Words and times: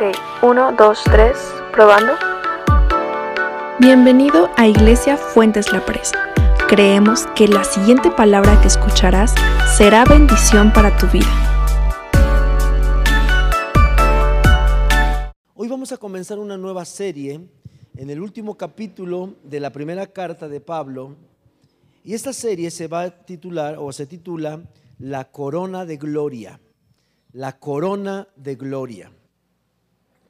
Ok, 0.00 0.16
uno, 0.42 0.72
dos, 0.72 1.02
tres, 1.04 1.36
probando. 1.72 2.14
Bienvenido 3.78 4.48
a 4.56 4.66
Iglesia 4.66 5.18
Fuentes 5.18 5.74
La 5.74 5.84
Presa. 5.84 6.32
Creemos 6.70 7.26
que 7.36 7.46
la 7.46 7.64
siguiente 7.64 8.10
palabra 8.10 8.58
que 8.62 8.68
escucharás 8.68 9.34
será 9.76 10.06
bendición 10.06 10.72
para 10.72 10.96
tu 10.96 11.06
vida. 11.08 11.28
Hoy 15.54 15.68
vamos 15.68 15.92
a 15.92 15.98
comenzar 15.98 16.38
una 16.38 16.56
nueva 16.56 16.86
serie 16.86 17.46
en 17.94 18.08
el 18.08 18.22
último 18.22 18.56
capítulo 18.56 19.34
de 19.42 19.60
la 19.60 19.68
primera 19.68 20.06
carta 20.06 20.48
de 20.48 20.62
Pablo. 20.62 21.14
Y 22.04 22.14
esta 22.14 22.32
serie 22.32 22.70
se 22.70 22.88
va 22.88 23.02
a 23.02 23.10
titular 23.10 23.76
o 23.78 23.92
se 23.92 24.06
titula 24.06 24.62
La 24.98 25.24
Corona 25.24 25.84
de 25.84 25.98
Gloria. 25.98 26.58
La 27.32 27.58
Corona 27.58 28.28
de 28.34 28.54
Gloria. 28.54 29.12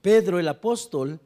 Pedro 0.03 0.39
el 0.39 0.49
apóstol 0.49 1.21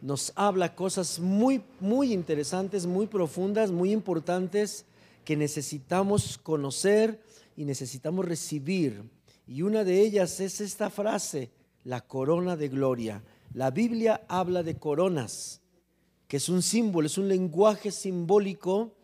nos 0.00 0.32
habla 0.34 0.74
cosas 0.74 1.18
muy, 1.18 1.62
muy 1.80 2.12
interesantes, 2.12 2.86
muy 2.86 3.06
profundas, 3.06 3.70
muy 3.70 3.92
importantes 3.92 4.86
que 5.24 5.36
necesitamos 5.36 6.38
conocer 6.38 7.20
y 7.56 7.64
necesitamos 7.64 8.24
recibir. 8.24 9.02
Y 9.46 9.62
una 9.62 9.84
de 9.84 10.00
ellas 10.00 10.40
es 10.40 10.60
esta 10.60 10.88
frase, 10.88 11.50
la 11.84 12.00
corona 12.00 12.56
de 12.56 12.68
gloria. 12.68 13.22
La 13.52 13.70
Biblia 13.70 14.24
habla 14.28 14.62
de 14.62 14.76
coronas, 14.76 15.60
que 16.28 16.38
es 16.38 16.48
un 16.48 16.62
símbolo, 16.62 17.06
es 17.06 17.18
un 17.18 17.28
lenguaje 17.28 17.90
simbólico 17.90 18.94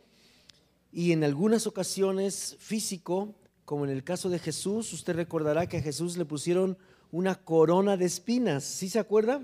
y 0.92 1.12
en 1.12 1.24
algunas 1.24 1.66
ocasiones 1.66 2.56
físico, 2.58 3.34
como 3.64 3.84
en 3.84 3.91
el 3.91 4.05
caso 4.05 4.30
de 4.30 4.38
Jesús, 4.38 4.92
usted 4.92 5.16
recordará 5.16 5.66
que 5.66 5.78
a 5.78 5.82
Jesús 5.82 6.16
le 6.16 6.24
pusieron 6.24 6.78
una 7.14 7.36
corona 7.36 7.96
de 7.96 8.06
espinas. 8.06 8.64
¿Sí 8.64 8.88
se 8.88 8.98
acuerda? 8.98 9.41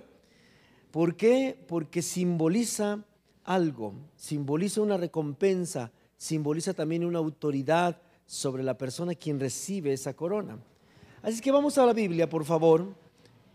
¿Por 0.90 1.14
qué? 1.14 1.56
Porque 1.68 2.02
simboliza 2.02 3.04
algo, 3.44 3.94
simboliza 4.16 4.80
una 4.80 4.96
recompensa, 4.96 5.92
simboliza 6.16 6.74
también 6.74 7.04
una 7.04 7.20
autoridad 7.20 8.02
sobre 8.26 8.64
la 8.64 8.76
persona 8.76 9.14
quien 9.14 9.38
recibe 9.38 9.92
esa 9.92 10.14
corona. 10.14 10.58
Así 11.22 11.40
que 11.40 11.52
vamos 11.52 11.78
a 11.78 11.86
la 11.86 11.92
Biblia, 11.92 12.28
por 12.28 12.44
favor. 12.44 12.92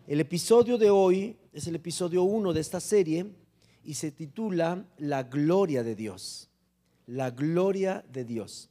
El 0.08 0.22
episodio 0.22 0.78
de 0.78 0.90
hoy 0.90 1.36
es 1.52 1.68
el 1.68 1.76
episodio 1.76 2.24
1 2.24 2.54
de 2.54 2.62
esta 2.62 2.80
serie 2.80 3.26
y 3.84 3.96
se 3.96 4.12
titula 4.12 4.86
La 4.98 5.24
gloria 5.24 5.84
de 5.84 5.94
Dios. 5.94 6.50
La 7.06 7.32
gloria 7.32 8.06
de 8.14 8.24
Dios. 8.24 8.70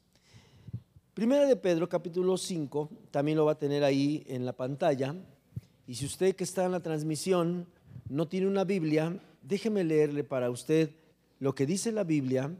Primera 1.13 1.45
de 1.45 1.55
Pedro, 1.55 1.87
capítulo 1.87 2.35
5, 2.35 2.89
también 3.11 3.37
lo 3.37 3.45
va 3.45 3.51
a 3.51 3.59
tener 3.59 3.83
ahí 3.83 4.23
en 4.27 4.43
la 4.43 4.53
pantalla. 4.53 5.15
Y 5.87 5.95
si 5.95 6.05
usted 6.05 6.35
que 6.35 6.43
está 6.43 6.65
en 6.65 6.71
la 6.71 6.79
transmisión 6.79 7.67
no 8.09 8.27
tiene 8.27 8.47
una 8.47 8.63
Biblia, 8.63 9.19
déjeme 9.41 9.83
leerle 9.83 10.23
para 10.23 10.49
usted 10.49 10.91
lo 11.39 11.53
que 11.53 11.65
dice 11.65 11.91
la 11.91 12.03
Biblia 12.03 12.51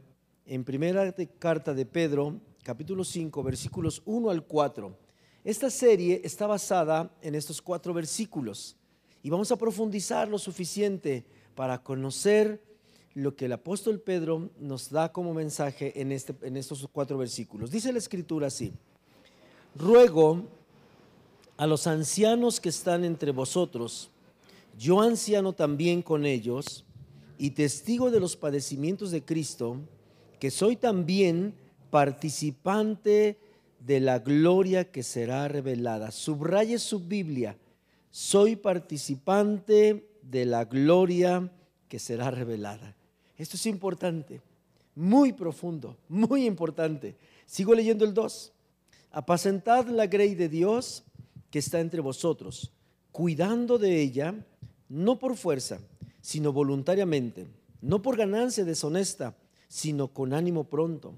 en 0.46 0.64
primera 0.64 1.12
carta 1.38 1.74
de 1.74 1.86
Pedro, 1.86 2.40
capítulo 2.62 3.04
5, 3.04 3.42
versículos 3.42 4.02
1 4.04 4.30
al 4.30 4.44
4. 4.44 4.96
Esta 5.42 5.70
serie 5.70 6.20
está 6.24 6.46
basada 6.46 7.10
en 7.20 7.34
estos 7.34 7.60
cuatro 7.60 7.92
versículos 7.92 8.76
y 9.22 9.30
vamos 9.30 9.50
a 9.50 9.56
profundizar 9.56 10.28
lo 10.28 10.38
suficiente 10.38 11.24
para 11.54 11.82
conocer 11.82 12.62
lo 13.14 13.34
que 13.34 13.46
el 13.46 13.52
apóstol 13.52 14.00
Pedro 14.00 14.50
nos 14.60 14.90
da 14.90 15.12
como 15.12 15.34
mensaje 15.34 16.00
en, 16.00 16.12
este, 16.12 16.34
en 16.42 16.56
estos 16.56 16.86
cuatro 16.92 17.18
versículos. 17.18 17.70
Dice 17.70 17.92
la 17.92 17.98
escritura 17.98 18.48
así, 18.48 18.72
ruego 19.74 20.48
a 21.56 21.66
los 21.66 21.86
ancianos 21.86 22.60
que 22.60 22.68
están 22.68 23.04
entre 23.04 23.32
vosotros, 23.32 24.10
yo 24.78 25.00
anciano 25.00 25.52
también 25.52 26.02
con 26.02 26.26
ellos, 26.26 26.84
y 27.38 27.50
testigo 27.50 28.10
de 28.10 28.20
los 28.20 28.36
padecimientos 28.36 29.10
de 29.10 29.22
Cristo, 29.22 29.76
que 30.38 30.50
soy 30.50 30.76
también 30.76 31.54
participante 31.90 33.38
de 33.80 34.00
la 34.00 34.18
gloria 34.18 34.90
que 34.90 35.02
será 35.02 35.48
revelada. 35.48 36.10
Subraye 36.10 36.78
su 36.78 37.00
Biblia, 37.00 37.56
soy 38.10 38.56
participante 38.56 40.08
de 40.22 40.44
la 40.44 40.64
gloria 40.64 41.50
que 41.88 41.98
será 41.98 42.30
revelada. 42.30 42.96
Esto 43.36 43.56
es 43.56 43.66
importante, 43.66 44.40
muy 44.94 45.32
profundo, 45.32 45.96
muy 46.08 46.46
importante. 46.46 47.16
Sigo 47.44 47.74
leyendo 47.74 48.04
el 48.04 48.14
2. 48.14 48.52
Apacentad 49.12 49.86
la 49.88 50.06
grey 50.06 50.34
de 50.34 50.48
Dios 50.48 51.04
que 51.56 51.60
está 51.60 51.80
entre 51.80 52.02
vosotros, 52.02 52.70
cuidando 53.12 53.78
de 53.78 54.02
ella, 54.02 54.34
no 54.90 55.18
por 55.18 55.38
fuerza, 55.38 55.80
sino 56.20 56.52
voluntariamente, 56.52 57.46
no 57.80 58.02
por 58.02 58.18
ganancia 58.18 58.62
deshonesta, 58.62 59.34
sino 59.66 60.08
con 60.08 60.34
ánimo 60.34 60.64
pronto, 60.64 61.14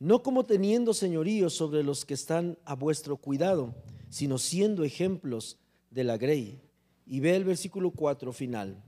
no 0.00 0.20
como 0.24 0.46
teniendo 0.46 0.92
señorío 0.94 1.48
sobre 1.48 1.84
los 1.84 2.04
que 2.04 2.14
están 2.14 2.58
a 2.64 2.74
vuestro 2.74 3.18
cuidado, 3.18 3.72
sino 4.10 4.38
siendo 4.38 4.82
ejemplos 4.82 5.60
de 5.92 6.02
la 6.02 6.16
grey. 6.16 6.60
Y 7.06 7.20
ve 7.20 7.36
el 7.36 7.44
versículo 7.44 7.92
4 7.92 8.32
final. 8.32 8.82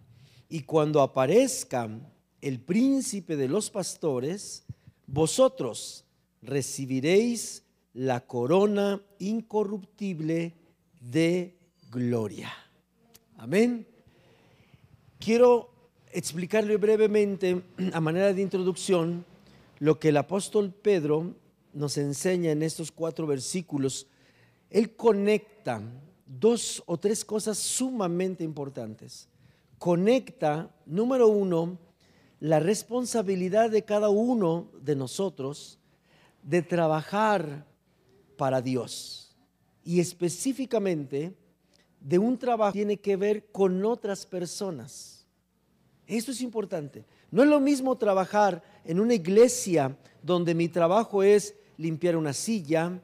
Y 0.48 0.62
cuando 0.62 1.02
aparezca 1.02 1.88
el 2.40 2.58
príncipe 2.58 3.36
de 3.36 3.46
los 3.46 3.70
pastores, 3.70 4.64
vosotros 5.06 6.04
recibiréis 6.42 7.62
la 7.92 8.26
corona 8.26 9.00
incorruptible 9.20 10.56
de 11.00 11.56
gloria. 11.90 12.52
Amén. 13.38 13.86
Quiero 15.18 15.70
explicarle 16.12 16.76
brevemente, 16.76 17.62
a 17.92 18.00
manera 18.00 18.32
de 18.32 18.42
introducción, 18.42 19.24
lo 19.78 19.98
que 19.98 20.10
el 20.10 20.18
apóstol 20.18 20.72
Pedro 20.72 21.34
nos 21.72 21.96
enseña 21.96 22.52
en 22.52 22.62
estos 22.62 22.92
cuatro 22.92 23.26
versículos. 23.26 24.06
Él 24.68 24.94
conecta 24.94 25.80
dos 26.26 26.82
o 26.86 26.98
tres 26.98 27.24
cosas 27.24 27.58
sumamente 27.58 28.44
importantes. 28.44 29.28
Conecta, 29.78 30.70
número 30.84 31.28
uno, 31.28 31.78
la 32.40 32.60
responsabilidad 32.60 33.70
de 33.70 33.82
cada 33.82 34.10
uno 34.10 34.70
de 34.82 34.96
nosotros 34.96 35.78
de 36.42 36.62
trabajar 36.62 37.66
para 38.36 38.60
Dios 38.60 39.29
y 39.84 40.00
específicamente 40.00 41.34
de 42.00 42.18
un 42.18 42.38
trabajo 42.38 42.72
que 42.72 42.78
tiene 42.78 42.96
que 42.96 43.16
ver 43.16 43.46
con 43.52 43.84
otras 43.84 44.26
personas. 44.26 45.26
Esto 46.06 46.32
es 46.32 46.40
importante. 46.40 47.04
No 47.30 47.42
es 47.42 47.48
lo 47.48 47.60
mismo 47.60 47.96
trabajar 47.96 48.62
en 48.84 49.00
una 49.00 49.14
iglesia 49.14 49.96
donde 50.22 50.54
mi 50.54 50.68
trabajo 50.68 51.22
es 51.22 51.54
limpiar 51.76 52.16
una 52.16 52.32
silla, 52.32 53.00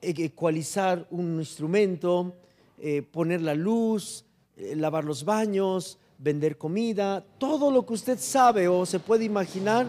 e-, 0.00 0.24
ecualizar 0.24 1.06
un 1.10 1.38
instrumento, 1.38 2.34
eh, 2.78 3.02
poner 3.02 3.42
la 3.42 3.54
luz, 3.54 4.24
eh, 4.56 4.74
lavar 4.74 5.04
los 5.04 5.24
baños, 5.24 5.98
vender 6.18 6.56
comida, 6.56 7.24
todo 7.38 7.70
lo 7.70 7.84
que 7.84 7.94
usted 7.94 8.18
sabe 8.18 8.68
o 8.68 8.86
se 8.86 9.00
puede 9.00 9.24
imaginar 9.24 9.88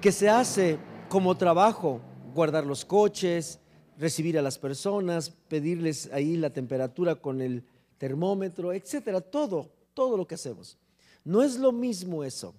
que 0.00 0.12
se 0.12 0.28
hace 0.28 0.78
como 1.08 1.36
trabajo, 1.36 2.00
guardar 2.34 2.66
los 2.66 2.84
coches, 2.84 3.60
recibir 3.98 4.38
a 4.38 4.42
las 4.42 4.58
personas, 4.58 5.30
pedirles 5.30 6.10
ahí 6.12 6.36
la 6.36 6.50
temperatura 6.50 7.16
con 7.16 7.40
el 7.40 7.64
termómetro, 7.98 8.72
etcétera, 8.72 9.20
todo, 9.20 9.70
todo 9.94 10.16
lo 10.16 10.26
que 10.26 10.34
hacemos. 10.34 10.76
No 11.24 11.42
es 11.42 11.58
lo 11.58 11.72
mismo 11.72 12.24
eso 12.24 12.54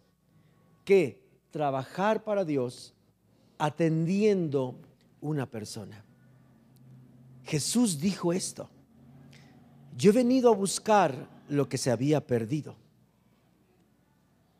que 0.84 1.22
trabajar 1.52 2.24
para 2.24 2.44
Dios 2.44 2.94
atendiendo 3.58 4.76
una 5.22 5.46
persona. 5.46 6.04
Jesús 7.44 8.00
dijo 8.00 8.34
esto. 8.34 8.70
Yo 9.98 10.12
he 10.12 10.14
venido 10.14 10.52
a 10.52 10.56
buscar 10.56 11.30
lo 11.48 11.70
que 11.70 11.78
se 11.78 11.92
había 11.92 12.26
perdido. 12.26 12.76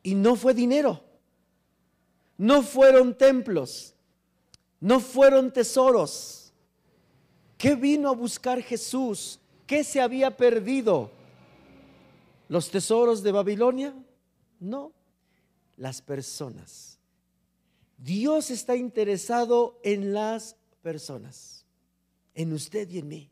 Y 0.02 0.14
no 0.14 0.36
fue 0.36 0.54
dinero, 0.54 1.02
no 2.38 2.62
fueron 2.62 3.18
templos, 3.18 3.92
no 4.80 5.00
fueron 5.00 5.52
tesoros 5.52 6.45
¿Qué 7.58 7.74
vino 7.74 8.10
a 8.10 8.14
buscar 8.14 8.62
Jesús? 8.62 9.40
¿Qué 9.66 9.82
se 9.82 10.00
había 10.00 10.36
perdido? 10.36 11.10
¿Los 12.48 12.70
tesoros 12.70 13.22
de 13.22 13.32
Babilonia? 13.32 13.94
No, 14.60 14.92
las 15.76 16.02
personas. 16.02 16.98
Dios 17.98 18.50
está 18.50 18.76
interesado 18.76 19.80
en 19.82 20.12
las 20.12 20.56
personas, 20.82 21.64
en 22.34 22.52
usted 22.52 22.88
y 22.90 22.98
en 22.98 23.08
mí. 23.08 23.30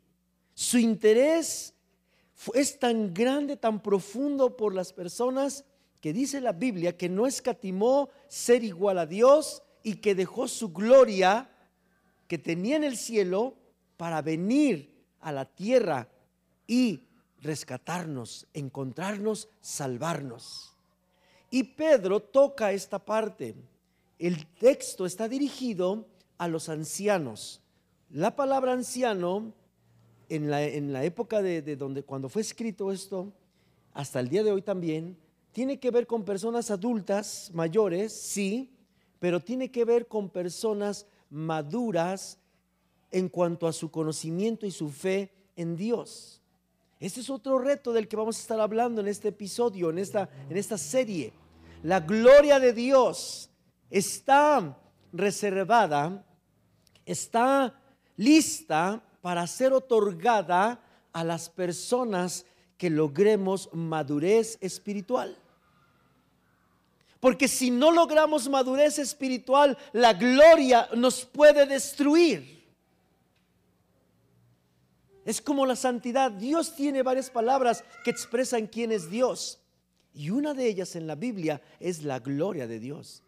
Su 0.53 0.79
interés 0.79 1.73
es 2.53 2.79
tan 2.79 3.13
grande, 3.13 3.57
tan 3.57 3.81
profundo 3.81 4.57
por 4.57 4.73
las 4.73 4.91
personas 4.91 5.63
que 6.01 6.13
dice 6.13 6.41
la 6.41 6.51
Biblia 6.51 6.97
que 6.97 7.09
no 7.09 7.27
escatimó 7.27 8.09
ser 8.27 8.63
igual 8.63 8.97
a 8.99 9.05
Dios 9.05 9.63
y 9.83 9.95
que 9.95 10.15
dejó 10.15 10.47
su 10.47 10.73
gloria 10.73 11.49
que 12.27 12.37
tenía 12.37 12.75
en 12.75 12.83
el 12.83 12.97
cielo 12.97 13.55
para 13.97 14.21
venir 14.21 14.93
a 15.21 15.31
la 15.31 15.45
tierra 15.45 16.09
y 16.67 17.01
rescatarnos, 17.41 18.47
encontrarnos, 18.53 19.49
salvarnos. 19.61 20.73
Y 21.49 21.63
Pedro 21.63 22.19
toca 22.21 22.71
esta 22.71 22.99
parte. 22.99 23.55
El 24.19 24.45
texto 24.47 25.05
está 25.05 25.27
dirigido 25.27 26.07
a 26.37 26.47
los 26.47 26.69
ancianos. 26.69 27.61
La 28.09 28.35
palabra 28.35 28.73
anciano, 28.73 29.53
en 30.29 30.49
la, 30.49 30.63
en 30.63 30.91
la 30.91 31.03
época 31.03 31.41
de, 31.41 31.61
de 31.61 31.75
donde, 31.75 32.03
cuando 32.03 32.29
fue 32.29 32.41
escrito 32.41 32.91
esto, 32.91 33.31
hasta 33.93 34.19
el 34.19 34.29
día 34.29 34.43
de 34.43 34.51
hoy 34.51 34.61
también, 34.61 35.17
tiene 35.51 35.79
que 35.79 35.91
ver 35.91 36.07
con 36.07 36.25
personas 36.25 36.71
adultas, 36.71 37.51
mayores, 37.53 38.11
sí, 38.11 38.75
pero 39.19 39.39
tiene 39.39 39.71
que 39.71 39.85
ver 39.85 40.07
con 40.07 40.29
personas 40.29 41.07
maduras 41.29 42.37
en 43.11 43.29
cuanto 43.29 43.67
a 43.67 43.73
su 43.73 43.91
conocimiento 43.91 44.65
y 44.65 44.71
su 44.71 44.89
fe 44.89 45.31
en 45.55 45.75
Dios. 45.75 46.41
Este 46.99 47.19
es 47.19 47.29
otro 47.29 47.59
reto 47.59 47.93
del 47.93 48.07
que 48.07 48.15
vamos 48.15 48.37
a 48.37 48.41
estar 48.41 48.59
hablando 48.59 49.01
en 49.01 49.07
este 49.07 49.29
episodio, 49.29 49.89
en 49.89 49.99
esta, 49.99 50.29
en 50.49 50.57
esta 50.57 50.77
serie. 50.77 51.33
La 51.83 51.99
gloria 51.99 52.59
de 52.59 52.73
Dios 52.73 53.49
está 53.89 54.77
reservada, 55.11 56.25
está 57.05 57.79
lista 58.17 59.03
para 59.21 59.45
ser 59.47 59.73
otorgada 59.73 60.79
a 61.11 61.23
las 61.23 61.49
personas 61.49 62.45
que 62.77 62.89
logremos 62.89 63.69
madurez 63.73 64.57
espiritual. 64.61 65.37
Porque 67.19 67.47
si 67.47 67.71
no 67.71 67.91
logramos 67.91 68.47
madurez 68.49 68.99
espiritual, 68.99 69.77
la 69.93 70.13
gloria 70.13 70.89
nos 70.95 71.25
puede 71.25 71.65
destruir. 71.65 72.54
Es 75.25 75.41
como 75.41 75.65
la 75.65 75.75
santidad. 75.75 76.31
Dios 76.31 76.75
tiene 76.75 77.01
varias 77.01 77.31
palabras 77.31 77.83
que 78.03 78.11
expresan 78.11 78.67
quién 78.67 78.91
es 78.91 79.09
Dios. 79.09 79.59
Y 80.13 80.29
una 80.29 80.53
de 80.53 80.67
ellas 80.67 80.95
en 80.95 81.07
la 81.07 81.15
Biblia 81.15 81.61
es 81.79 82.03
la 82.03 82.19
gloria 82.19 82.67
de 82.67 82.79
Dios. 82.79 83.23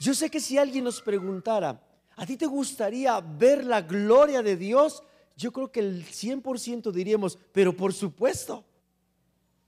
Yo 0.00 0.14
sé 0.14 0.30
que 0.30 0.40
si 0.40 0.58
alguien 0.58 0.84
nos 0.84 1.00
preguntara, 1.02 1.80
¿a 2.16 2.26
ti 2.26 2.36
te 2.36 2.46
gustaría 2.46 3.20
ver 3.20 3.64
la 3.64 3.82
gloria 3.82 4.42
de 4.42 4.56
Dios? 4.56 5.02
Yo 5.36 5.52
creo 5.52 5.70
que 5.70 5.80
el 5.80 6.04
100% 6.04 6.90
diríamos, 6.90 7.38
pero 7.52 7.76
por 7.76 7.92
supuesto. 7.92 8.64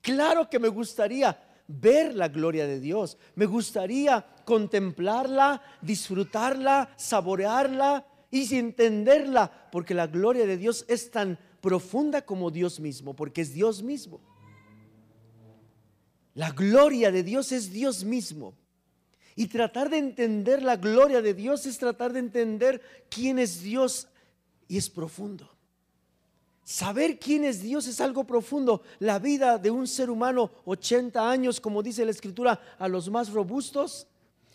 Claro 0.01 0.49
que 0.49 0.59
me 0.59 0.69
gustaría 0.69 1.39
ver 1.69 2.15
la 2.15 2.29
gloria 2.29 2.67
de 2.67 2.81
Dios. 2.81 3.19
Me 3.35 3.47
gustaría 3.47 4.25
contemplarla, 4.45 5.63
disfrutarla, 5.83 6.89
saborearla 6.97 8.07
y 8.31 8.55
entenderla, 8.57 9.69
porque 9.71 9.95
la 9.95 10.07
gloria 10.07 10.47
de 10.47 10.57
Dios 10.57 10.85
es 10.89 11.11
tan 11.11 11.39
profunda 11.67 12.23
como 12.23 12.53
Dios 12.53 12.79
mismo, 12.79 13.13
porque 13.17 13.41
es 13.41 13.53
Dios 13.53 13.83
mismo. 13.83 14.21
La 16.33 16.53
gloria 16.53 17.11
de 17.11 17.25
Dios 17.25 17.51
es 17.51 17.73
Dios 17.73 18.05
mismo. 18.05 18.55
Y 19.35 19.49
tratar 19.49 19.91
de 19.91 19.99
entender 19.99 20.63
la 20.63 20.77
gloria 20.77 21.21
de 21.21 21.35
Dios 21.35 21.67
es 21.67 21.77
tratar 21.77 22.13
de 22.13 22.21
entender 22.21 22.81
quién 23.11 23.41
es 23.41 23.65
Dios 23.65 24.07
y 24.69 24.77
es 24.77 24.89
profundo. 24.89 25.51
Saber 26.63 27.19
quién 27.19 27.43
es 27.43 27.61
Dios 27.63 27.89
es 27.89 28.01
algo 28.01 28.23
profundo. 28.23 28.83
La 29.01 29.19
vida 29.19 29.59
de 29.59 29.73
un 29.73 29.89
ser 29.89 30.09
humano, 30.09 30.53
80 30.67 31.29
años, 31.29 31.61
como 31.61 31.83
dice 31.83 32.05
la 32.05 32.13
escritura, 32.13 32.61
a 32.79 32.87
los 32.87 33.11
más 33.11 33.31
robustos, 33.33 34.07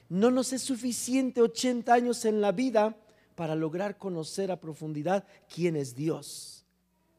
no 0.08 0.31
nos 0.31 0.54
es 0.54 0.62
suficiente 0.62 1.42
80 1.42 1.94
años 1.94 2.24
en 2.24 2.40
la 2.40 2.54
vida 2.54 2.96
para 3.36 3.54
lograr 3.54 3.98
conocer 3.98 4.50
a 4.50 4.62
profundidad 4.62 5.25
quién 5.54 5.75
es 5.75 5.94
Dios. 5.94 6.61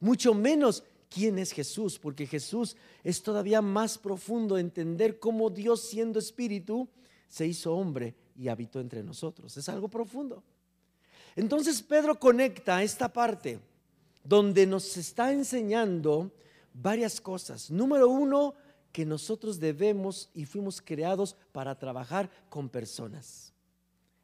Mucho 0.02 0.34
menos 0.34 0.82
quién 1.08 1.38
es 1.38 1.52
Jesús, 1.52 1.96
porque 1.96 2.26
Jesús 2.26 2.76
es 3.04 3.22
todavía 3.22 3.62
más 3.62 3.98
profundo 3.98 4.58
entender 4.58 5.20
cómo 5.20 5.48
Dios 5.48 5.80
siendo 5.82 6.18
espíritu 6.18 6.88
se 7.28 7.46
hizo 7.46 7.72
hombre 7.76 8.16
y 8.36 8.48
habitó 8.48 8.80
entre 8.80 9.04
nosotros. 9.04 9.56
Es 9.56 9.68
algo 9.68 9.86
profundo. 9.86 10.42
Entonces 11.36 11.80
Pedro 11.82 12.18
conecta 12.18 12.82
esta 12.82 13.12
parte 13.12 13.60
donde 14.24 14.66
nos 14.66 14.96
está 14.96 15.32
enseñando 15.32 16.32
varias 16.74 17.20
cosas. 17.20 17.70
Número 17.70 18.08
uno, 18.08 18.54
que 18.90 19.06
nosotros 19.06 19.60
debemos 19.60 20.30
y 20.34 20.46
fuimos 20.46 20.82
creados 20.82 21.36
para 21.52 21.78
trabajar 21.78 22.28
con 22.48 22.68
personas. 22.68 23.52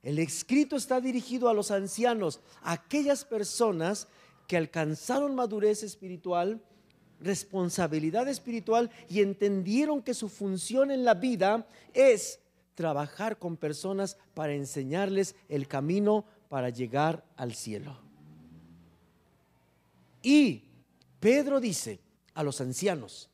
El 0.02 0.19
escrito 0.19 0.74
está 0.74 1.00
dirigido 1.00 1.48
a 1.48 1.54
los 1.54 1.70
ancianos, 1.70 2.40
a 2.62 2.72
aquellas 2.72 3.24
personas 3.24 4.08
que 4.48 4.56
alcanzaron 4.56 5.36
madurez 5.36 5.84
espiritual, 5.84 6.60
responsabilidad 7.20 8.26
espiritual 8.28 8.90
y 9.08 9.20
entendieron 9.20 10.02
que 10.02 10.14
su 10.14 10.28
función 10.28 10.90
en 10.90 11.04
la 11.04 11.14
vida 11.14 11.68
es 11.92 12.40
trabajar 12.74 13.38
con 13.38 13.56
personas 13.56 14.16
para 14.34 14.54
enseñarles 14.54 15.36
el 15.48 15.68
camino 15.68 16.24
para 16.48 16.70
llegar 16.70 17.24
al 17.36 17.54
cielo. 17.54 17.98
Y 20.22 20.64
Pedro 21.20 21.60
dice 21.60 22.00
a 22.34 22.42
los 22.42 22.60
ancianos 22.62 23.28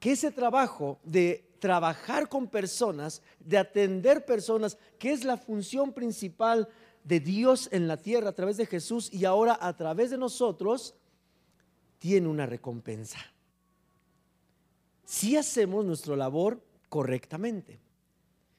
que 0.00 0.12
ese 0.12 0.30
trabajo 0.30 0.98
de 1.04 1.46
trabajar 1.58 2.28
con 2.30 2.46
personas, 2.46 3.20
de 3.40 3.58
atender 3.58 4.24
personas, 4.24 4.78
que 4.98 5.12
es 5.12 5.24
la 5.24 5.36
función 5.36 5.92
principal 5.92 6.68
de 7.06 7.20
Dios 7.20 7.68
en 7.70 7.86
la 7.86 7.96
tierra 7.98 8.30
a 8.30 8.34
través 8.34 8.56
de 8.56 8.66
Jesús 8.66 9.12
y 9.12 9.24
ahora 9.24 9.56
a 9.60 9.76
través 9.76 10.10
de 10.10 10.18
nosotros, 10.18 10.94
tiene 11.98 12.26
una 12.26 12.46
recompensa. 12.46 13.18
Si 15.04 15.36
hacemos 15.36 15.84
nuestra 15.84 16.16
labor 16.16 16.60
correctamente, 16.88 17.78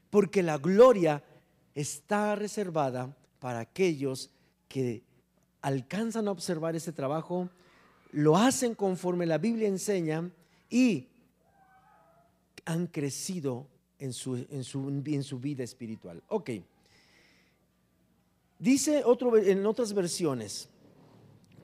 porque 0.09 0.41
la 0.41 0.57
gloria 0.57 1.21
está 1.75 2.35
reservada 2.35 3.13
para 3.39 3.59
aquellos 3.59 4.31
que 4.69 5.03
alcanzan 5.61 6.29
a 6.29 6.31
observar 6.31 6.75
ese 6.77 6.93
trabajo, 6.93 7.49
lo 8.13 8.37
hacen 8.37 8.75
conforme 8.75 9.25
la 9.25 9.37
Biblia 9.37 9.67
enseña 9.67 10.31
y 10.69 11.09
han 12.63 12.87
crecido 12.87 13.67
en 13.99 14.13
su, 14.13 14.37
en 14.49 14.63
su, 15.23 15.39
vida 15.39 15.63
espiritual. 15.65 16.23
Ok. 16.29 16.51
Dice 18.59 19.03
otro, 19.05 19.37
en 19.37 19.65
otras 19.65 19.93
versiones, 19.93 20.69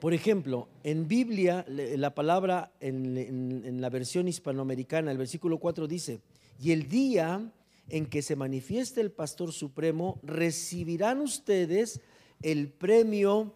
por 0.00 0.14
ejemplo, 0.14 0.68
en 0.82 1.08
Biblia, 1.08 1.64
la 1.68 2.14
palabra 2.14 2.72
en, 2.80 3.16
en, 3.16 3.80
la 3.80 3.90
versión 3.90 4.28
hispanoamericana, 4.28 5.10
el 5.10 5.18
versículo 5.18 5.58
4 5.58 5.88
dice, 5.88 6.20
y 6.60 6.72
el 6.72 6.88
día 6.88 7.50
en 7.88 8.06
que 8.06 8.22
se 8.22 8.36
manifieste 8.36 9.00
el 9.00 9.10
pastor 9.10 9.52
supremo, 9.52 10.20
recibirán 10.22 11.20
ustedes 11.20 12.00
el 12.42 12.68
premio 12.68 13.54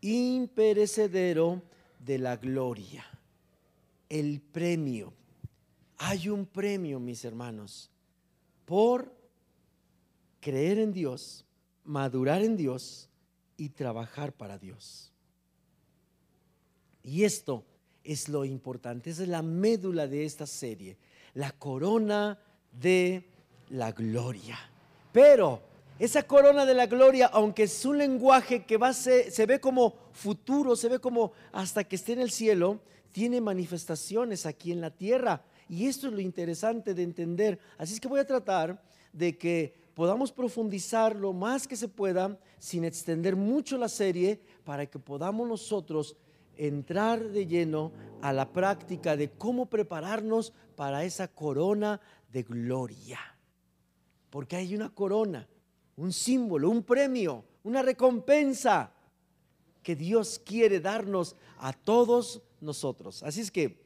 imperecedero 0.00 1.62
de 1.98 2.18
la 2.18 2.36
gloria. 2.36 3.04
El 4.08 4.40
premio. 4.40 5.12
Hay 5.98 6.28
un 6.28 6.46
premio, 6.46 6.98
mis 6.98 7.24
hermanos, 7.24 7.90
por 8.64 9.14
creer 10.40 10.78
en 10.78 10.92
Dios, 10.92 11.44
madurar 11.84 12.42
en 12.42 12.56
Dios 12.56 13.08
y 13.56 13.70
trabajar 13.70 14.32
para 14.32 14.58
Dios. 14.58 15.12
Y 17.02 17.24
esto 17.24 17.64
es 18.04 18.28
lo 18.28 18.44
importante, 18.44 19.10
es 19.10 19.18
la 19.20 19.42
médula 19.42 20.06
de 20.06 20.24
esta 20.24 20.46
serie, 20.46 20.96
la 21.34 21.52
corona 21.52 22.38
de 22.72 23.24
la 23.70 23.92
gloria. 23.92 24.58
Pero 25.12 25.60
esa 25.98 26.22
corona 26.22 26.64
de 26.64 26.74
la 26.74 26.86
gloria, 26.86 27.26
aunque 27.26 27.64
es 27.64 27.84
un 27.84 27.98
lenguaje 27.98 28.64
que 28.64 28.76
va 28.76 28.92
se 28.92 29.46
ve 29.46 29.60
como 29.60 29.94
futuro, 30.12 30.76
se 30.76 30.88
ve 30.88 30.98
como 30.98 31.32
hasta 31.52 31.84
que 31.84 31.96
esté 31.96 32.12
en 32.12 32.20
el 32.20 32.30
cielo, 32.30 32.80
tiene 33.12 33.40
manifestaciones 33.40 34.46
aquí 34.46 34.72
en 34.72 34.80
la 34.80 34.90
tierra. 34.90 35.44
Y 35.68 35.86
esto 35.86 36.08
es 36.08 36.12
lo 36.12 36.20
interesante 36.20 36.94
de 36.94 37.02
entender. 37.02 37.58
Así 37.78 37.94
es 37.94 38.00
que 38.00 38.08
voy 38.08 38.20
a 38.20 38.26
tratar 38.26 38.82
de 39.12 39.36
que 39.36 39.74
podamos 39.94 40.32
profundizar 40.32 41.16
lo 41.16 41.32
más 41.32 41.66
que 41.66 41.76
se 41.76 41.88
pueda 41.88 42.38
sin 42.58 42.84
extender 42.84 43.36
mucho 43.36 43.78
la 43.78 43.88
serie 43.88 44.40
para 44.64 44.86
que 44.86 44.98
podamos 44.98 45.48
nosotros 45.48 46.16
entrar 46.56 47.22
de 47.30 47.46
lleno 47.46 47.92
a 48.22 48.32
la 48.32 48.52
práctica 48.52 49.16
de 49.16 49.30
cómo 49.30 49.66
prepararnos 49.66 50.52
para 50.76 51.04
esa 51.04 51.28
corona 51.28 52.00
de 52.32 52.42
gloria. 52.42 53.18
Porque 54.30 54.56
hay 54.56 54.74
una 54.74 54.90
corona 54.90 55.48
un 56.00 56.14
símbolo, 56.14 56.70
un 56.70 56.82
premio, 56.82 57.44
una 57.62 57.82
recompensa 57.82 58.90
que 59.82 59.94
Dios 59.94 60.40
quiere 60.42 60.80
darnos 60.80 61.36
a 61.58 61.74
todos 61.74 62.40
nosotros. 62.60 63.22
Así 63.22 63.42
es 63.42 63.50
que 63.50 63.82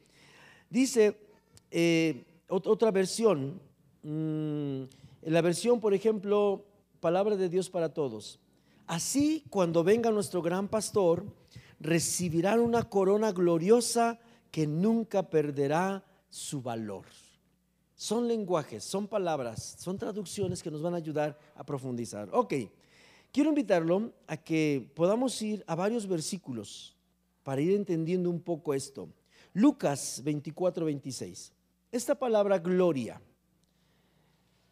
dice 0.69 1.17
eh, 1.71 2.23
otra 2.47 2.91
versión, 2.91 3.59
mm, 4.01 4.83
en 5.25 5.33
la 5.33 5.41
versión, 5.41 5.79
por 5.79 5.95
ejemplo, 5.95 6.65
Palabra 6.99 7.35
de 7.35 7.49
Dios 7.49 7.71
para 7.71 7.93
Todos. 7.93 8.39
Así, 8.85 9.43
cuando 9.49 9.83
venga 9.83 10.11
nuestro 10.11 10.43
gran 10.43 10.67
pastor, 10.67 11.25
recibirán 11.79 12.59
una 12.59 12.83
corona 12.83 13.31
gloriosa 13.31 14.19
que 14.51 14.67
nunca 14.67 15.27
perderá 15.27 16.05
su 16.29 16.61
valor. 16.61 17.05
Son 17.95 18.27
lenguajes, 18.27 18.83
son 18.83 19.07
palabras, 19.07 19.77
son 19.79 19.97
traducciones 19.97 20.61
que 20.61 20.69
nos 20.69 20.83
van 20.83 20.93
a 20.93 20.97
ayudar 20.97 21.39
a 21.55 21.65
profundizar. 21.65 22.29
Ok, 22.31 22.53
quiero 23.31 23.49
invitarlo 23.49 24.13
a 24.27 24.37
que 24.37 24.91
podamos 24.93 25.41
ir 25.41 25.63
a 25.65 25.73
varios 25.73 26.05
versículos 26.05 26.95
para 27.41 27.61
ir 27.61 27.73
entendiendo 27.73 28.29
un 28.29 28.41
poco 28.41 28.75
esto. 28.75 29.09
Lucas 29.53 30.21
24, 30.23 30.85
26. 30.85 31.51
Esta 31.91 32.13
palabra 32.13 32.59
gloria, 32.59 33.19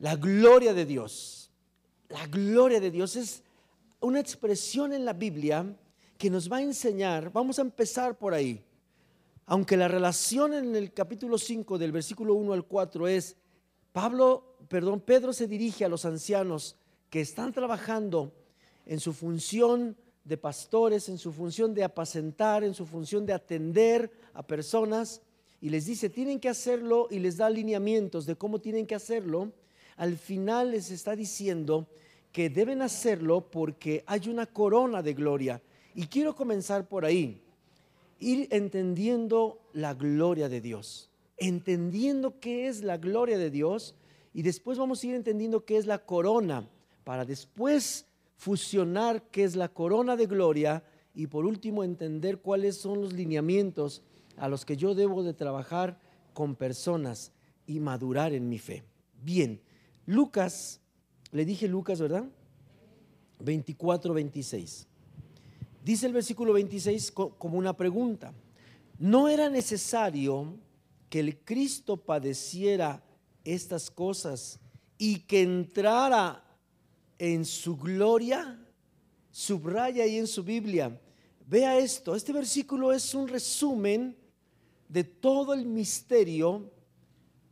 la 0.04 0.18
gloria 0.18 0.74
de 0.74 0.86
Dios, 0.86 1.50
la 2.10 2.28
gloria 2.28 2.82
de 2.82 2.92
Dios 2.92 3.16
es 3.16 3.42
una 4.02 4.20
expresión 4.20 4.92
en 4.92 5.06
la 5.06 5.14
Biblia 5.14 5.78
que 6.18 6.30
nos 6.30 6.52
va 6.52 6.58
a 6.58 6.62
enseñar, 6.62 7.32
vamos 7.32 7.58
a 7.58 7.62
empezar 7.62 8.18
por 8.18 8.34
ahí, 8.34 8.62
aunque 9.46 9.78
la 9.78 9.88
relación 9.88 10.54
en 10.56 10.76
el 10.76 10.92
capítulo 10.92 11.38
5 11.38 11.78
del 11.78 11.94
versículo 11.94 12.34
1 12.34 12.52
al 12.52 12.66
4 12.66 13.08
es, 13.08 13.38
Pablo, 13.94 14.58
perdón, 14.68 15.00
Pedro 15.00 15.32
se 15.32 15.48
dirige 15.48 15.86
a 15.86 15.90
los 15.90 16.04
ancianos 16.04 16.76
que 17.10 17.22
están 17.22 17.54
trabajando 17.54 18.34
en 18.86 19.00
su 19.00 19.14
función 19.14 19.96
de 20.26 20.36
pastores, 20.36 21.08
en 21.08 21.18
su 21.18 21.32
función 21.32 21.74
de 21.74 21.86
apacentar, 21.86 22.66
en 22.66 22.74
su 22.74 22.86
función 22.86 23.26
de 23.26 23.32
atender 23.32 24.12
a 24.34 24.46
personas, 24.46 25.22
y 25.62 25.70
les 25.70 25.86
dice, 25.86 26.10
tienen 26.10 26.42
que 26.42 26.50
hacerlo 26.50 27.08
y 27.10 27.20
les 27.20 27.38
da 27.38 27.46
alineamientos 27.46 28.26
de 28.26 28.36
cómo 28.36 28.60
tienen 28.60 28.86
que 28.86 28.96
hacerlo, 28.96 29.54
al 29.98 30.18
final 30.18 30.72
les 30.72 30.92
está 30.92 31.16
diciendo 31.16 31.88
que 32.32 32.50
deben 32.50 32.82
hacerlo 32.82 33.50
porque 33.52 34.04
hay 34.08 34.28
una 34.28 34.46
corona 34.46 35.02
de 35.02 35.14
gloria. 35.14 35.62
Y 35.94 36.08
quiero 36.08 36.36
comenzar 36.36 36.88
por 36.88 37.06
ahí 37.06 37.42
ir 38.20 38.48
entendiendo 38.52 39.60
la 39.74 39.94
gloria 39.94 40.50
de 40.50 40.62
Dios, 40.62 41.10
entendiendo 41.38 42.40
qué 42.40 42.68
es 42.68 42.82
la 42.82 42.98
gloria 42.98 43.38
de 43.38 43.52
Dios 43.52 43.96
y 44.34 44.42
después 44.42 44.78
vamos 44.78 45.04
a 45.04 45.08
ir 45.08 45.16
entendiendo 45.16 45.66
qué 45.66 45.78
es 45.78 45.86
la 45.86 46.00
corona, 46.00 46.68
para 47.04 47.26
después 47.26 48.08
fusionar 48.36 49.30
qué 49.30 49.44
es 49.44 49.56
la 49.56 49.70
corona 49.70 50.16
de 50.16 50.26
gloria 50.26 50.84
y 51.14 51.28
por 51.28 51.46
último 51.46 51.84
entender 51.84 52.40
cuáles 52.40 52.78
son 52.78 53.02
los 53.02 53.14
lineamientos 53.14 54.02
a 54.38 54.50
los 54.50 54.66
que 54.66 54.78
yo 54.78 54.96
debo 54.96 55.22
de 55.22 55.34
trabajar 55.34 56.00
con 56.34 56.56
personas 56.56 57.32
y 57.68 57.80
madurar 57.80 58.34
en 58.34 58.50
mi 58.50 58.58
fe. 58.58 58.84
Bien, 59.22 59.62
Lucas, 60.06 60.82
le 61.32 61.46
dije 61.46 61.68
Lucas, 61.68 62.00
¿verdad? 62.00 62.26
24, 63.40 64.14
26. 64.14 64.88
Dice 65.84 66.06
el 66.06 66.14
versículo 66.14 66.54
26 66.54 67.12
como 67.12 67.58
una 67.58 67.76
pregunta. 67.76 68.34
¿No 69.00 69.28
era 69.28 69.50
necesario 69.50 70.58
que 71.10 71.20
el 71.20 71.38
Cristo 71.40 71.98
padeciera 71.98 73.04
estas 73.44 73.92
cosas 73.92 74.60
y 74.98 75.20
que 75.20 75.42
entrara 75.42 76.44
en 77.18 77.46
su 77.46 77.76
gloria? 77.78 78.60
Subraya 79.32 80.04
ahí 80.04 80.18
en 80.18 80.28
su 80.28 80.44
Biblia. 80.44 81.00
Vea 81.48 81.78
esto, 81.78 82.16
este 82.16 82.32
versículo 82.32 82.94
es 82.94 83.14
un 83.14 83.28
resumen 83.28 84.16
de 84.88 85.04
todo 85.04 85.54
el 85.54 85.66
misterio 85.66 86.72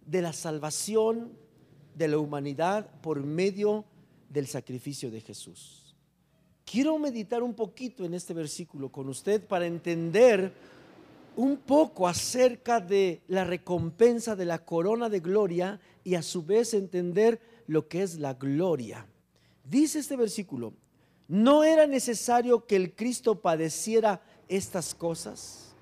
de 0.05 0.21
la 0.21 0.31
salvación 0.31 1.40
de 1.95 2.07
la 2.07 2.17
humanidad 2.17 2.89
por 3.01 3.23
medio 3.23 3.85
del 4.29 4.47
sacrificio 4.47 5.11
de 5.11 5.21
Jesús. 5.21 5.95
Quiero 6.65 6.97
meditar 6.97 7.43
un 7.43 7.53
poquito 7.53 8.05
en 8.05 8.13
este 8.13 8.33
versículo 8.33 8.89
con 8.89 9.09
usted 9.09 9.45
para 9.45 9.65
entender 9.65 10.53
un 11.35 11.57
poco 11.57 12.07
acerca 12.07 12.79
de 12.79 13.21
la 13.27 13.43
recompensa 13.43 14.35
de 14.35 14.45
la 14.45 14.59
corona 14.59 15.09
de 15.09 15.19
gloria 15.19 15.79
y 16.03 16.15
a 16.15 16.21
su 16.21 16.43
vez 16.43 16.73
entender 16.73 17.41
lo 17.67 17.87
que 17.87 18.03
es 18.03 18.19
la 18.19 18.33
gloria. 18.33 19.05
Dice 19.63 19.99
este 19.99 20.15
versículo, 20.15 20.73
¿no 21.27 21.63
era 21.63 21.87
necesario 21.87 22.65
que 22.65 22.75
el 22.75 22.93
Cristo 22.93 23.41
padeciera 23.41 24.21
estas 24.47 24.93
cosas? 24.93 25.73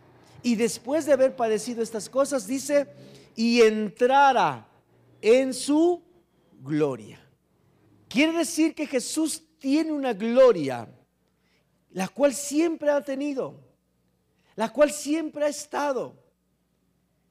Y 0.43 0.55
después 0.55 1.05
de 1.05 1.13
haber 1.13 1.35
padecido 1.35 1.81
estas 1.81 2.09
cosas, 2.09 2.47
dice, 2.47 2.87
y 3.35 3.61
entrara 3.61 4.68
en 5.21 5.53
su 5.53 6.03
gloria. 6.61 7.19
Quiere 8.07 8.37
decir 8.37 8.73
que 8.73 8.87
Jesús 8.87 9.43
tiene 9.59 9.91
una 9.91 10.13
gloria, 10.13 10.87
la 11.91 12.07
cual 12.07 12.33
siempre 12.33 12.89
ha 12.89 13.01
tenido, 13.01 13.59
la 14.55 14.69
cual 14.69 14.91
siempre 14.91 15.45
ha 15.45 15.49
estado. 15.49 16.15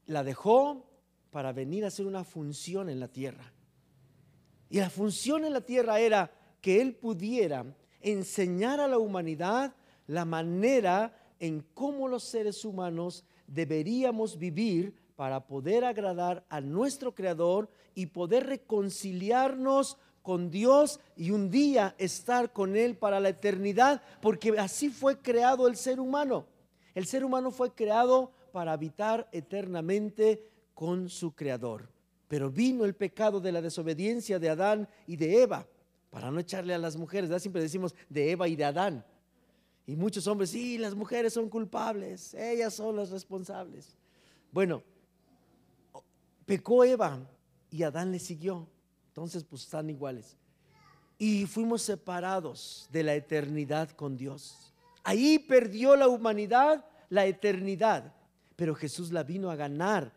La 0.07 0.23
dejó 0.23 0.89
para 1.31 1.53
venir 1.53 1.85
a 1.85 1.89
hacer 1.89 2.07
una 2.07 2.25
función 2.25 2.89
en 2.89 3.01
la 3.01 3.09
tierra. 3.09 3.53
Y 4.71 4.79
la 4.79 4.91
función 4.91 5.45
en 5.45 5.53
la 5.53 5.61
tierra 5.61 6.01
era 6.01 6.31
que 6.61 6.81
Él 6.81 6.95
pudiera 6.95 7.65
enseñar 8.01 8.81
a 8.81 8.89
la 8.89 8.99
humanidad 8.99 9.75
la 10.07 10.25
manera 10.25 11.15
en 11.41 11.65
cómo 11.75 12.09
los 12.09 12.25
seres 12.25 12.65
humanos 12.65 13.25
deberíamos 13.47 14.39
vivir 14.39 14.95
para 15.19 15.49
poder 15.49 15.85
agradar 15.85 16.47
a 16.49 16.61
nuestro 16.61 17.13
Creador 17.13 17.69
y 17.97 18.07
poder 18.07 18.47
reconciliarnos 18.47 19.99
con 20.23 20.49
Dios 20.49 21.01
y 21.17 21.33
un 21.33 21.51
día 21.51 21.97
estar 21.99 22.53
con 22.53 22.77
Él 22.77 22.97
para 22.97 23.19
la 23.19 23.31
eternidad, 23.31 24.01
porque 24.23 24.57
así 24.61 24.91
fue 24.91 25.19
creado 25.19 25.67
el 25.67 25.75
ser 25.75 25.99
humano. 25.99 26.47
El 26.95 27.05
ser 27.05 27.25
humano 27.25 27.51
fue 27.51 27.75
creado 27.75 28.31
para 28.53 28.73
habitar 28.73 29.29
eternamente 29.33 30.41
con 30.73 31.09
su 31.09 31.35
Creador. 31.35 31.91
Pero 32.29 32.49
vino 32.49 32.85
el 32.85 32.95
pecado 32.95 33.41
de 33.41 33.51
la 33.51 33.61
desobediencia 33.61 34.39
de 34.39 34.51
Adán 34.51 34.89
y 35.09 35.17
de 35.17 35.43
Eva, 35.43 35.67
para 36.11 36.31
no 36.31 36.39
echarle 36.39 36.75
a 36.75 36.79
las 36.79 36.97
mujeres, 36.97 37.43
siempre 37.43 37.61
decimos 37.61 37.93
de 38.09 38.31
Eva 38.31 38.47
y 38.47 38.55
de 38.55 38.67
Adán. 38.67 39.05
Y 39.85 39.97
muchos 39.97 40.29
hombres, 40.29 40.51
sí, 40.51 40.79
las 40.79 40.95
mujeres 40.95 41.33
son 41.33 41.49
culpables, 41.49 42.35
ellas 42.35 42.73
son 42.73 42.95
las 42.95 43.11
responsables. 43.11 43.97
Bueno, 44.53 44.85
pecó 46.49 46.83
Eva 46.83 47.21
y 47.71 47.83
Adán 47.83 48.11
le 48.11 48.19
siguió. 48.19 48.67
Entonces, 49.09 49.45
pues 49.45 49.65
están 49.65 49.91
iguales. 49.91 50.39
Y 51.19 51.45
fuimos 51.45 51.83
separados 51.83 52.89
de 52.91 53.03
la 53.03 53.15
eternidad 53.15 53.91
con 53.91 54.17
Dios. 54.17 54.73
Ahí 55.05 55.39
perdió 55.39 55.95
la 55.95 56.09
humanidad 56.09 56.85
la 57.11 57.27
eternidad, 57.27 58.15
pero 58.57 58.75
Jesús 58.75 59.13
la 59.13 59.23
vino 59.23 59.51
a 59.51 59.57
ganar 59.57 60.13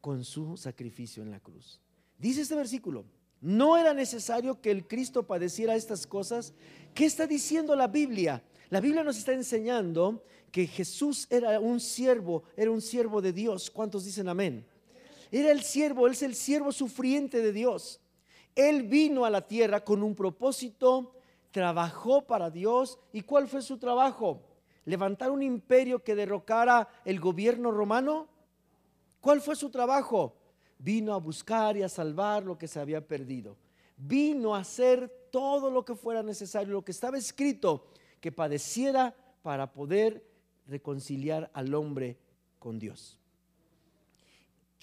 con 0.00 0.24
su 0.24 0.56
sacrificio 0.56 1.22
en 1.22 1.30
la 1.30 1.40
cruz. 1.40 1.80
Dice 2.18 2.42
este 2.42 2.54
versículo, 2.54 3.04
no 3.40 3.76
era 3.76 3.94
necesario 3.94 4.60
que 4.60 4.70
el 4.70 4.86
Cristo 4.86 5.26
padeciera 5.26 5.76
estas 5.76 6.06
cosas. 6.06 6.52
¿Qué 6.94 7.04
está 7.04 7.26
diciendo 7.26 7.76
la 7.76 7.86
Biblia? 7.86 8.42
La 8.70 8.80
Biblia 8.80 9.04
nos 9.04 9.18
está 9.18 9.32
enseñando 9.32 10.24
que 10.50 10.66
Jesús 10.66 11.26
era 11.30 11.60
un 11.60 11.78
siervo, 11.78 12.42
era 12.56 12.70
un 12.70 12.80
siervo 12.80 13.20
de 13.20 13.32
Dios. 13.32 13.70
¿Cuántos 13.70 14.04
dicen 14.04 14.28
amén? 14.28 14.66
Era 15.30 15.50
el 15.50 15.62
siervo, 15.62 16.06
él 16.06 16.12
es 16.12 16.22
el 16.22 16.34
siervo 16.34 16.72
sufriente 16.72 17.40
de 17.42 17.52
Dios. 17.52 18.00
Él 18.54 18.84
vino 18.84 19.24
a 19.24 19.30
la 19.30 19.46
tierra 19.46 19.84
con 19.84 20.02
un 20.02 20.14
propósito, 20.14 21.14
trabajó 21.50 22.26
para 22.26 22.50
Dios. 22.50 22.98
¿Y 23.12 23.22
cuál 23.22 23.46
fue 23.46 23.62
su 23.62 23.78
trabajo? 23.78 24.42
¿Levantar 24.84 25.30
un 25.30 25.42
imperio 25.42 26.02
que 26.02 26.14
derrocara 26.14 26.88
el 27.04 27.20
gobierno 27.20 27.70
romano? 27.70 28.28
¿Cuál 29.20 29.40
fue 29.40 29.54
su 29.54 29.70
trabajo? 29.70 30.34
Vino 30.78 31.12
a 31.12 31.18
buscar 31.18 31.76
y 31.76 31.82
a 31.82 31.88
salvar 31.88 32.44
lo 32.44 32.56
que 32.56 32.68
se 32.68 32.80
había 32.80 33.06
perdido. 33.06 33.56
Vino 33.96 34.54
a 34.54 34.60
hacer 34.60 35.28
todo 35.30 35.70
lo 35.70 35.84
que 35.84 35.94
fuera 35.94 36.22
necesario, 36.22 36.72
lo 36.72 36.84
que 36.84 36.92
estaba 36.92 37.18
escrito, 37.18 37.88
que 38.20 38.32
padeciera 38.32 39.14
para 39.42 39.72
poder 39.72 40.24
reconciliar 40.66 41.50
al 41.52 41.74
hombre 41.74 42.18
con 42.58 42.78
Dios. 42.78 43.17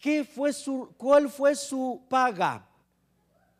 ¿Qué 0.01 0.23
fue 0.23 0.53
su, 0.53 0.93
¿Cuál 0.97 1.29
fue 1.29 1.55
su 1.55 2.03
paga? 2.09 2.69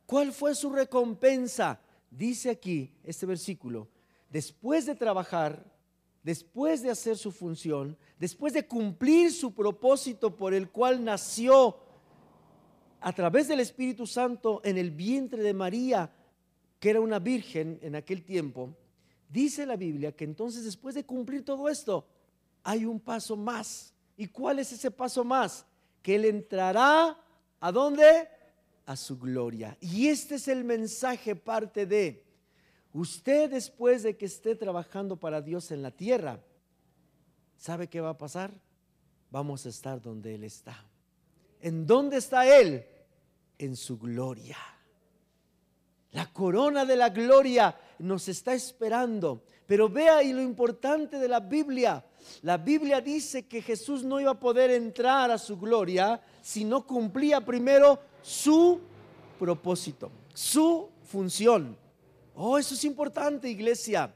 ¿Cuál 0.05 0.31
fue 0.31 0.53
su 0.53 0.69
recompensa? 0.69 1.79
Dice 2.09 2.51
aquí 2.51 2.93
este 3.03 3.25
versículo, 3.25 3.89
después 4.29 4.85
de 4.85 4.95
trabajar, 4.95 5.65
después 6.23 6.81
de 6.81 6.91
hacer 6.91 7.17
su 7.17 7.31
función, 7.31 7.97
después 8.19 8.53
de 8.53 8.67
cumplir 8.67 9.31
su 9.31 9.53
propósito 9.53 10.35
por 10.35 10.53
el 10.53 10.69
cual 10.69 11.03
nació 11.03 11.77
a 13.01 13.13
través 13.13 13.47
del 13.47 13.59
Espíritu 13.59 14.07
Santo 14.07 14.61
en 14.63 14.77
el 14.77 14.91
vientre 14.91 15.43
de 15.43 15.53
María, 15.53 16.11
que 16.79 16.89
era 16.89 17.01
una 17.01 17.19
virgen 17.19 17.79
en 17.81 17.95
aquel 17.95 18.23
tiempo, 18.23 18.75
dice 19.29 19.65
la 19.65 19.75
Biblia 19.75 20.15
que 20.15 20.23
entonces 20.23 20.63
después 20.63 20.95
de 20.95 21.05
cumplir 21.05 21.43
todo 21.43 21.69
esto, 21.69 22.07
hay 22.63 22.85
un 22.85 22.99
paso 22.99 23.35
más. 23.35 23.93
¿Y 24.17 24.27
cuál 24.27 24.59
es 24.59 24.71
ese 24.71 24.89
paso 24.89 25.23
más? 25.23 25.65
Que 26.05 26.15
Él 26.15 26.25
entrará 26.25 27.17
a 27.59 27.71
dónde? 27.71 28.29
a 28.85 28.95
su 28.95 29.17
gloria. 29.17 29.75
Y 29.81 30.09
este 30.09 30.35
es 30.35 30.47
el 30.47 30.63
mensaje 30.63 31.35
parte 31.35 31.87
de 31.87 32.23
usted 32.93 33.49
después 33.49 34.03
de 34.03 34.15
que 34.15 34.27
esté 34.27 34.55
trabajando 34.55 35.17
para 35.17 35.41
Dios 35.41 35.71
en 35.71 35.81
la 35.81 35.89
tierra, 35.89 36.39
¿sabe 37.57 37.87
qué 37.87 37.99
va 37.99 38.11
a 38.11 38.17
pasar? 38.19 38.53
vamos 39.35 39.65
a 39.65 39.69
estar 39.69 40.01
donde 40.01 40.33
Él 40.33 40.45
está. 40.45 40.85
¿En 41.59 41.85
dónde 41.85 42.17
está 42.17 42.47
Él? 42.47 42.85
En 43.57 43.75
su 43.75 43.99
gloria. 43.99 44.57
La 46.11 46.31
corona 46.31 46.85
de 46.85 46.95
la 46.95 47.09
gloria 47.09 47.77
nos 47.99 48.29
está 48.29 48.53
esperando. 48.53 49.43
Pero 49.65 49.89
vea 49.89 50.23
y 50.23 50.31
lo 50.31 50.41
importante 50.41 51.19
de 51.19 51.27
la 51.27 51.41
Biblia. 51.41 52.05
La 52.41 52.57
Biblia 52.57 53.01
dice 53.01 53.47
que 53.47 53.61
Jesús 53.61 54.03
no 54.03 54.19
iba 54.19 54.31
a 54.31 54.39
poder 54.39 54.71
entrar 54.71 55.31
a 55.31 55.37
su 55.37 55.57
gloria 55.57 56.21
si 56.41 56.63
no 56.63 56.85
cumplía 56.85 57.43
primero 57.43 57.99
su 58.21 58.79
propósito, 59.39 60.11
su 60.33 60.89
función. 61.03 61.77
Oh, 62.35 62.57
eso 62.57 62.73
es 62.73 62.83
importante, 62.83 63.49
iglesia. 63.49 64.13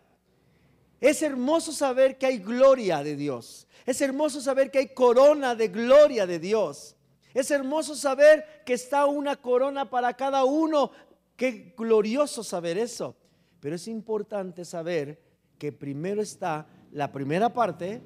Es 0.99 1.21
hermoso 1.21 1.71
saber 1.71 2.17
que 2.17 2.25
hay 2.25 2.39
gloria 2.39 3.01
de 3.03 3.15
Dios. 3.15 3.67
Es 3.85 4.01
hermoso 4.01 4.41
saber 4.41 4.69
que 4.69 4.79
hay 4.79 4.87
corona 4.89 5.55
de 5.55 5.69
gloria 5.69 6.27
de 6.27 6.39
Dios. 6.39 6.95
Es 7.33 7.51
hermoso 7.51 7.95
saber 7.95 8.63
que 8.65 8.73
está 8.73 9.05
una 9.05 9.35
corona 9.37 9.89
para 9.89 10.13
cada 10.15 10.43
uno. 10.43 10.91
Qué 11.37 11.73
glorioso 11.77 12.43
saber 12.43 12.77
eso. 12.77 13.15
Pero 13.59 13.75
es 13.75 13.87
importante 13.87 14.65
saber 14.65 15.21
que 15.57 15.71
primero 15.71 16.21
está 16.21 16.67
la 16.91 17.11
primera 17.11 17.53
parte 17.53 18.01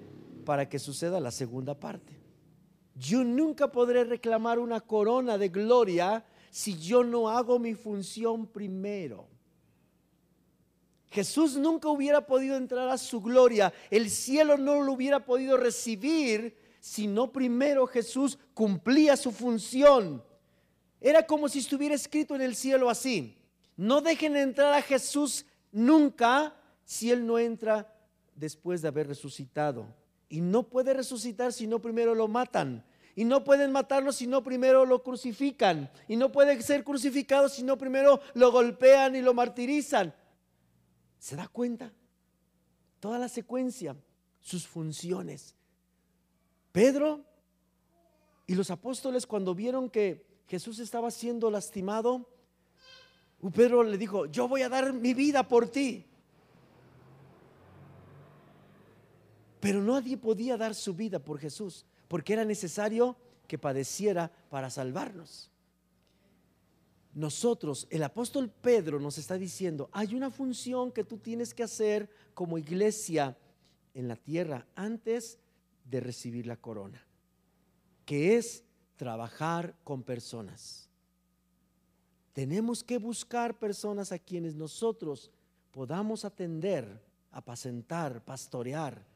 para 0.46 0.68
que 0.68 0.80
suceda 0.80 1.20
la 1.20 1.32
segunda 1.32 1.80
parte. 1.80 2.20
Yo 2.96 3.24
nunca 3.24 3.72
podré 3.72 4.04
reclamar 4.04 4.60
una 4.60 4.82
corona 4.82 5.38
de 5.38 5.50
gloria 5.50 6.26
si 6.52 6.78
yo 6.78 7.04
no 7.04 7.30
hago 7.30 7.58
mi 7.58 7.74
función 7.74 8.46
primero. 8.46 9.28
Jesús 11.10 11.58
nunca 11.58 11.90
hubiera 11.90 12.26
podido 12.26 12.58
entrar 12.58 12.90
a 12.90 12.98
su 12.98 13.22
gloria, 13.22 13.72
el 13.92 14.10
cielo 14.10 14.58
no 14.58 14.82
lo 14.82 14.94
hubiera 14.94 15.24
podido 15.26 15.58
recibir 15.58 16.58
si 16.80 17.08
no 17.08 17.32
primero 17.32 17.86
Jesús 17.88 18.38
cumplía 18.54 19.16
su 19.16 19.32
función. 19.32 20.24
Era 21.00 21.26
como 21.26 21.48
si 21.50 21.60
estuviera 21.60 21.96
escrito 21.96 22.36
en 22.36 22.42
el 22.42 22.56
cielo 22.56 22.90
así. 22.90 23.38
No 23.76 24.02
dejen 24.02 24.36
entrar 24.36 24.74
a 24.74 24.82
Jesús 24.82 25.46
nunca 25.72 26.56
si 26.84 27.12
Él 27.12 27.26
no 27.26 27.40
entra 27.40 27.93
después 28.36 28.82
de 28.82 28.88
haber 28.88 29.08
resucitado. 29.08 29.86
Y 30.30 30.42
no 30.42 30.64
puede 30.64 30.94
resucitar 30.94 31.54
si 31.54 31.68
no 31.68 31.80
primero 31.80 32.16
lo 32.16 32.28
matan. 32.28 32.84
Y 33.16 33.26
no 33.26 33.44
pueden 33.44 33.72
matarlo 33.72 34.12
si 34.12 34.26
no 34.26 34.44
primero 34.44 34.86
lo 34.86 35.04
crucifican. 35.04 35.92
Y 36.08 36.16
no 36.16 36.32
puede 36.32 36.62
ser 36.62 36.84
crucificado 36.84 37.50
si 37.50 37.64
no 37.64 37.78
primero 37.78 38.20
lo 38.34 38.52
golpean 38.52 39.16
y 39.16 39.22
lo 39.22 39.34
martirizan. 39.34 40.14
¿Se 41.20 41.36
da 41.36 41.48
cuenta? 41.48 41.94
Toda 43.00 43.20
la 43.20 43.30
secuencia, 43.30 43.96
sus 44.40 44.66
funciones. 44.66 45.56
Pedro 46.72 47.24
y 48.48 48.56
los 48.56 48.72
apóstoles 48.72 49.28
cuando 49.28 49.54
vieron 49.54 49.90
que 49.90 50.26
Jesús 50.48 50.80
estaba 50.80 51.12
siendo 51.12 51.52
lastimado, 51.52 52.30
Pedro 53.56 53.84
le 53.84 53.98
dijo, 53.98 54.26
yo 54.26 54.48
voy 54.48 54.62
a 54.62 54.70
dar 54.70 54.94
mi 54.94 55.14
vida 55.14 55.48
por 55.48 55.70
ti. 55.70 56.06
Pero 59.64 59.82
nadie 59.82 60.18
podía 60.18 60.58
dar 60.58 60.76
su 60.76 60.94
vida 60.94 61.18
por 61.18 61.40
Jesús, 61.40 61.86
porque 62.08 62.34
era 62.34 62.46
necesario 62.46 63.16
que 63.48 63.58
padeciera 63.58 64.30
para 64.50 64.70
salvarnos 64.70 65.50
nosotros, 67.14 67.88
el 67.92 68.04
apóstol 68.04 68.50
Pedro 68.50 69.00
nos 69.00 69.18
está 69.18 69.38
diciendo, 69.38 69.90
hay 69.92 70.16
una 70.16 70.32
función 70.32 70.92
que 70.92 71.04
tú 71.04 71.18
tienes 71.18 71.54
que 71.54 71.64
hacer 71.64 72.10
como 72.34 72.58
iglesia 72.58 73.38
en 73.94 74.08
la 74.08 74.16
tierra 74.16 74.66
antes 74.76 75.38
de 75.86 76.00
recibir 76.00 76.48
la 76.48 76.58
corona, 76.58 77.06
que 78.06 78.36
es 78.38 78.64
trabajar 78.96 79.76
con 79.84 80.02
personas. 80.02 80.90
Tenemos 82.34 82.84
que 82.84 82.98
buscar 82.98 83.60
personas 83.60 84.12
a 84.12 84.18
quienes 84.18 84.56
nosotros 84.56 85.30
podamos 85.72 86.26
atender, 86.26 87.00
apacentar, 87.32 88.26
pastorear 88.26 89.13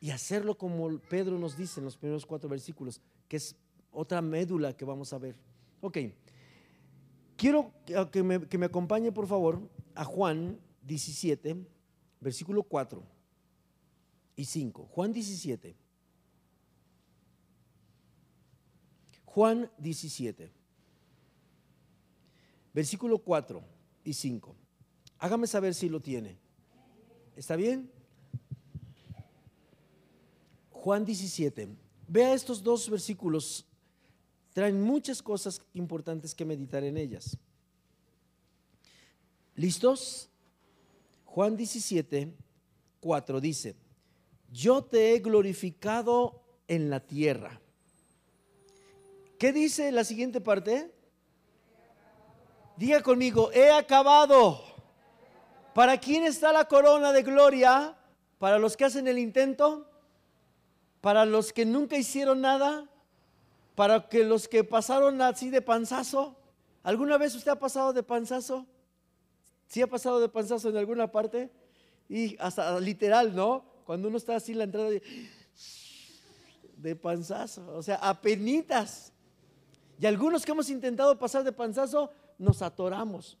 y 0.00 0.10
hacerlo 0.10 0.56
como 0.56 0.98
Pedro 0.98 1.38
nos 1.38 1.56
dice 1.56 1.80
en 1.80 1.84
los 1.84 1.96
primeros 1.96 2.26
cuatro 2.26 2.48
versículos, 2.48 3.00
que 3.28 3.36
es 3.36 3.56
otra 3.90 4.22
médula 4.22 4.76
que 4.76 4.84
vamos 4.84 5.12
a 5.12 5.18
ver. 5.18 5.36
Ok, 5.80 5.98
Quiero 7.38 7.72
que 8.10 8.24
me, 8.24 8.48
que 8.48 8.58
me 8.58 8.66
acompañe, 8.66 9.12
por 9.12 9.28
favor, 9.28 9.60
a 9.94 10.04
Juan 10.04 10.58
17, 10.82 11.56
versículo 12.20 12.64
4 12.64 13.00
y 14.34 14.44
5. 14.44 14.88
Juan 14.90 15.12
17. 15.12 15.76
Juan 19.24 19.70
17, 19.78 20.50
versículo 22.74 23.18
4 23.18 23.62
y 24.02 24.12
5. 24.14 24.56
Hágame 25.20 25.46
saber 25.46 25.74
si 25.74 25.88
lo 25.88 26.00
tiene. 26.00 26.38
¿Está 27.36 27.54
bien? 27.54 27.88
Juan 30.82 31.04
17. 31.04 31.68
Vea 32.06 32.34
estos 32.34 32.62
dos 32.62 32.88
versículos 32.88 33.64
traen 34.58 34.80
muchas 34.80 35.22
cosas 35.22 35.62
importantes 35.74 36.34
que 36.34 36.44
meditar 36.44 36.82
en 36.82 36.96
ellas. 36.96 37.36
¿Listos? 39.54 40.28
Juan 41.24 41.56
17, 41.56 42.34
4 43.00 43.40
dice, 43.40 43.76
yo 44.50 44.82
te 44.82 45.14
he 45.14 45.20
glorificado 45.20 46.42
en 46.66 46.90
la 46.90 46.98
tierra. 46.98 47.60
¿Qué 49.38 49.52
dice 49.52 49.92
la 49.92 50.02
siguiente 50.02 50.40
parte? 50.40 50.92
Diga 52.76 53.00
conmigo, 53.00 53.52
he 53.52 53.70
acabado. 53.70 54.60
¿Para 55.72 55.98
quién 55.98 56.24
está 56.24 56.52
la 56.52 56.66
corona 56.66 57.12
de 57.12 57.22
gloria? 57.22 57.96
¿Para 58.38 58.58
los 58.58 58.76
que 58.76 58.86
hacen 58.86 59.06
el 59.06 59.18
intento? 59.18 59.88
¿Para 61.00 61.24
los 61.24 61.52
que 61.52 61.64
nunca 61.64 61.96
hicieron 61.96 62.40
nada? 62.40 62.88
para 63.78 64.08
que 64.08 64.24
los 64.24 64.48
que 64.48 64.64
pasaron 64.64 65.22
así 65.22 65.50
de 65.50 65.62
panzazo, 65.62 66.34
¿alguna 66.82 67.16
vez 67.16 67.32
usted 67.36 67.52
ha 67.52 67.60
pasado 67.60 67.92
de 67.92 68.02
panzazo? 68.02 68.66
¿Sí 69.68 69.80
ha 69.80 69.86
pasado 69.86 70.18
de 70.18 70.28
panzazo 70.28 70.70
en 70.70 70.78
alguna 70.78 71.12
parte? 71.12 71.48
Y 72.08 72.36
hasta 72.40 72.80
literal, 72.80 73.36
¿no? 73.36 73.64
Cuando 73.86 74.08
uno 74.08 74.16
está 74.16 74.34
así 74.34 74.50
en 74.50 74.58
la 74.58 74.64
entrada 74.64 74.90
de, 76.76 76.96
panzazo, 76.96 77.72
o 77.72 77.80
sea, 77.80 78.00
apenitas. 78.02 79.12
Y 80.00 80.06
algunos 80.06 80.44
que 80.44 80.50
hemos 80.50 80.70
intentado 80.70 81.16
pasar 81.16 81.44
de 81.44 81.52
panzazo, 81.52 82.10
nos 82.36 82.62
atoramos. 82.62 83.38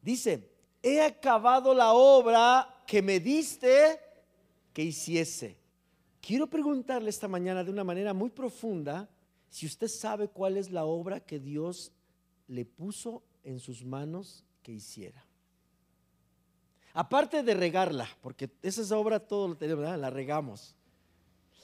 Dice, 0.00 0.50
he 0.82 1.00
acabado 1.00 1.72
la 1.74 1.92
obra 1.92 2.82
que 2.88 3.00
me 3.02 3.20
diste 3.20 4.00
que 4.72 4.82
hiciese. 4.82 5.56
Quiero 6.20 6.46
preguntarle 6.46 7.10
esta 7.10 7.28
mañana 7.28 7.64
de 7.64 7.70
una 7.70 7.84
manera 7.84 8.14
muy 8.14 8.30
profunda 8.30 9.08
si 9.48 9.66
usted 9.66 9.88
sabe 9.88 10.28
cuál 10.28 10.56
es 10.56 10.70
la 10.70 10.84
obra 10.84 11.20
que 11.20 11.38
Dios 11.38 11.92
le 12.48 12.64
puso 12.64 13.22
en 13.44 13.60
sus 13.60 13.84
manos 13.84 14.44
que 14.62 14.72
hiciera. 14.72 15.24
Aparte 16.94 17.42
de 17.42 17.54
regarla, 17.54 18.08
porque 18.20 18.50
esa 18.62 18.82
es 18.82 18.92
obra 18.92 19.18
todo 19.18 19.48
lo 19.48 19.56
tenemos, 19.56 19.84
la 19.98 20.10
regamos. 20.10 20.74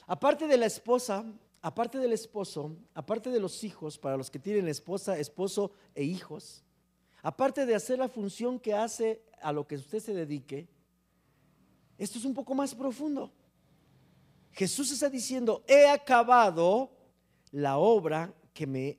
Aparte 0.07 0.47
de 0.47 0.57
la 0.57 0.67
esposa, 0.67 1.25
aparte 1.61 1.99
del 1.99 2.13
esposo, 2.13 2.77
aparte 2.95 3.31
de 3.31 3.41
los 3.41 3.63
hijos, 3.63 3.99
para 3.99 4.17
los 4.17 4.31
que 4.31 4.39
tienen 4.39 4.69
esposa, 4.69 5.19
esposo 5.19 5.73
e 5.95 6.03
hijos, 6.03 6.65
aparte 7.23 7.67
de 7.67 7.75
hacer 7.75 7.99
la 7.99 8.09
función 8.09 8.59
que 8.59 8.75
hace 8.75 9.23
a 9.43 9.53
lo 9.53 9.67
que 9.67 9.77
usted 9.77 10.01
se 10.01 10.15
dedique, 10.15 10.67
esto 11.99 12.19
es 12.19 12.25
un 12.25 12.33
poco 12.33 12.55
más 12.55 12.75
profundo. 12.75 13.33
Jesús 14.53 14.91
está 14.93 15.11
diciendo, 15.11 15.65
he 15.67 15.87
acabado 15.89 16.91
la 17.51 17.79
obra 17.79 18.33
que 18.55 18.67
me 18.67 18.99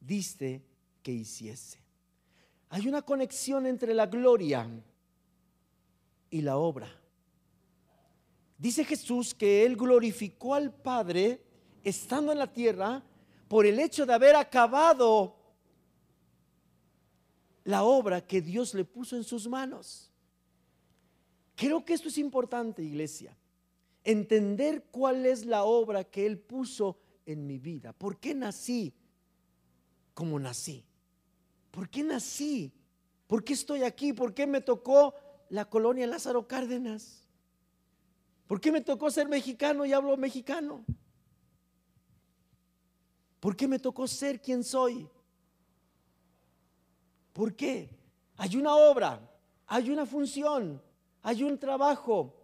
diste 0.00 0.62
que 1.02 1.12
hiciese. 1.12 1.78
Hay 2.68 2.86
una 2.88 3.02
conexión 3.02 3.66
entre 3.66 3.94
la 3.94 4.06
gloria 4.06 4.68
y 6.30 6.40
la 6.42 6.56
obra. 6.56 6.88
Dice 8.58 8.84
Jesús 8.84 9.34
que 9.34 9.64
Él 9.64 9.76
glorificó 9.76 10.54
al 10.54 10.72
Padre 10.72 11.42
estando 11.82 12.32
en 12.32 12.38
la 12.38 12.52
tierra 12.52 13.02
por 13.48 13.66
el 13.66 13.78
hecho 13.78 14.06
de 14.06 14.14
haber 14.14 14.36
acabado 14.36 15.36
la 17.64 17.82
obra 17.82 18.26
que 18.26 18.40
Dios 18.40 18.74
le 18.74 18.84
puso 18.84 19.16
en 19.16 19.24
sus 19.24 19.46
manos. 19.48 20.10
Creo 21.56 21.84
que 21.84 21.94
esto 21.94 22.08
es 22.08 22.18
importante, 22.18 22.82
iglesia 22.82 23.36
entender 24.04 24.84
cuál 24.90 25.24
es 25.24 25.46
la 25.46 25.64
obra 25.64 26.04
que 26.04 26.26
Él 26.26 26.38
puso 26.38 26.98
en 27.24 27.46
mi 27.46 27.58
vida. 27.58 27.92
¿Por 27.94 28.18
qué 28.18 28.34
nací 28.34 28.94
como 30.12 30.38
nací? 30.38 30.84
¿Por 31.70 31.88
qué 31.88 32.04
nací? 32.04 32.72
¿Por 33.26 33.42
qué 33.42 33.54
estoy 33.54 33.82
aquí? 33.82 34.12
¿Por 34.12 34.34
qué 34.34 34.46
me 34.46 34.60
tocó 34.60 35.14
la 35.48 35.64
colonia 35.64 36.06
Lázaro 36.06 36.46
Cárdenas? 36.46 37.26
¿Por 38.46 38.60
qué 38.60 38.70
me 38.70 38.82
tocó 38.82 39.10
ser 39.10 39.26
mexicano 39.26 39.86
y 39.86 39.92
hablo 39.94 40.16
mexicano? 40.18 40.84
¿Por 43.40 43.56
qué 43.56 43.66
me 43.66 43.78
tocó 43.78 44.06
ser 44.06 44.40
quien 44.40 44.62
soy? 44.62 45.08
¿Por 47.32 47.56
qué? 47.56 47.88
Hay 48.36 48.56
una 48.56 48.76
obra, 48.76 49.20
hay 49.66 49.90
una 49.90 50.04
función, 50.04 50.80
hay 51.24 51.42
un 51.42 51.58
trabajo 51.58 52.34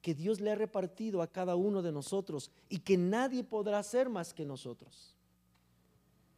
que 0.00 0.14
Dios 0.14 0.40
le 0.40 0.50
ha 0.50 0.54
repartido 0.54 1.20
a 1.20 1.26
cada 1.26 1.56
uno 1.56 1.82
de 1.82 1.92
nosotros 1.92 2.50
y 2.70 2.78
que 2.78 2.96
nadie 2.96 3.44
podrá 3.44 3.78
hacer 3.78 4.08
más 4.08 4.32
que 4.32 4.46
nosotros. 4.46 5.14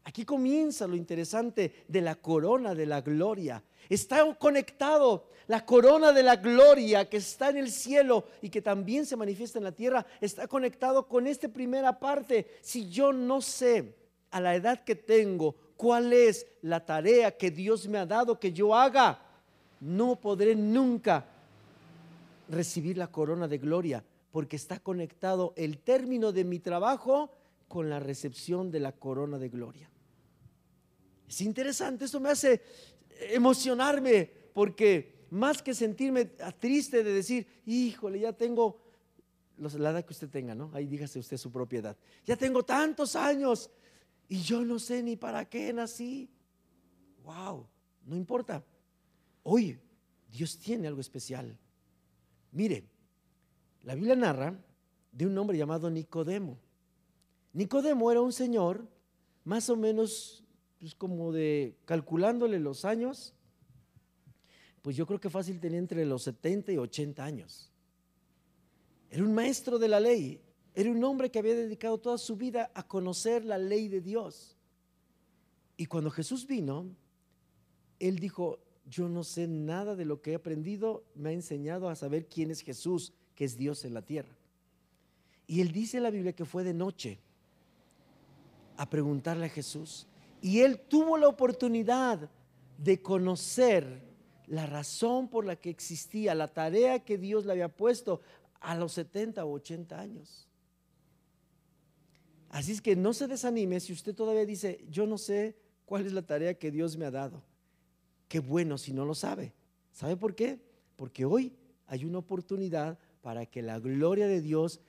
Aquí 0.03 0.25
comienza 0.25 0.87
lo 0.89 0.97
interesante 0.97 1.85
de 1.87 2.01
la 2.01 2.17
corona 2.17 2.75
de 2.75 2.87
la 2.87 3.01
gloria. 3.01 3.63
Está 3.89 4.35
conectado 4.35 5.31
la 5.47 5.65
corona 5.65 6.13
de 6.13 6.25
la 6.25 6.37
gloria 6.37 7.09
que 7.09 7.19
está 7.19 7.51
en 7.51 7.59
el 7.59 7.71
cielo 7.71 8.25
y 8.43 8.51
que 8.51 8.63
también 8.63 9.07
se 9.07 9.17
manifiesta 9.17 9.59
en 9.59 9.65
la 9.65 9.73
tierra. 9.73 10.05
Está 10.21 10.49
conectado 10.49 11.07
con 11.07 11.29
esta 11.29 11.49
primera 11.49 11.99
parte. 11.99 12.59
Si 12.63 12.89
yo 12.91 13.13
no 13.13 13.41
sé 13.41 13.95
a 14.33 14.41
la 14.41 14.57
edad 14.57 14.83
que 14.83 14.97
tengo 14.97 15.55
cuál 15.77 16.13
es 16.13 16.47
la 16.63 16.85
tarea 16.85 17.37
que 17.37 17.53
Dios 17.53 17.87
me 17.87 17.99
ha 17.99 18.07
dado 18.07 18.41
que 18.41 18.53
yo 18.53 18.75
haga, 18.75 19.21
no 19.81 20.17
podré 20.17 20.57
nunca 20.57 21.27
recibir 22.49 22.97
la 22.97 23.11
corona 23.11 23.49
de 23.49 23.59
gloria 23.59 24.05
porque 24.31 24.57
está 24.57 24.79
conectado 24.81 25.55
el 25.57 25.79
término 25.79 26.33
de 26.33 26.45
mi 26.45 26.59
trabajo 26.59 27.31
con 27.69 27.89
la 27.89 28.01
recepción 28.01 28.71
de 28.71 28.81
la 28.81 28.93
corona 28.93 29.39
de 29.39 29.49
gloria. 29.49 29.91
Es 31.29 31.41
interesante, 31.41 32.05
esto 32.05 32.21
me 32.21 32.31
hace 32.31 32.61
emocionarme 33.31 34.31
porque 34.53 35.27
más 35.31 35.63
que 35.63 35.75
sentirme 35.75 36.27
triste 36.59 37.03
de 37.03 37.13
decir, 37.13 37.47
híjole, 37.67 38.21
ya 38.21 38.33
tengo 38.33 38.81
la 39.59 39.91
edad 39.91 40.05
que 40.05 40.13
usted 40.13 40.29
tenga, 40.29 40.55
¿no? 40.55 40.71
Ahí 40.75 40.87
dígase 40.87 41.19
usted 41.19 41.37
su 41.37 41.51
propiedad. 41.51 41.97
Ya 42.25 42.37
tengo 42.37 42.63
tantos 42.63 43.17
años 43.17 43.71
y 44.29 44.43
yo 44.43 44.65
no 44.65 44.79
sé 44.79 45.03
ni 45.03 45.17
para 45.17 45.49
qué 45.49 45.73
nací. 45.73 46.29
Wow, 47.25 47.67
no 48.05 48.17
importa. 48.17 48.65
Hoy 49.43 49.79
Dios 50.31 50.59
tiene 50.59 50.89
algo 50.89 51.01
especial. 51.01 51.59
Mire, 52.57 52.89
la 53.83 53.95
Biblia 53.95 54.17
narra 54.17 54.59
de 55.13 55.27
un 55.27 55.37
hombre 55.37 55.59
llamado 55.59 55.91
Nicodemo. 55.91 56.59
Nicodemo 57.53 58.11
era 58.11 58.23
un 58.23 58.33
señor 58.33 58.89
más 59.45 59.69
o 59.69 59.77
menos 59.77 60.43
pues 60.79 60.95
como 60.95 61.33
de 61.33 61.77
calculándole 61.85 62.59
los 62.59 62.87
años, 62.87 63.35
pues 64.81 64.97
yo 64.97 65.07
creo 65.07 65.21
que 65.21 65.29
fácil 65.29 65.61
tenía 65.61 65.79
entre 65.79 66.07
los 66.07 66.23
70 66.23 66.73
y 66.73 66.79
80 66.79 67.23
años. 67.23 67.71
Era 69.11 69.23
un 69.23 69.35
maestro 69.35 69.79
de 69.79 69.89
la 69.89 70.01
ley, 70.01 70.41
era 70.75 70.91
un 70.91 71.05
hombre 71.05 71.31
que 71.31 71.39
había 71.39 71.55
dedicado 71.55 71.99
toda 71.99 72.17
su 72.17 72.37
vida 72.37 72.71
a 72.73 72.89
conocer 72.89 73.45
la 73.45 73.59
ley 73.59 73.89
de 73.89 74.01
Dios. 74.01 74.57
Y 75.77 75.85
cuando 75.85 76.11
Jesús 76.11 76.47
vino, 76.47 76.87
él 77.99 78.19
dijo, 78.19 78.61
yo 78.89 79.09
no 79.09 79.25
sé 79.25 79.49
nada 79.49 79.97
de 79.97 80.05
lo 80.05 80.23
que 80.23 80.33
he 80.33 80.35
aprendido, 80.37 81.05
me 81.15 81.31
ha 81.31 81.33
enseñado 81.33 81.89
a 81.89 81.97
saber 81.97 82.27
quién 82.27 82.51
es 82.51 82.61
Jesús, 82.61 83.13
que 83.35 83.45
es 83.45 83.57
Dios 83.57 83.85
en 83.85 83.95
la 83.95 84.03
tierra. 84.03 84.35
Y 85.47 85.61
él 85.61 85.73
dice 85.73 85.97
en 85.97 86.05
la 86.05 86.11
Biblia 86.11 86.35
que 86.35 86.45
fue 86.45 86.65
de 86.65 86.75
noche 86.75 87.19
a 88.77 88.89
preguntarle 88.89 89.47
a 89.47 89.51
Jesús, 89.51 90.07
y 90.41 90.61
él 90.61 90.79
tuvo 90.79 91.17
la 91.17 91.29
oportunidad 91.29 92.31
de 92.79 93.03
conocer 93.03 94.03
la 94.47 94.67
razón 94.67 95.29
por 95.29 95.45
la 95.45 95.57
que 95.57 95.71
existía, 95.71 96.35
la 96.35 96.53
tarea 96.53 97.05
que 97.05 97.19
Dios 97.19 97.47
le 97.47 97.53
había 97.53 97.69
puesto 97.69 98.21
a 98.61 98.77
los 98.77 98.93
70 98.93 99.45
o 99.45 99.53
80 99.53 99.99
años. 99.99 100.47
Así 102.51 102.73
es 102.73 102.81
que 102.81 102.95
no 102.95 103.13
se 103.13 103.27
desanime 103.27 103.81
si 103.81 103.93
usted 103.93 104.15
todavía 104.15 104.47
dice, 104.47 104.85
yo 104.89 105.07
no 105.07 105.19
sé 105.19 105.57
cuál 105.85 106.07
es 106.07 106.13
la 106.13 106.23
tarea 106.23 106.55
que 106.55 106.71
Dios 106.71 106.97
me 106.97 107.07
ha 107.07 107.11
dado. 107.11 107.43
Qué 108.29 108.41
bueno 108.41 108.79
si 108.79 108.93
no 108.93 109.05
lo 109.05 109.15
sabe. 109.15 109.55
¿Sabe 109.93 110.17
por 110.17 110.35
qué? 110.35 110.61
Porque 110.97 111.25
hoy 111.25 111.53
hay 111.87 112.05
una 112.05 112.19
oportunidad 112.19 112.99
para 113.23 113.47
que 113.47 113.63
la 113.63 113.79
gloria 113.79 114.27
de 114.27 114.41
Dios 114.41 114.81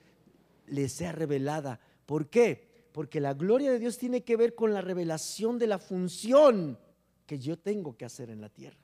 le 0.66 0.88
sea 0.88 1.12
revelada. 1.12 1.80
¿Por 2.06 2.28
qué? 2.28 2.68
Porque 2.92 3.20
la 3.20 3.34
gloria 3.34 3.70
de 3.70 3.78
Dios 3.78 3.98
tiene 3.98 4.22
que 4.22 4.36
ver 4.36 4.54
con 4.54 4.74
la 4.74 4.80
revelación 4.80 5.58
de 5.58 5.66
la 5.66 5.78
función 5.78 6.78
que 7.26 7.38
yo 7.38 7.58
tengo 7.58 7.96
que 7.96 8.04
hacer 8.04 8.30
en 8.30 8.40
la 8.40 8.48
tierra. 8.48 8.78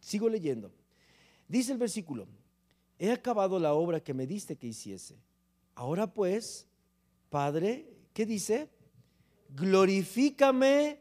Sigo 0.00 0.28
leyendo. 0.28 0.70
Dice 1.48 1.72
el 1.72 1.78
versículo, 1.78 2.26
he 2.98 3.10
acabado 3.10 3.58
la 3.58 3.74
obra 3.74 4.00
que 4.00 4.14
me 4.14 4.26
diste 4.26 4.56
que 4.56 4.68
hiciese. 4.68 5.16
Ahora 5.74 6.06
pues, 6.06 6.66
Padre, 7.30 7.88
¿qué 8.12 8.26
dice? 8.26 8.68
Glorifícame 9.50 11.00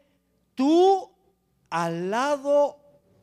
tú 0.56 1.13
al 1.74 2.12
lado 2.12 2.78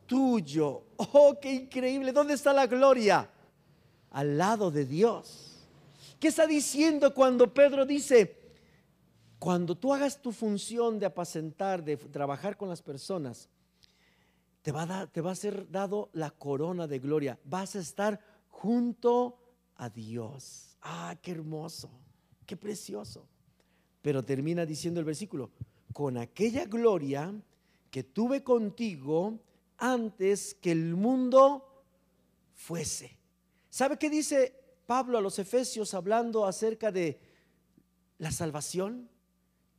tuyo. 0.05 0.83
Oh, 0.97 1.37
qué 1.41 1.53
increíble. 1.53 2.11
¿Dónde 2.11 2.33
está 2.33 2.51
la 2.51 2.67
gloria? 2.67 3.29
Al 4.09 4.37
lado 4.37 4.69
de 4.69 4.83
Dios. 4.83 5.69
¿Qué 6.19 6.27
está 6.27 6.45
diciendo 6.45 7.13
cuando 7.13 7.53
Pedro 7.53 7.85
dice, 7.85 8.37
cuando 9.39 9.73
tú 9.77 9.93
hagas 9.93 10.21
tu 10.21 10.33
función 10.33 10.99
de 10.99 11.05
apacentar, 11.05 11.81
de 11.81 11.95
trabajar 11.95 12.57
con 12.57 12.67
las 12.67 12.81
personas, 12.81 13.47
te 14.61 14.73
va, 14.73 14.83
a 14.83 15.31
a 15.31 15.35
ser 15.35 15.71
dado 15.71 16.09
la 16.11 16.29
corona 16.29 16.87
de 16.87 16.99
gloria. 16.99 17.39
Vas 17.45 17.77
a 17.77 17.79
estar 17.79 18.19
junto 18.49 19.39
a 19.77 19.89
Dios. 19.89 20.77
Ah, 20.81 21.15
qué 21.21 21.31
hermoso, 21.31 21.89
qué 22.45 22.57
precioso. 22.57 23.25
Pero 24.01 24.21
termina 24.23 24.65
diciendo 24.65 24.99
el 24.99 25.05
versículo, 25.05 25.51
con 25.93 26.17
aquella 26.17 26.65
gloria 26.65 27.33
que 27.91 28.03
tuve 28.03 28.43
contigo 28.43 29.39
antes 29.77 30.55
que 30.55 30.71
el 30.71 30.95
mundo 30.95 31.83
fuese. 32.55 33.17
¿Sabe 33.69 33.97
qué 33.97 34.09
dice 34.09 34.55
Pablo 34.87 35.19
a 35.19 35.21
los 35.21 35.37
Efesios 35.37 35.93
hablando 35.93 36.45
acerca 36.45 36.91
de 36.91 37.19
la 38.17 38.31
salvación? 38.31 39.11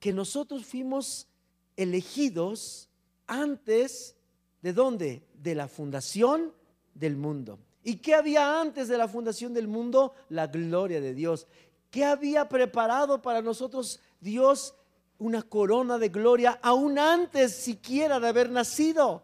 que 0.03 0.12
nosotros 0.12 0.66
fuimos 0.66 1.29
elegidos 1.77 2.88
antes 3.29 4.16
de 4.61 4.72
dónde? 4.72 5.22
De 5.35 5.55
la 5.55 5.68
fundación 5.68 6.53
del 6.92 7.16
mundo. 7.16 7.61
¿Y 7.85 7.98
qué 7.98 8.16
había 8.16 8.61
antes 8.61 8.88
de 8.88 8.98
la 8.98 9.07
fundación 9.07 9.55
del 9.55 9.68
mundo? 9.68 10.12
La 10.29 10.48
gloria 10.48 11.01
de 11.01 11.14
Dios. 11.14 11.46
¿Qué 11.88 12.05
había 12.05 12.48
preparado 12.48 13.22
para 13.22 13.42
nosotros 13.42 14.01
Dios? 14.20 14.75
Una 15.22 15.42
corona 15.42 15.98
de 15.98 16.08
gloria 16.08 16.58
aún 16.61 16.98
antes 16.98 17.54
siquiera 17.54 18.18
de 18.18 18.26
haber 18.26 18.50
nacido. 18.50 19.22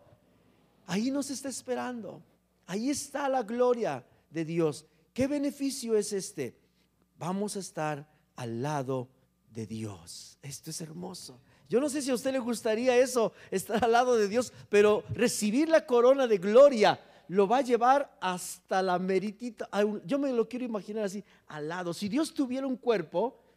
Ahí 0.86 1.10
nos 1.10 1.28
está 1.28 1.48
esperando. 1.48 2.22
Ahí 2.66 2.88
está 2.88 3.28
la 3.28 3.42
gloria 3.42 4.06
de 4.30 4.44
Dios. 4.44 4.86
¿Qué 5.12 5.26
beneficio 5.26 5.96
es 5.96 6.12
este? 6.12 6.56
Vamos 7.18 7.56
a 7.56 7.58
estar 7.58 8.08
al 8.36 8.62
lado 8.62 9.08
de 9.50 9.66
Dios. 9.66 10.38
Esto 10.40 10.70
es 10.70 10.80
hermoso. 10.80 11.40
Yo 11.68 11.80
no 11.80 11.88
sé 11.88 12.00
si 12.00 12.12
a 12.12 12.14
usted 12.14 12.30
le 12.30 12.38
gustaría 12.38 12.96
eso, 12.96 13.32
estar 13.50 13.82
al 13.82 13.90
lado 13.90 14.16
de 14.16 14.28
Dios, 14.28 14.52
pero 14.68 15.02
recibir 15.10 15.68
la 15.68 15.84
corona 15.84 16.28
de 16.28 16.38
gloria 16.38 17.00
lo 17.26 17.48
va 17.48 17.58
a 17.58 17.62
llevar 17.62 18.16
hasta 18.20 18.82
la 18.82 19.00
meritita. 19.00 19.68
Yo 20.06 20.20
me 20.20 20.32
lo 20.32 20.48
quiero 20.48 20.64
imaginar 20.64 21.02
así, 21.02 21.24
al 21.48 21.68
lado. 21.68 21.92
Si 21.92 22.08
Dios 22.08 22.32
tuviera 22.32 22.68
un 22.68 22.76
cuerpo 22.76 23.47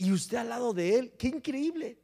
y 0.00 0.12
usted 0.12 0.38
al 0.38 0.48
lado 0.48 0.72
de 0.72 0.98
él, 0.98 1.12
qué 1.18 1.28
increíble. 1.28 1.98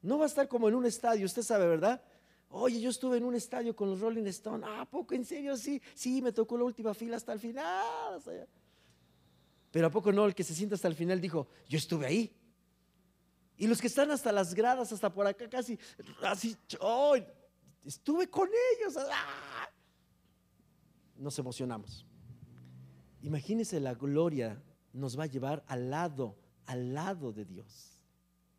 No 0.00 0.16
va 0.16 0.24
a 0.24 0.28
estar 0.28 0.48
como 0.48 0.66
en 0.66 0.74
un 0.74 0.86
estadio, 0.86 1.26
usted 1.26 1.42
sabe, 1.42 1.66
¿verdad? 1.66 2.02
Oye, 2.48 2.80
yo 2.80 2.88
estuve 2.88 3.18
en 3.18 3.24
un 3.24 3.34
estadio 3.34 3.76
con 3.76 3.90
los 3.90 4.00
Rolling 4.00 4.24
Stones. 4.28 4.66
Ah, 4.66 4.88
poco, 4.90 5.14
en 5.14 5.26
serio, 5.26 5.58
sí, 5.58 5.82
sí, 5.94 6.22
me 6.22 6.32
tocó 6.32 6.56
la 6.56 6.64
última 6.64 6.94
fila 6.94 7.18
hasta 7.18 7.34
el 7.34 7.38
final. 7.38 8.22
Pero 9.70 9.86
¿a 9.86 9.90
poco 9.90 10.10
no 10.10 10.24
el 10.24 10.34
que 10.34 10.42
se 10.42 10.54
sienta 10.54 10.74
hasta 10.74 10.88
el 10.88 10.94
final 10.94 11.20
dijo, 11.20 11.48
yo 11.68 11.76
estuve 11.76 12.06
ahí? 12.06 12.34
Y 13.58 13.66
los 13.66 13.78
que 13.78 13.88
están 13.88 14.10
hasta 14.10 14.32
las 14.32 14.54
gradas, 14.54 14.90
hasta 14.90 15.12
por 15.12 15.26
acá 15.26 15.50
casi, 15.50 15.78
así, 16.22 16.56
oh, 16.80 17.14
estuve 17.84 18.30
con 18.30 18.48
ellos. 18.48 18.96
¡ah! 18.96 19.68
Nos 21.16 21.38
emocionamos. 21.38 22.06
Imagínense 23.20 23.80
la 23.80 23.92
gloria 23.92 24.62
nos 24.94 25.18
va 25.18 25.24
a 25.24 25.26
llevar 25.26 25.62
al 25.68 25.90
lado, 25.90 26.38
al 26.66 26.94
lado 26.94 27.32
de 27.32 27.44
Dios. 27.44 28.00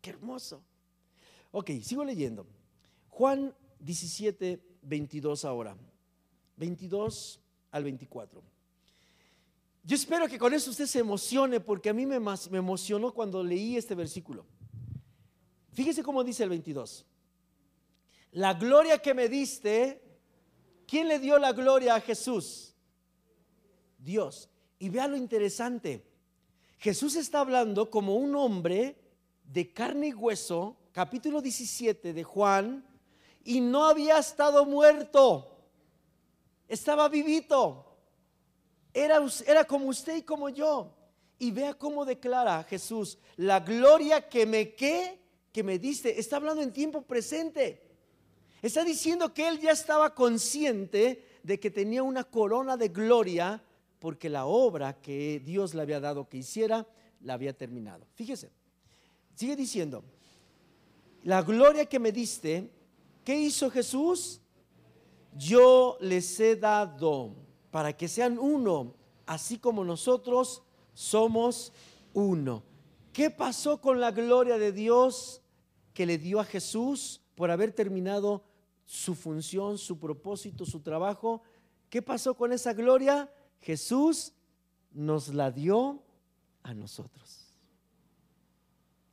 Qué 0.00 0.10
hermoso. 0.10 0.62
Ok, 1.50 1.70
sigo 1.82 2.04
leyendo. 2.04 2.46
Juan 3.08 3.54
17, 3.80 4.62
22 4.82 5.44
ahora. 5.44 5.76
22 6.56 7.40
al 7.70 7.84
24. 7.84 8.42
Yo 9.84 9.96
espero 9.96 10.28
que 10.28 10.38
con 10.38 10.52
eso 10.52 10.70
usted 10.70 10.86
se 10.86 10.98
emocione 10.98 11.60
porque 11.60 11.88
a 11.88 11.94
mí 11.94 12.04
me, 12.04 12.18
me 12.20 12.58
emocionó 12.58 13.12
cuando 13.12 13.42
leí 13.42 13.76
este 13.76 13.94
versículo. 13.94 14.44
Fíjese 15.72 16.02
cómo 16.02 16.24
dice 16.24 16.42
el 16.42 16.50
22. 16.50 17.06
La 18.32 18.54
gloria 18.54 18.98
que 18.98 19.14
me 19.14 19.28
diste, 19.28 20.02
¿quién 20.86 21.08
le 21.08 21.18
dio 21.18 21.38
la 21.38 21.52
gloria 21.52 21.94
a 21.94 22.00
Jesús? 22.00 22.74
Dios. 23.98 24.48
Y 24.78 24.90
vea 24.90 25.08
lo 25.08 25.16
interesante. 25.16 26.04
Jesús 26.78 27.16
está 27.16 27.40
hablando 27.40 27.90
como 27.90 28.16
un 28.16 28.36
hombre 28.36 28.96
de 29.44 29.72
carne 29.72 30.08
y 30.08 30.14
hueso, 30.14 30.76
capítulo 30.92 31.42
17 31.42 32.12
de 32.12 32.24
Juan, 32.24 32.84
y 33.44 33.60
no 33.60 33.84
había 33.84 34.18
estado 34.18 34.64
muerto, 34.64 35.58
estaba 36.68 37.08
vivito. 37.08 37.84
Era, 38.94 39.20
era 39.46 39.64
como 39.64 39.88
usted 39.88 40.16
y 40.16 40.22
como 40.22 40.48
yo. 40.50 40.94
Y 41.38 41.50
vea 41.50 41.74
cómo 41.74 42.04
declara 42.04 42.62
Jesús, 42.64 43.18
la 43.36 43.60
gloria 43.60 44.28
que 44.28 44.46
me 44.46 44.74
que, 44.74 45.20
que 45.52 45.62
me 45.62 45.78
diste, 45.78 46.18
está 46.18 46.36
hablando 46.36 46.62
en 46.62 46.72
tiempo 46.72 47.02
presente. 47.02 47.82
Está 48.62 48.84
diciendo 48.84 49.32
que 49.34 49.48
él 49.48 49.60
ya 49.60 49.70
estaba 49.70 50.14
consciente 50.14 51.24
de 51.42 51.58
que 51.58 51.70
tenía 51.70 52.02
una 52.02 52.24
corona 52.24 52.76
de 52.76 52.88
gloria 52.88 53.62
porque 53.98 54.28
la 54.28 54.46
obra 54.46 55.00
que 55.00 55.40
Dios 55.40 55.74
le 55.74 55.82
había 55.82 56.00
dado 56.00 56.28
que 56.28 56.38
hiciera 56.38 56.86
la 57.20 57.34
había 57.34 57.56
terminado. 57.56 58.06
Fíjese, 58.14 58.50
sigue 59.34 59.56
diciendo, 59.56 60.04
la 61.24 61.42
gloria 61.42 61.86
que 61.86 61.98
me 61.98 62.12
diste, 62.12 62.70
¿qué 63.24 63.38
hizo 63.38 63.70
Jesús? 63.70 64.40
Yo 65.36 65.98
les 66.00 66.38
he 66.40 66.56
dado 66.56 67.34
para 67.70 67.96
que 67.96 68.08
sean 68.08 68.38
uno, 68.38 68.94
así 69.26 69.58
como 69.58 69.84
nosotros 69.84 70.62
somos 70.94 71.72
uno. 72.14 72.62
¿Qué 73.12 73.30
pasó 73.30 73.80
con 73.80 74.00
la 74.00 74.12
gloria 74.12 74.58
de 74.58 74.72
Dios 74.72 75.42
que 75.92 76.06
le 76.06 76.18
dio 76.18 76.40
a 76.40 76.44
Jesús 76.44 77.20
por 77.34 77.50
haber 77.50 77.72
terminado 77.72 78.44
su 78.86 79.14
función, 79.14 79.76
su 79.76 79.98
propósito, 79.98 80.64
su 80.64 80.80
trabajo? 80.80 81.42
¿Qué 81.90 82.00
pasó 82.00 82.34
con 82.34 82.52
esa 82.52 82.72
gloria? 82.72 83.30
Jesús 83.60 84.32
nos 84.92 85.28
la 85.34 85.50
dio 85.50 86.02
a 86.62 86.74
nosotros. 86.74 87.54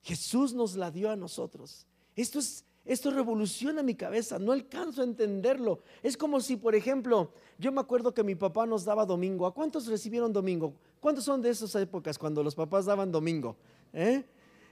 Jesús 0.02 0.54
nos 0.54 0.76
la 0.76 0.92
dio 0.92 1.10
a 1.10 1.16
nosotros. 1.16 1.88
Esto 2.16 2.40
es 2.40 2.66
esto 2.86 3.10
revoluciona 3.10 3.82
mi 3.82 3.96
cabeza, 3.96 4.38
no 4.38 4.52
alcanzo 4.52 5.02
a 5.02 5.06
entenderlo. 5.06 5.80
Es 6.04 6.16
como 6.16 6.40
si, 6.40 6.56
por 6.56 6.76
ejemplo, 6.76 7.32
yo 7.58 7.72
me 7.72 7.82
acuerdo 7.82 8.14
que 8.14 8.24
mi 8.24 8.36
papá 8.36 8.68
nos 8.68 8.86
daba 8.86 9.08
domingo. 9.08 9.48
¿A 9.48 9.54
cuántos 9.54 9.88
recibieron 9.88 10.32
domingo? 10.32 10.76
¿Cuántos 11.00 11.24
son 11.24 11.42
de 11.42 11.50
esas 11.50 11.74
épocas 11.76 12.20
cuando 12.20 12.44
los 12.44 12.54
papás 12.54 12.86
daban 12.86 13.12
domingo? 13.12 13.58
¿Eh? 13.92 14.24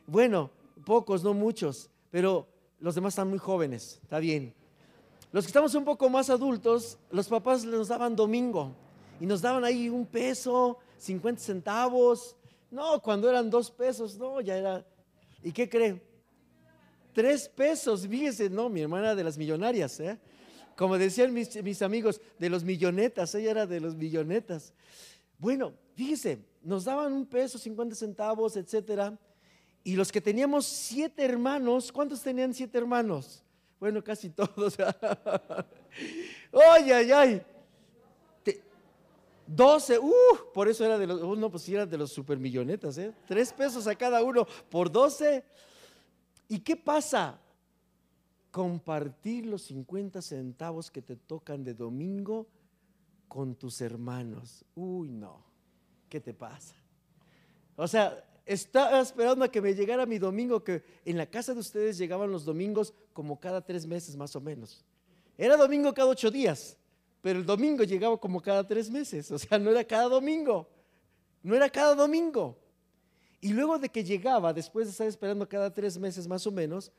Bueno, 0.06 0.52
pocos, 0.86 1.24
no 1.24 1.34
muchos, 1.34 1.90
pero 2.12 2.48
los 2.80 2.94
demás 2.94 3.14
están 3.14 3.30
muy 3.30 3.40
jóvenes, 3.40 4.00
está 4.04 4.20
bien. 4.20 4.54
Los 5.32 5.46
que 5.46 5.50
estamos 5.50 5.74
un 5.74 5.84
poco 5.84 6.08
más 6.08 6.30
adultos, 6.30 7.00
los 7.10 7.28
papás 7.28 7.66
nos 7.66 7.88
daban 7.88 8.16
domingo 8.16 8.76
y 9.24 9.26
nos 9.26 9.42
daban 9.42 9.64
ahí 9.64 9.88
un 9.88 10.06
peso, 10.06 10.80
50 10.98 11.42
centavos. 11.42 12.36
No, 12.70 13.02
cuando 13.02 13.30
eran 13.30 13.50
dos 13.50 13.72
pesos, 13.72 14.18
no, 14.18 14.42
ya 14.42 14.58
era. 14.58 14.86
¿Y 15.42 15.54
qué 15.54 15.70
cree? 15.70 16.02
Tres 17.14 17.48
pesos, 17.48 18.06
fíjese, 18.06 18.50
no, 18.50 18.68
mi 18.68 18.82
hermana 18.82 19.16
de 19.16 19.24
las 19.24 19.38
millonarias, 19.38 19.98
¿eh? 20.02 20.20
Como 20.76 20.98
decían 20.98 21.34
mis, 21.34 21.64
mis 21.64 21.82
amigos, 21.82 22.20
de 22.38 22.50
los 22.50 22.66
millonetas, 22.66 23.34
ella 23.36 23.52
era 23.52 23.66
de 23.66 23.80
los 23.80 23.96
millonetas. 23.96 24.74
Bueno, 25.38 25.72
fíjese, 25.96 26.40
nos 26.62 26.84
daban 26.84 27.14
un 27.14 27.26
peso, 27.26 27.58
50 27.58 27.96
centavos, 27.96 28.58
etcétera. 28.58 29.18
Y 29.86 29.96
los 29.96 30.12
que 30.12 30.20
teníamos 30.20 30.66
siete 30.66 31.24
hermanos, 31.24 31.94
¿cuántos 31.94 32.22
tenían 32.22 32.54
siete 32.54 32.78
hermanos? 32.78 33.42
Bueno, 33.80 34.04
casi 34.04 34.30
todos. 34.32 34.76
¡Ay, 36.52 36.92
ay, 36.92 37.12
ay! 37.14 37.53
Doce, 39.46 40.00
uh, 40.00 40.12
por 40.54 40.68
eso 40.68 40.86
era 40.86 40.98
de 40.98 41.08
los, 41.08 41.22
uh, 41.22 41.36
no, 41.36 41.50
pues 41.52 41.68
era 41.68 41.86
de 41.86 41.98
los 41.98 42.12
supermillonetas, 42.12 42.98
¿eh? 42.98 43.14
Tres 43.28 43.52
pesos 43.52 43.88
a 43.88 43.96
cada 43.96 44.24
uno 44.24 44.48
por 44.70 44.92
doce. 44.92 45.44
¿Y 46.48 46.60
qué 46.60 46.76
pasa? 46.76 47.40
Compartir 48.52 49.46
los 49.46 49.64
50 49.64 50.22
centavos 50.22 50.92
que 50.92 51.02
te 51.02 51.16
tocan 51.16 51.64
de 51.64 51.74
domingo 51.74 52.48
con 53.28 53.56
tus 53.56 53.82
hermanos. 53.82 54.64
Uy, 54.76 55.10
no. 55.10 55.44
¿Qué 56.08 56.20
te 56.20 56.34
pasa? 56.34 56.76
O 57.76 57.88
sea, 57.88 58.24
estaba 58.46 59.00
esperando 59.00 59.44
a 59.46 59.52
que 59.52 59.62
me 59.62 59.74
llegara 59.74 60.06
mi 60.06 60.20
domingo, 60.20 60.64
que 60.64 60.84
en 61.06 61.18
la 61.18 61.26
casa 61.26 61.54
de 61.54 61.60
ustedes 61.60 61.98
llegaban 61.98 62.32
los 62.32 62.46
domingos 62.46 62.94
como 63.14 63.40
cada 63.40 63.62
tres 63.62 63.88
meses 63.88 64.16
más 64.16 64.36
o 64.36 64.42
menos. 64.42 64.86
Era 65.38 65.58
domingo 65.58 65.94
cada 65.94 66.10
ocho 66.10 66.30
días, 66.30 66.78
pero 67.24 67.40
el 67.40 67.46
domingo 67.46 67.86
llegaba 67.86 68.20
como 68.20 68.42
cada 68.42 68.68
tres 68.68 68.92
meses. 68.92 69.32
O 69.32 69.40
sea, 69.40 69.58
no 69.58 69.72
era 69.72 69.86
cada 69.86 70.10
domingo. 70.10 70.70
No 71.42 71.56
era 71.56 71.70
cada 71.70 71.96
domingo. 71.96 72.60
Y 73.40 73.54
luego 73.54 73.80
de 73.80 73.88
que 73.88 74.04
llegaba, 74.04 74.52
después 74.52 74.88
de 74.88 74.92
estar 74.92 75.08
esperando 75.08 75.48
cada 75.48 75.74
tres 75.74 75.98
meses 75.98 76.28
más 76.28 76.46
o 76.46 76.52
menos, 76.52 76.92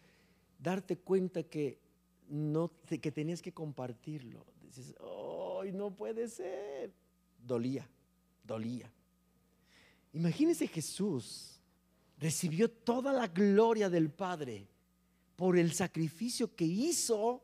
darte 0.59 0.97
cuenta 0.97 1.43
que, 1.43 1.79
no, 2.27 2.71
que 2.89 3.13
tenías 3.13 3.43
que 3.43 3.53
compartirlo. 3.53 4.47
Dices, 4.63 4.95
¡ay, 5.61 5.73
no 5.73 5.91
puede 5.91 6.27
ser! 6.27 6.91
Dolía, 7.47 7.87
dolía. 8.43 8.91
Imagínese 10.15 10.67
Jesús 10.69 11.61
recibió 12.17 12.71
toda 12.71 13.13
la 13.13 13.27
gloria 13.27 13.91
del 13.91 14.09
Padre 14.09 14.69
por 15.37 15.59
el 15.59 15.75
sacrificio 15.75 16.57
que 16.57 16.65
hizo 16.65 17.43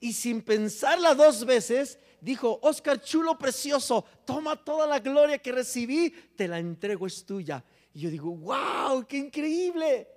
y 0.00 0.12
sin 0.14 0.42
pensarla 0.42 1.14
dos 1.14 1.44
veces, 1.44 1.98
dijo, 2.20 2.58
Oscar 2.62 3.00
chulo 3.00 3.38
precioso, 3.38 4.04
toma 4.24 4.62
toda 4.62 4.86
la 4.86 4.98
gloria 4.98 5.38
que 5.38 5.52
recibí, 5.52 6.10
te 6.36 6.48
la 6.48 6.58
entrego, 6.58 7.06
es 7.06 7.24
tuya. 7.24 7.64
Y 7.92 8.00
yo 8.00 8.10
digo, 8.10 8.30
wow, 8.30 9.04
qué 9.06 9.18
increíble. 9.18 10.08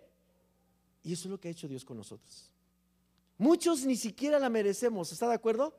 Y 1.03 1.13
eso 1.13 1.27
es 1.27 1.31
lo 1.31 1.39
que 1.39 1.49
ha 1.49 1.51
hecho 1.51 1.67
Dios 1.67 1.83
con 1.83 1.97
nosotros. 1.97 2.49
Muchos 3.37 3.85
ni 3.85 3.95
siquiera 3.95 4.39
la 4.39 4.49
merecemos, 4.49 5.11
¿está 5.11 5.27
de 5.27 5.33
acuerdo? 5.33 5.77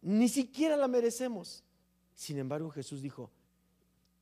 Ni 0.00 0.28
siquiera 0.28 0.76
la 0.76 0.88
merecemos. 0.88 1.62
Sin 2.14 2.38
embargo, 2.38 2.70
Jesús 2.70 3.02
dijo, 3.02 3.30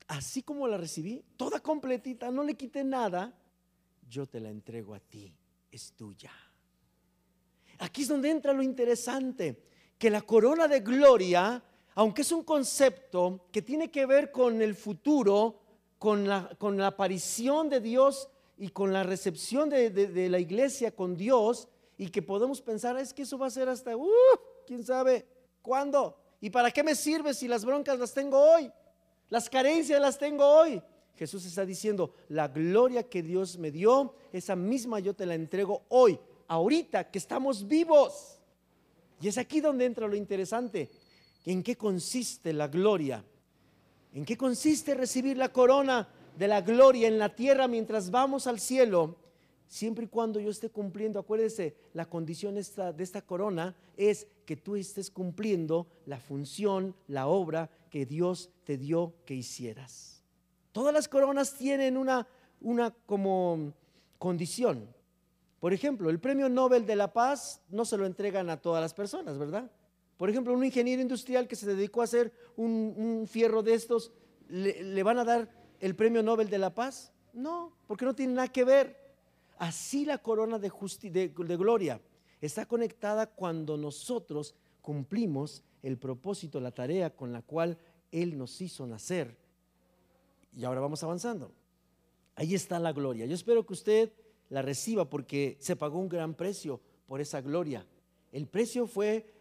así 0.09 0.42
como 0.42 0.66
la 0.66 0.76
recibí, 0.76 1.24
toda 1.37 1.61
completita, 1.61 2.31
no 2.31 2.42
le 2.42 2.55
quité 2.55 2.85
nada, 2.85 3.33
yo 4.09 4.26
te 4.26 4.40
la 4.40 4.50
entrego 4.50 4.94
a 4.94 5.00
ti, 5.00 5.33
es 5.70 5.92
tuya. 5.92 6.33
Aquí 7.79 8.03
es 8.03 8.09
donde 8.09 8.31
entra 8.31 8.53
lo 8.53 8.62
interesante, 8.62 9.62
que 10.01 10.09
la 10.09 10.23
corona 10.23 10.67
de 10.67 10.81
gloria, 10.81 11.63
aunque 11.95 12.23
es 12.23 12.33
un 12.33 12.43
concepto 12.43 13.49
que 13.53 13.61
tiene 13.61 13.91
que 13.91 14.07
ver 14.07 14.33
con 14.33 14.63
el 14.63 14.75
futuro, 14.75 15.61
con 15.99 16.27
la, 16.27 16.49
con 16.59 16.79
la 16.79 16.87
aparición 16.87 17.69
de 17.69 17.81
Dios 17.81 18.31
y 18.57 18.71
con 18.71 18.95
la 18.95 19.03
recepción 19.03 19.69
de, 19.69 20.29
la 20.31 20.39
iglesia 20.39 20.91
con 20.91 21.19
Dios 21.19 21.69
y 21.99 22.09
que 22.09 22.23
podemos 22.23 22.63
pensar, 22.63 22.97
es 22.97 23.13
que 23.13 23.23
eso 23.23 23.37
va 23.37 23.49
a 23.49 23.51
ser 23.51 23.69
hasta, 23.69 23.95
uh, 23.95 24.09
quién 24.67 24.83
sabe 24.87 25.27
cuándo. 25.61 26.17
¿Y 26.41 26.49
para 26.49 26.71
qué 26.71 26.83
me 26.83 26.95
sirve 26.95 27.35
si 27.35 27.47
las 27.47 27.67
broncas 27.67 27.99
las 27.99 28.15
tengo 28.15 28.39
hoy? 28.39 28.73
Las 29.29 29.51
carencias 29.51 30.01
las 30.01 30.17
tengo 30.17 30.47
hoy. 30.47 30.83
Jesús 31.15 31.45
está 31.45 31.67
diciendo, 31.67 32.15
la 32.31 32.49
gloria 32.49 33.03
que 33.03 33.23
Dios 33.23 33.59
me 33.59 33.71
dio, 33.71 34.15
esa 34.33 34.57
misma 34.57 34.99
yo 35.01 35.13
te 35.13 35.27
la 35.27 35.35
entrego 35.35 35.83
hoy, 35.91 36.19
ahorita 36.49 37.11
que 37.11 37.19
estamos 37.19 37.69
vivos. 37.69 38.39
Y 39.20 39.28
es 39.28 39.38
aquí 39.38 39.61
donde 39.61 39.85
entra 39.85 40.09
lo 40.09 40.16
interesante. 40.16 40.90
¿En 41.44 41.62
qué 41.62 41.76
consiste 41.76 42.52
la 42.52 42.68
gloria? 42.68 43.24
¿En 44.12 44.24
qué 44.24 44.37
consiste 44.37 44.94
recibir 44.94 45.37
la 45.37 45.52
corona 45.52 46.09
de 46.37 46.48
la 46.48 46.61
gloria 46.62 47.06
en 47.06 47.18
la 47.18 47.35
tierra 47.35 47.68
mientras 47.68 48.11
vamos 48.11 48.46
al 48.46 48.59
cielo? 48.59 49.16
Siempre 49.68 50.06
y 50.06 50.09
cuando 50.09 50.40
yo 50.40 50.50
esté 50.50 50.68
cumpliendo, 50.70 51.20
acuérdese, 51.20 51.76
la 51.92 52.06
condición 52.06 52.56
de 52.56 53.02
esta 53.04 53.22
corona 53.22 53.76
es 53.96 54.26
que 54.44 54.56
tú 54.56 54.74
estés 54.74 55.11
cumpliendo 55.11 55.87
la 56.06 56.18
función, 56.18 56.96
la 57.06 57.28
obra 57.28 57.70
que 57.88 58.04
Dios 58.04 58.50
te 58.64 58.76
dio 58.76 59.14
que 59.24 59.35
hicieras. 59.35 60.24
Todas 60.72 60.92
las 60.92 61.09
coronas 61.09 61.56
tienen 61.56 61.96
una, 61.96 62.26
una 62.61 62.90
como 63.06 63.72
condición. 64.18 64.88
Por 65.61 65.75
ejemplo, 65.75 66.09
el 66.09 66.18
premio 66.18 66.49
Nobel 66.49 66.87
de 66.87 66.96
la 66.96 67.12
Paz 67.12 67.61
no 67.68 67.85
se 67.85 67.99
lo 67.99 68.07
entregan 68.07 68.49
a 68.49 68.57
todas 68.57 68.81
las 68.81 68.94
personas, 68.94 69.38
¿verdad? 69.38 69.70
Por 70.16 70.31
ejemplo, 70.31 70.55
un 70.55 70.64
ingeniero 70.64 71.03
industrial 71.03 71.46
que 71.46 71.55
se 71.55 71.66
dedicó 71.66 72.01
a 72.01 72.05
hacer 72.05 72.33
un, 72.57 73.27
fierro 73.31 73.62
de 73.62 73.75
estos, 73.75 74.12
¿le, 74.49 75.03
van 75.03 75.18
a 75.18 75.25
dar 75.25 75.51
el 75.81 75.94
premio 75.94 76.23
Nobel 76.23 76.49
de 76.49 76.59
la 76.59 76.75
Paz? 76.75 77.12
No, 77.35 77.73
porque 77.87 78.07
no 78.07 78.14
tiene 78.14 78.33
nada 78.33 78.49
que 78.49 78.64
ver. 78.64 78.96
Así 79.59 80.07
la 80.07 80.18
corona 80.18 80.59
de, 80.59 80.70
gloria 81.35 82.01
está 82.40 82.64
conectada 82.64 83.27
cuando 83.27 83.77
nosotros 83.77 84.55
cumplimos 84.81 85.62
el 85.83 85.99
propósito, 85.99 86.59
la 86.59 86.73
tarea 86.73 87.14
con 87.14 87.33
la 87.33 87.42
cual 87.42 87.77
Él 88.11 88.38
nos 88.38 88.62
hizo 88.62 88.87
nacer. 88.87 89.37
Y 90.57 90.64
ahora 90.64 90.81
vamos 90.81 91.03
avanzando. 91.03 91.53
Ahí 92.35 92.55
está 92.55 92.79
la 92.79 92.92
gloria. 92.92 93.27
Yo 93.27 93.35
espero 93.35 93.66
que 93.66 93.75
usted 93.75 94.12
la 94.51 94.63
reciba 94.63 95.09
porque 95.09 95.57
se 95.61 95.77
pagó 95.77 95.99
un 95.99 96.09
gran 96.09 96.35
precio 96.35 96.81
por 97.07 97.21
esa 97.21 97.41
gloria. 97.41 97.87
El 98.33 98.47
precio 98.47 98.87
fue 98.87 99.33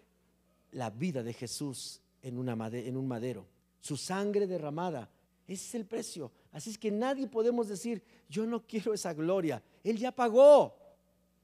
la 0.72 0.90
vida 0.90 1.22
de 1.24 1.34
Jesús 1.34 2.02
en, 2.22 2.38
un 2.38 3.08
madero. 3.08 3.46
su 3.82 3.98
sangre 3.98 4.48
derramada. 4.48 5.10
Ese 5.48 5.66
es 5.66 5.76
el 5.76 5.86
precio. 5.86 6.32
Así 6.52 6.70
es 6.70 6.78
que 6.78 6.92
nadie 6.92 7.28
podemos 7.28 7.68
decir, 7.68 8.04
yo 8.30 8.46
no 8.46 8.66
quiero 8.66 8.94
esa 8.94 9.14
gloria. 9.14 9.62
Él 9.84 9.98
ya 9.98 10.12
pagó. 10.12 10.76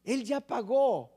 Él 0.04 0.24
ya 0.24 0.42
pagó. 0.42 1.12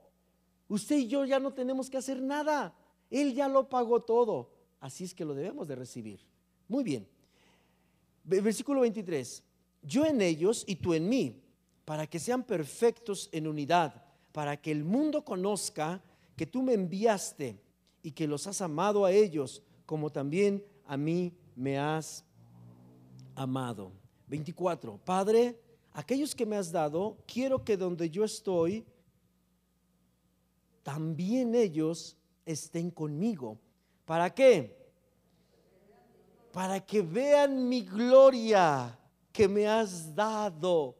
Usted 0.69 0.97
y 0.97 1.07
yo 1.07 1.25
ya 1.25 1.39
no 1.39 1.53
tenemos 1.53 1.91
que 1.91 1.99
hacer 1.99 2.21
nada. 2.21 2.75
Él 3.11 3.35
ya 3.35 3.49
lo 3.49 3.69
pagó 3.69 4.01
todo. 4.01 4.51
Así 4.81 5.05
es 5.05 5.15
que 5.15 5.25
lo 5.25 5.35
debemos 5.35 5.69
de 5.69 5.77
recibir. 5.77 6.21
Muy 6.67 6.85
bien. 6.85 7.07
Versículo 8.25 8.81
23. 8.81 9.43
Yo 9.83 10.05
en 10.05 10.21
ellos 10.21 10.65
y 10.67 10.77
tú 10.77 10.95
en 10.95 11.09
mí, 11.09 11.43
para 11.89 12.07
que 12.07 12.19
sean 12.19 12.43
perfectos 12.43 13.31
en 13.33 13.47
unidad, 13.47 14.05
para 14.31 14.61
que 14.61 14.71
el 14.71 14.85
mundo 14.85 15.25
conozca 15.25 16.03
que 16.37 16.45
tú 16.45 16.61
me 16.61 16.75
enviaste 16.75 17.59
y 18.03 18.11
que 18.11 18.27
los 18.27 18.47
has 18.47 18.61
amado 18.61 19.07
a 19.07 19.11
ellos, 19.11 19.63
como 19.87 20.13
también 20.13 20.63
a 20.85 20.99
mí 20.99 21.33
me 21.57 21.79
has 21.79 22.27
amado. 23.35 23.91
24. 24.27 24.99
Padre, 25.03 25.59
aquellos 25.95 26.35
que 26.35 26.45
me 26.45 26.57
has 26.57 26.71
dado, 26.71 27.17
quiero 27.27 27.65
que 27.65 27.79
donde 27.79 28.11
yo 28.11 28.23
estoy, 28.23 28.85
también 30.83 31.55
ellos 31.55 32.19
estén 32.45 32.91
conmigo. 32.91 33.59
¿Para 34.05 34.29
qué? 34.35 34.93
Para 36.53 36.85
que 36.85 37.01
vean 37.01 37.67
mi 37.67 37.81
gloria 37.81 38.95
que 39.33 39.49
me 39.49 39.67
has 39.67 40.15
dado. 40.15 40.98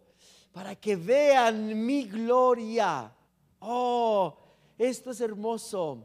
Para 0.59 0.75
que 0.75 0.97
vean 0.97 1.87
mi 1.87 2.03
gloria. 2.09 3.15
Oh, 3.61 4.37
esto 4.77 5.13
es 5.13 5.21
hermoso. 5.21 6.05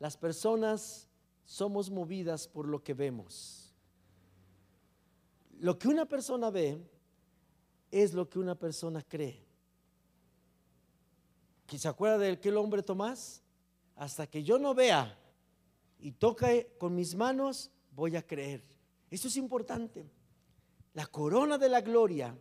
Las 0.00 0.16
personas 0.16 1.08
somos 1.44 1.88
movidas 1.88 2.48
por 2.48 2.66
lo 2.66 2.82
que 2.82 2.92
vemos. 2.92 3.72
Lo 5.60 5.78
que 5.78 5.86
una 5.86 6.06
persona 6.06 6.50
ve 6.50 6.84
es 7.92 8.14
lo 8.14 8.28
que 8.28 8.40
una 8.40 8.56
persona 8.56 9.00
cree. 9.00 9.46
¿Se 11.68 11.86
acuerda 11.86 12.18
de 12.18 12.32
aquel 12.32 12.56
hombre 12.56 12.82
Tomás? 12.82 13.44
Hasta 13.94 14.26
que 14.26 14.42
yo 14.42 14.58
no 14.58 14.74
vea 14.74 15.16
y 16.00 16.10
toque 16.10 16.74
con 16.78 16.96
mis 16.96 17.14
manos, 17.14 17.70
voy 17.92 18.16
a 18.16 18.26
creer. 18.26 18.64
Eso 19.08 19.28
es 19.28 19.36
importante. 19.36 20.04
La 20.94 21.06
corona 21.06 21.58
de 21.58 21.68
la 21.68 21.80
gloria 21.80 22.36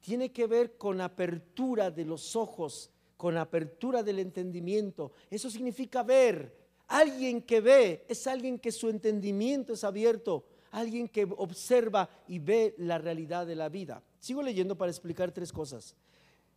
tiene 0.00 0.30
que 0.30 0.46
ver 0.46 0.76
con 0.76 1.00
apertura 1.00 1.90
de 1.90 2.04
los 2.04 2.36
ojos, 2.36 2.90
con 3.16 3.36
apertura 3.36 4.02
del 4.02 4.20
entendimiento. 4.20 5.12
Eso 5.30 5.50
significa 5.50 6.02
ver. 6.02 6.56
Alguien 6.88 7.42
que 7.42 7.60
ve 7.60 8.06
es 8.08 8.26
alguien 8.26 8.58
que 8.58 8.72
su 8.72 8.88
entendimiento 8.88 9.74
es 9.74 9.84
abierto, 9.84 10.46
alguien 10.70 11.08
que 11.08 11.24
observa 11.36 12.08
y 12.26 12.38
ve 12.38 12.74
la 12.78 12.96
realidad 12.96 13.46
de 13.46 13.56
la 13.56 13.68
vida. 13.68 14.02
Sigo 14.18 14.42
leyendo 14.42 14.76
para 14.76 14.90
explicar 14.90 15.30
tres 15.32 15.52
cosas. 15.52 15.94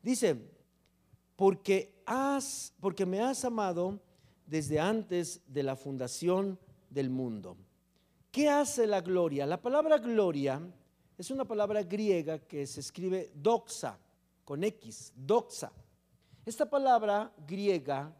Dice, 0.02 0.38
porque 1.36 1.94
has 2.06 2.74
porque 2.80 3.06
me 3.06 3.20
has 3.20 3.44
amado 3.44 4.00
desde 4.46 4.80
antes 4.80 5.42
de 5.48 5.64
la 5.64 5.76
fundación 5.76 6.58
del 6.90 7.10
mundo. 7.10 7.58
¿Qué 8.32 8.48
hace 8.48 8.88
la 8.88 9.02
gloria? 9.02 9.46
La 9.46 9.62
palabra 9.62 9.98
gloria 9.98 10.62
es 11.22 11.30
una 11.30 11.46
palabra 11.46 11.84
griega 11.84 12.40
que 12.40 12.66
se 12.66 12.80
escribe 12.80 13.32
doxa 13.36 13.96
con 14.44 14.64
X, 14.64 15.14
doxa. 15.16 15.72
Esta 16.44 16.68
palabra 16.68 17.32
griega 17.48 18.12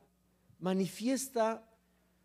manifiesta 0.60 1.68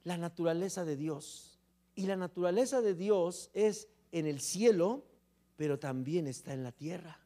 la 0.05 0.19
naturaleza 0.19 0.85
de 0.85 0.97
Dios. 0.97 1.59
Y 1.95 2.05
la 2.05 2.17
naturaleza 2.17 2.83
de 2.83 2.93
Dios 2.93 3.49
es 3.55 3.89
en 4.12 4.27
el 4.27 4.39
cielo, 4.39 5.03
pero 5.57 5.79
también 5.79 6.27
está 6.27 6.53
en 6.53 6.62
la 6.62 6.73
tierra. 6.73 7.19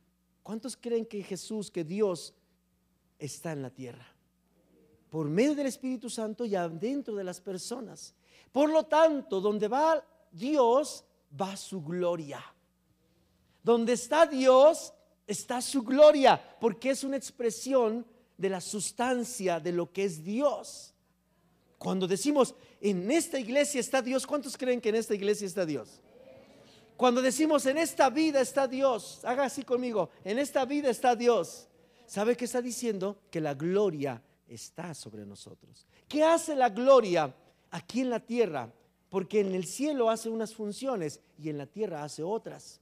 ¿Cuántos 0.44 0.76
creen 0.76 1.04
que 1.04 1.24
Jesús, 1.24 1.72
que 1.72 1.82
Dios 1.82 2.32
está 3.18 3.50
en 3.50 3.62
la 3.62 3.70
tierra? 3.70 4.06
Por 5.10 5.28
medio 5.28 5.56
del 5.56 5.66
Espíritu 5.66 6.08
Santo 6.08 6.44
y 6.44 6.54
adentro 6.54 7.16
de 7.16 7.24
las 7.24 7.40
personas. 7.40 8.14
Por 8.52 8.70
lo 8.70 8.84
tanto, 8.84 9.40
donde 9.40 9.66
va 9.66 10.06
Dios, 10.30 11.04
va 11.38 11.56
su 11.56 11.82
gloria. 11.82 12.40
Donde 13.62 13.92
está 13.92 14.26
Dios, 14.26 14.92
está 15.26 15.60
su 15.60 15.82
gloria, 15.82 16.56
porque 16.60 16.90
es 16.90 17.04
una 17.04 17.16
expresión 17.16 18.06
de 18.36 18.48
la 18.48 18.60
sustancia 18.60 19.60
de 19.60 19.72
lo 19.72 19.92
que 19.92 20.04
es 20.04 20.24
Dios. 20.24 20.94
Cuando 21.78 22.06
decimos, 22.06 22.54
en 22.80 23.10
esta 23.10 23.38
iglesia 23.38 23.80
está 23.80 24.02
Dios, 24.02 24.26
¿cuántos 24.26 24.56
creen 24.56 24.80
que 24.80 24.88
en 24.88 24.96
esta 24.96 25.14
iglesia 25.14 25.46
está 25.46 25.64
Dios? 25.64 26.00
Cuando 26.96 27.22
decimos, 27.22 27.64
en 27.64 27.78
esta 27.78 28.10
vida 28.10 28.40
está 28.40 28.68
Dios, 28.68 29.20
haga 29.24 29.44
así 29.44 29.62
conmigo, 29.62 30.10
en 30.24 30.38
esta 30.38 30.64
vida 30.66 30.90
está 30.90 31.16
Dios. 31.16 31.68
¿Sabe 32.06 32.36
qué 32.36 32.44
está 32.44 32.60
diciendo? 32.60 33.16
Que 33.30 33.40
la 33.40 33.54
gloria 33.54 34.22
está 34.48 34.92
sobre 34.94 35.24
nosotros. 35.24 35.86
¿Qué 36.08 36.24
hace 36.24 36.54
la 36.56 36.68
gloria 36.68 37.34
aquí 37.70 38.00
en 38.00 38.10
la 38.10 38.20
tierra? 38.20 38.70
Porque 39.08 39.40
en 39.40 39.54
el 39.54 39.64
cielo 39.64 40.10
hace 40.10 40.28
unas 40.28 40.54
funciones 40.54 41.20
y 41.38 41.48
en 41.48 41.56
la 41.56 41.66
tierra 41.66 42.04
hace 42.04 42.22
otras. 42.22 42.80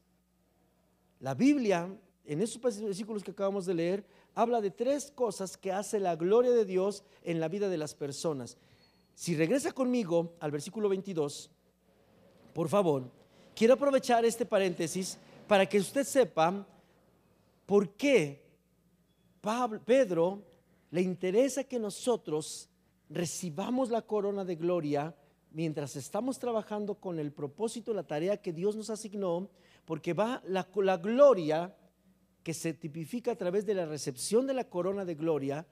La 1.21 1.35
Biblia, 1.35 1.93
en 2.25 2.43
esos 2.43 2.61
versículos 2.61 3.25
que 3.25 3.33
acabamos 3.33 3.67
de 3.67 3.75
leer, 3.75 4.05
habla 4.35 4.61
de 4.61 4.71
tres 4.71 5.11
cosas 5.11 5.57
que 5.57 5.73
hace 5.73 5.99
la 5.99 6.15
gloria 6.15 6.53
de 6.53 6.65
Dios 6.65 7.03
en 7.25 7.41
la 7.41 7.49
vida 7.49 7.69
de 7.69 7.79
las 7.79 7.95
personas. 7.95 8.57
Si 9.15 9.35
regresa 9.35 9.73
conmigo 9.73 10.35
al 10.39 10.53
versículo 10.53 10.89
22, 10.89 11.51
por 12.55 12.69
favor, 12.69 13.11
quiero 13.55 13.75
aprovechar 13.75 14.25
este 14.25 14.47
paréntesis 14.47 15.19
para 15.49 15.67
que 15.67 15.79
usted 15.79 16.05
sepa 16.05 16.67
por 17.67 17.91
qué 17.91 18.45
Pedro 19.85 20.43
le 20.91 21.03
interesa 21.03 21.65
que 21.65 21.79
nosotros 21.79 22.69
recibamos 23.09 23.91
la 23.91 24.03
corona 24.03 24.45
de 24.45 24.57
gloria 24.57 25.17
mientras 25.51 25.97
estamos 25.97 26.39
trabajando 26.39 26.95
con 26.95 27.19
el 27.19 27.33
propósito, 27.33 27.95
la 27.95 28.07
tarea 28.07 28.37
que 28.37 28.53
Dios 28.53 28.77
nos 28.77 28.91
asignó, 28.91 29.49
porque 29.89 30.13
va 30.13 30.43
la, 30.45 30.67
gloria 30.99 31.75
que 32.43 32.53
se 32.53 32.75
tipifica 32.75 33.33
a 33.33 33.37
través 33.37 33.65
de 33.65 33.73
la 33.73 33.87
recepción 33.87 34.47
de 34.47 34.53
la 34.53 34.69
corona 34.69 35.03
de 35.07 35.15
gloria, 35.15 35.67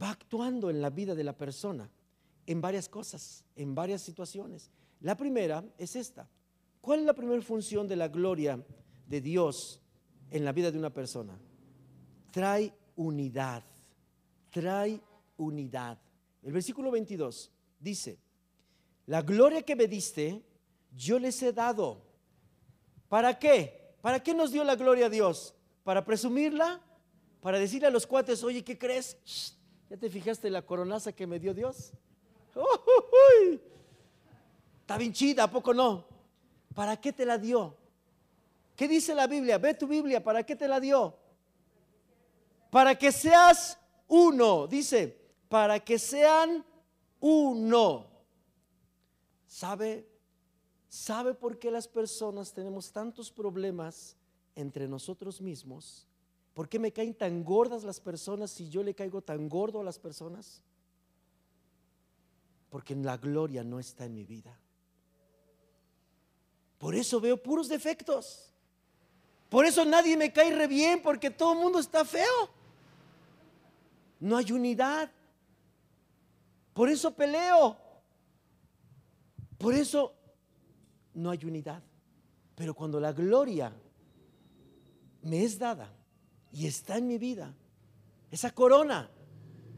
va 0.00 0.10
actuando 0.10 0.68
en 0.68 0.82
la 0.82 0.90
vida 0.90 1.14
de 1.14 1.24
la 1.24 1.34
persona 1.34 1.90
en 2.46 2.60
varias 2.60 2.90
cosas, 2.90 3.46
en 3.56 3.74
varias 3.74 4.02
situaciones. 4.02 4.70
La 5.00 5.16
primera 5.16 5.64
es 5.78 5.96
esta. 5.96 6.28
¿Cuál 6.82 7.00
es 7.00 7.06
la 7.06 7.14
primera 7.14 7.40
función 7.40 7.88
de 7.88 7.96
la 7.96 8.08
gloria 8.08 8.62
de 9.08 9.22
Dios 9.22 9.80
en 10.30 10.44
la 10.44 10.52
vida 10.52 10.70
de 10.70 10.76
una 10.76 10.92
persona? 10.92 11.40
Trae 12.32 12.70
unidad, 12.96 13.64
trae 14.50 15.00
unidad. 15.38 15.98
El 16.42 16.52
versículo 16.52 16.90
22 16.90 17.50
dice, 17.80 18.18
la 19.06 19.22
gloria 19.22 19.62
que 19.62 19.74
me 19.74 19.86
diste, 19.86 20.44
yo 20.94 21.18
les 21.18 21.42
he 21.42 21.54
dado. 21.54 22.11
¿Para 23.12 23.38
qué? 23.38 23.94
¿Para 24.00 24.22
qué 24.22 24.32
nos 24.32 24.52
dio 24.52 24.64
la 24.64 24.74
gloria 24.74 25.06
a 25.06 25.10
Dios? 25.10 25.54
para 25.84 26.04
presumirla, 26.04 26.80
para 27.40 27.58
decirle 27.58 27.88
a 27.88 27.90
los 27.90 28.06
cuates, 28.06 28.42
oye, 28.44 28.62
¿qué 28.64 28.78
crees? 28.78 29.16
¿Ya 29.90 29.96
te 29.96 30.08
fijaste 30.08 30.48
la 30.48 30.62
coronaza 30.62 31.12
que 31.12 31.26
me 31.26 31.38
dio 31.38 31.52
Dios? 31.52 31.92
Está 34.80 34.96
bien 34.96 35.12
chida, 35.12 35.44
¿a 35.44 35.50
poco 35.50 35.74
no? 35.74 36.06
¿Para 36.74 37.00
qué 37.00 37.12
te 37.12 37.26
la 37.26 37.38
dio? 37.38 37.76
¿Qué 38.76 38.88
dice 38.88 39.14
la 39.14 39.26
Biblia? 39.26 39.58
Ve 39.58 39.74
tu 39.74 39.86
Biblia, 39.86 40.22
¿para 40.22 40.44
qué 40.44 40.56
te 40.56 40.68
la 40.68 40.80
dio? 40.80 41.16
Para 42.70 42.94
que 42.94 43.12
seas 43.12 43.78
uno, 44.08 44.66
dice, 44.66 45.18
para 45.48 45.80
que 45.80 45.98
sean 45.98 46.64
uno. 47.20 48.06
¿Sabe? 49.46 50.11
¿Sabe 50.92 51.32
por 51.32 51.58
qué 51.58 51.70
las 51.70 51.88
personas 51.88 52.52
tenemos 52.52 52.92
tantos 52.92 53.30
problemas 53.30 54.14
entre 54.54 54.86
nosotros 54.86 55.40
mismos, 55.40 56.06
¿por 56.52 56.68
qué 56.68 56.78
me 56.78 56.92
caen 56.92 57.14
tan 57.14 57.42
gordas 57.44 57.82
las 57.82 57.98
personas 57.98 58.50
si 58.50 58.68
yo 58.68 58.82
le 58.82 58.94
caigo 58.94 59.22
tan 59.22 59.48
gordo 59.48 59.80
a 59.80 59.84
las 59.84 59.98
personas? 59.98 60.60
Porque 62.68 62.94
la 62.94 63.16
gloria 63.16 63.64
no 63.64 63.80
está 63.80 64.04
en 64.04 64.12
mi 64.12 64.26
vida. 64.26 64.54
Por 66.76 66.94
eso 66.94 67.22
veo 67.22 67.42
puros 67.42 67.70
defectos. 67.70 68.52
Por 69.48 69.64
eso 69.64 69.86
nadie 69.86 70.14
me 70.18 70.30
cae 70.30 70.54
re 70.54 70.66
bien, 70.66 71.00
porque 71.00 71.30
todo 71.30 71.54
el 71.54 71.58
mundo 71.58 71.78
está 71.78 72.04
feo. 72.04 72.50
No 74.20 74.36
hay 74.36 74.52
unidad. 74.52 75.10
Por 76.74 76.90
eso 76.90 77.14
peleo. 77.14 77.78
Por 79.56 79.72
eso 79.72 80.18
no 81.14 81.30
hay 81.30 81.44
unidad. 81.44 81.82
Pero 82.54 82.74
cuando 82.74 83.00
la 83.00 83.12
gloria 83.12 83.72
me 85.22 85.44
es 85.44 85.58
dada 85.58 85.92
y 86.52 86.66
está 86.66 86.98
en 86.98 87.06
mi 87.06 87.18
vida. 87.18 87.54
Esa 88.30 88.50
corona, 88.50 89.10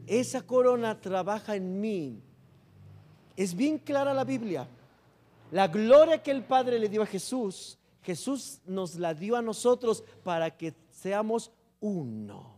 esa 0.07 0.41
corona 0.45 0.99
trabaja 0.99 1.55
en 1.55 1.79
mí. 1.79 2.21
Es 3.35 3.55
bien 3.55 3.77
clara 3.77 4.13
la 4.13 4.23
Biblia. 4.23 4.67
La 5.51 5.67
gloria 5.67 6.21
que 6.21 6.31
el 6.31 6.43
Padre 6.43 6.79
le 6.79 6.89
dio 6.89 7.03
a 7.03 7.05
Jesús, 7.05 7.77
Jesús 8.01 8.59
nos 8.65 8.95
la 8.95 9.13
dio 9.13 9.35
a 9.35 9.41
nosotros 9.41 10.03
para 10.23 10.55
que 10.55 10.75
seamos 10.91 11.51
uno. 11.79 12.55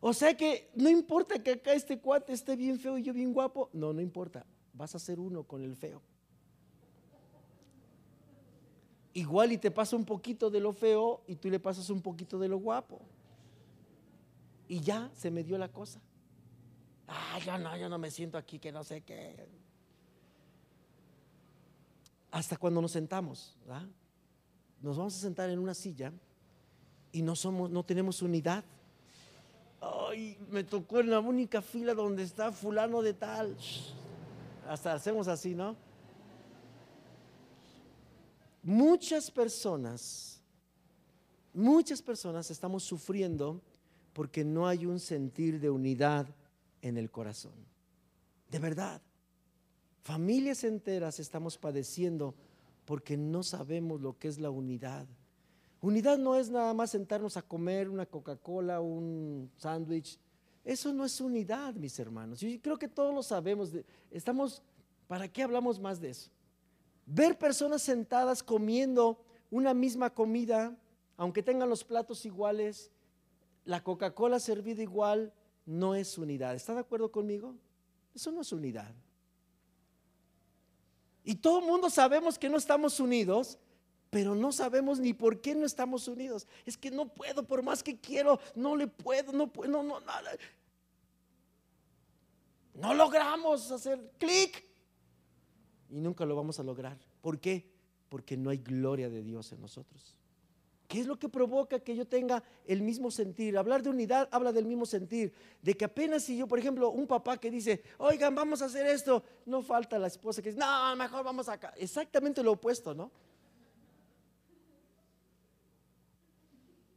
O 0.00 0.12
sea 0.12 0.36
que 0.36 0.70
no 0.74 0.90
importa 0.90 1.42
que 1.42 1.52
acá 1.52 1.72
este 1.72 1.98
cuate 1.98 2.32
esté 2.32 2.56
bien 2.56 2.78
feo 2.78 2.98
y 2.98 3.02
yo 3.02 3.12
bien 3.12 3.32
guapo, 3.32 3.70
no, 3.72 3.92
no 3.92 4.02
importa, 4.02 4.44
vas 4.72 4.94
a 4.94 4.98
ser 4.98 5.18
uno 5.18 5.44
con 5.44 5.62
el 5.62 5.76
feo. 5.76 6.02
Igual 9.14 9.52
y 9.52 9.58
te 9.58 9.70
pasa 9.70 9.94
un 9.94 10.04
poquito 10.04 10.50
de 10.50 10.58
lo 10.58 10.72
feo 10.72 11.22
y 11.28 11.36
tú 11.36 11.48
le 11.48 11.60
pasas 11.60 11.88
un 11.88 12.02
poquito 12.02 12.36
de 12.38 12.48
lo 12.48 12.58
guapo. 12.58 13.00
Y 14.66 14.80
ya 14.80 15.08
se 15.14 15.30
me 15.30 15.44
dio 15.44 15.56
la 15.56 15.68
cosa. 15.68 16.00
Ah, 17.06 17.38
yo 17.44 17.56
no, 17.58 17.76
yo 17.76 17.88
no 17.88 17.96
me 17.96 18.10
siento 18.10 18.36
aquí 18.36 18.58
que 18.58 18.72
no 18.72 18.82
sé 18.82 19.02
qué. 19.02 19.48
Hasta 22.32 22.56
cuando 22.56 22.82
nos 22.82 22.90
sentamos, 22.90 23.56
¿verdad? 23.64 23.86
Nos 24.82 24.96
vamos 24.96 25.14
a 25.14 25.20
sentar 25.20 25.48
en 25.48 25.60
una 25.60 25.74
silla 25.74 26.12
y 27.12 27.22
no 27.22 27.36
somos, 27.36 27.70
no 27.70 27.84
tenemos 27.84 28.20
unidad. 28.20 28.64
Ay, 29.80 30.36
me 30.50 30.64
tocó 30.64 30.98
en 30.98 31.10
la 31.10 31.20
única 31.20 31.62
fila 31.62 31.94
donde 31.94 32.24
está 32.24 32.50
fulano 32.50 33.00
de 33.00 33.14
tal. 33.14 33.56
Hasta 34.66 34.94
hacemos 34.94 35.28
así, 35.28 35.54
¿no? 35.54 35.76
Muchas 38.64 39.30
personas, 39.30 40.40
muchas 41.52 42.00
personas 42.00 42.50
estamos 42.50 42.82
sufriendo 42.82 43.60
porque 44.14 44.42
no 44.42 44.66
hay 44.66 44.86
un 44.86 44.98
sentir 44.98 45.60
de 45.60 45.68
unidad 45.68 46.26
en 46.80 46.96
el 46.96 47.10
corazón. 47.10 47.52
De 48.50 48.58
verdad. 48.58 49.02
Familias 50.00 50.64
enteras 50.64 51.20
estamos 51.20 51.58
padeciendo 51.58 52.34
porque 52.86 53.18
no 53.18 53.42
sabemos 53.42 54.00
lo 54.00 54.18
que 54.18 54.28
es 54.28 54.38
la 54.38 54.50
unidad. 54.50 55.06
Unidad 55.82 56.16
no 56.16 56.34
es 56.34 56.48
nada 56.48 56.72
más 56.72 56.92
sentarnos 56.92 57.36
a 57.36 57.42
comer 57.42 57.90
una 57.90 58.06
Coca-Cola, 58.06 58.80
un 58.80 59.50
sándwich. 59.58 60.18
Eso 60.64 60.90
no 60.94 61.04
es 61.04 61.20
unidad, 61.20 61.74
mis 61.74 61.98
hermanos. 61.98 62.40
Yo 62.40 62.48
creo 62.62 62.78
que 62.78 62.88
todos 62.88 63.14
lo 63.14 63.22
sabemos. 63.22 63.72
Estamos, 64.10 64.62
¿para 65.06 65.28
qué 65.28 65.42
hablamos 65.42 65.78
más 65.78 66.00
de 66.00 66.10
eso? 66.10 66.30
Ver 67.06 67.38
personas 67.38 67.82
sentadas 67.82 68.42
comiendo 68.42 69.22
una 69.50 69.74
misma 69.74 70.10
comida, 70.10 70.76
aunque 71.16 71.42
tengan 71.42 71.68
los 71.68 71.84
platos 71.84 72.24
iguales, 72.24 72.90
la 73.64 73.82
Coca-Cola 73.82 74.38
servida 74.40 74.82
igual, 74.82 75.32
no 75.66 75.94
es 75.94 76.18
unidad. 76.18 76.54
¿Está 76.54 76.74
de 76.74 76.80
acuerdo 76.80 77.10
conmigo? 77.10 77.54
Eso 78.14 78.30
no 78.30 78.40
es 78.40 78.52
unidad. 78.52 78.92
Y 81.24 81.36
todo 81.36 81.60
el 81.60 81.66
mundo 81.66 81.88
sabemos 81.88 82.38
que 82.38 82.50
no 82.50 82.58
estamos 82.58 83.00
unidos, 83.00 83.58
pero 84.10 84.34
no 84.34 84.52
sabemos 84.52 84.98
ni 84.98 85.14
por 85.14 85.40
qué 85.40 85.54
no 85.54 85.64
estamos 85.64 86.06
unidos. 86.06 86.46
Es 86.66 86.76
que 86.76 86.90
no 86.90 87.08
puedo, 87.08 87.42
por 87.42 87.62
más 87.62 87.82
que 87.82 87.98
quiero, 87.98 88.38
no 88.54 88.76
le 88.76 88.86
puedo, 88.86 89.32
no 89.32 89.48
puedo, 89.48 89.70
no, 89.70 89.82
no, 89.82 90.00
nada. 90.00 90.32
No 92.74 92.92
logramos 92.92 93.70
hacer 93.70 93.98
clic 94.18 94.64
y 95.94 96.00
nunca 96.00 96.26
lo 96.26 96.34
vamos 96.34 96.58
a 96.58 96.64
lograr. 96.64 96.98
¿Por 97.20 97.38
qué? 97.38 97.70
Porque 98.08 98.36
no 98.36 98.50
hay 98.50 98.58
gloria 98.58 99.08
de 99.08 99.22
Dios 99.22 99.52
en 99.52 99.60
nosotros. 99.60 100.16
¿Qué 100.88 101.00
es 101.00 101.06
lo 101.06 101.18
que 101.18 101.28
provoca 101.28 101.78
que 101.78 101.94
yo 101.94 102.04
tenga 102.04 102.42
el 102.66 102.82
mismo 102.82 103.12
sentir? 103.12 103.56
Hablar 103.56 103.80
de 103.82 103.90
unidad 103.90 104.28
habla 104.32 104.52
del 104.52 104.66
mismo 104.66 104.86
sentir. 104.86 105.32
De 105.62 105.76
que 105.76 105.84
apenas 105.84 106.24
si 106.24 106.36
yo, 106.36 106.48
por 106.48 106.58
ejemplo, 106.58 106.90
un 106.90 107.06
papá 107.06 107.38
que 107.38 107.48
dice, 107.48 107.82
oigan, 107.98 108.34
vamos 108.34 108.60
a 108.60 108.64
hacer 108.64 108.86
esto, 108.86 109.22
no 109.46 109.62
falta 109.62 109.98
la 109.98 110.08
esposa 110.08 110.42
que 110.42 110.50
dice, 110.50 110.60
no, 110.60 110.96
mejor 110.96 111.24
vamos 111.24 111.48
acá. 111.48 111.72
Exactamente 111.76 112.42
lo 112.42 112.52
opuesto, 112.52 112.92
¿no? 112.92 113.10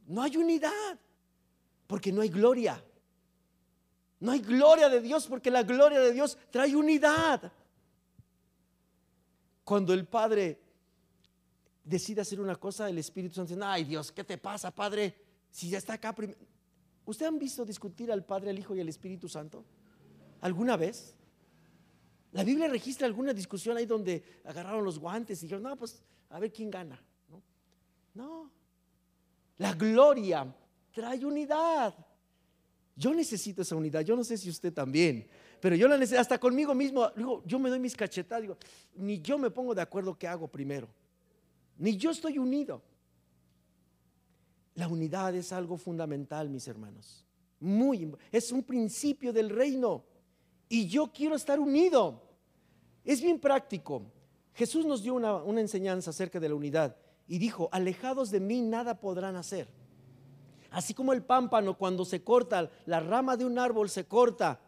No 0.08 0.22
hay 0.22 0.36
unidad, 0.36 0.98
porque 1.86 2.10
no 2.10 2.22
hay 2.22 2.30
gloria. 2.30 2.82
No 4.18 4.32
hay 4.32 4.40
gloria 4.40 4.88
de 4.88 5.00
Dios, 5.00 5.28
porque 5.28 5.52
la 5.52 5.62
gloria 5.62 6.00
de 6.00 6.12
Dios 6.12 6.36
trae 6.50 6.74
unidad. 6.74 7.52
Cuando 9.68 9.92
el 9.92 10.06
Padre 10.06 10.58
decide 11.84 12.22
hacer 12.22 12.40
una 12.40 12.56
cosa, 12.56 12.88
el 12.88 12.96
Espíritu 12.96 13.34
Santo 13.34 13.52
dice, 13.52 13.66
ay 13.66 13.84
Dios, 13.84 14.10
¿qué 14.10 14.24
te 14.24 14.38
pasa, 14.38 14.74
Padre? 14.74 15.14
Si 15.50 15.68
ya 15.68 15.76
está 15.76 15.92
acá. 15.92 16.16
¿Usted 17.04 17.26
han 17.26 17.38
visto 17.38 17.66
discutir 17.66 18.10
al 18.10 18.24
Padre, 18.24 18.48
al 18.48 18.58
Hijo 18.58 18.74
y 18.74 18.80
al 18.80 18.88
Espíritu 18.88 19.28
Santo? 19.28 19.62
¿Alguna 20.40 20.78
vez? 20.78 21.14
La 22.32 22.44
Biblia 22.44 22.66
registra 22.68 23.06
alguna 23.06 23.34
discusión 23.34 23.76
ahí 23.76 23.84
donde 23.84 24.40
agarraron 24.46 24.82
los 24.82 24.98
guantes 24.98 25.42
y 25.42 25.42
dijeron, 25.42 25.64
no, 25.64 25.76
pues 25.76 26.02
a 26.30 26.38
ver 26.38 26.50
quién 26.50 26.70
gana. 26.70 26.98
No. 28.14 28.50
la 29.58 29.74
gloria 29.74 30.50
trae 30.92 31.26
unidad. 31.26 31.94
Yo 32.96 33.12
necesito 33.12 33.60
esa 33.60 33.76
unidad, 33.76 34.00
yo 34.00 34.16
no 34.16 34.24
sé 34.24 34.38
si 34.38 34.48
usted 34.48 34.72
también. 34.72 35.28
Pero 35.60 35.74
yo 35.76 35.88
la 35.88 35.96
necesito, 35.96 36.20
hasta 36.20 36.38
conmigo 36.38 36.74
mismo, 36.74 37.08
digo, 37.16 37.42
yo 37.44 37.58
me 37.58 37.68
doy 37.68 37.80
mis 37.80 37.96
cachetadas, 37.96 38.42
digo, 38.42 38.56
ni 38.94 39.20
yo 39.20 39.38
me 39.38 39.50
pongo 39.50 39.74
de 39.74 39.82
acuerdo 39.82 40.16
qué 40.16 40.28
hago 40.28 40.48
primero. 40.48 40.88
Ni 41.78 41.96
yo 41.96 42.10
estoy 42.10 42.38
unido. 42.38 42.82
La 44.74 44.86
unidad 44.86 45.34
es 45.34 45.52
algo 45.52 45.76
fundamental, 45.76 46.48
mis 46.48 46.68
hermanos. 46.68 47.24
Muy, 47.60 48.12
es 48.30 48.52
un 48.52 48.62
principio 48.62 49.32
del 49.32 49.50
reino. 49.50 50.04
Y 50.68 50.86
yo 50.86 51.10
quiero 51.12 51.34
estar 51.34 51.58
unido. 51.58 52.22
Es 53.04 53.20
bien 53.20 53.40
práctico. 53.40 54.02
Jesús 54.54 54.84
nos 54.86 55.02
dio 55.02 55.14
una, 55.14 55.36
una 55.36 55.60
enseñanza 55.60 56.10
acerca 56.10 56.38
de 56.38 56.48
la 56.48 56.54
unidad 56.54 56.96
y 57.26 57.38
dijo, 57.38 57.68
alejados 57.72 58.30
de 58.30 58.40
mí 58.40 58.60
nada 58.60 59.00
podrán 59.00 59.36
hacer. 59.36 59.68
Así 60.70 60.94
como 60.94 61.12
el 61.12 61.22
pámpano 61.22 61.76
cuando 61.76 62.04
se 62.04 62.22
corta, 62.22 62.70
la 62.86 63.00
rama 63.00 63.36
de 63.36 63.44
un 63.44 63.58
árbol 63.58 63.88
se 63.88 64.06
corta 64.06 64.60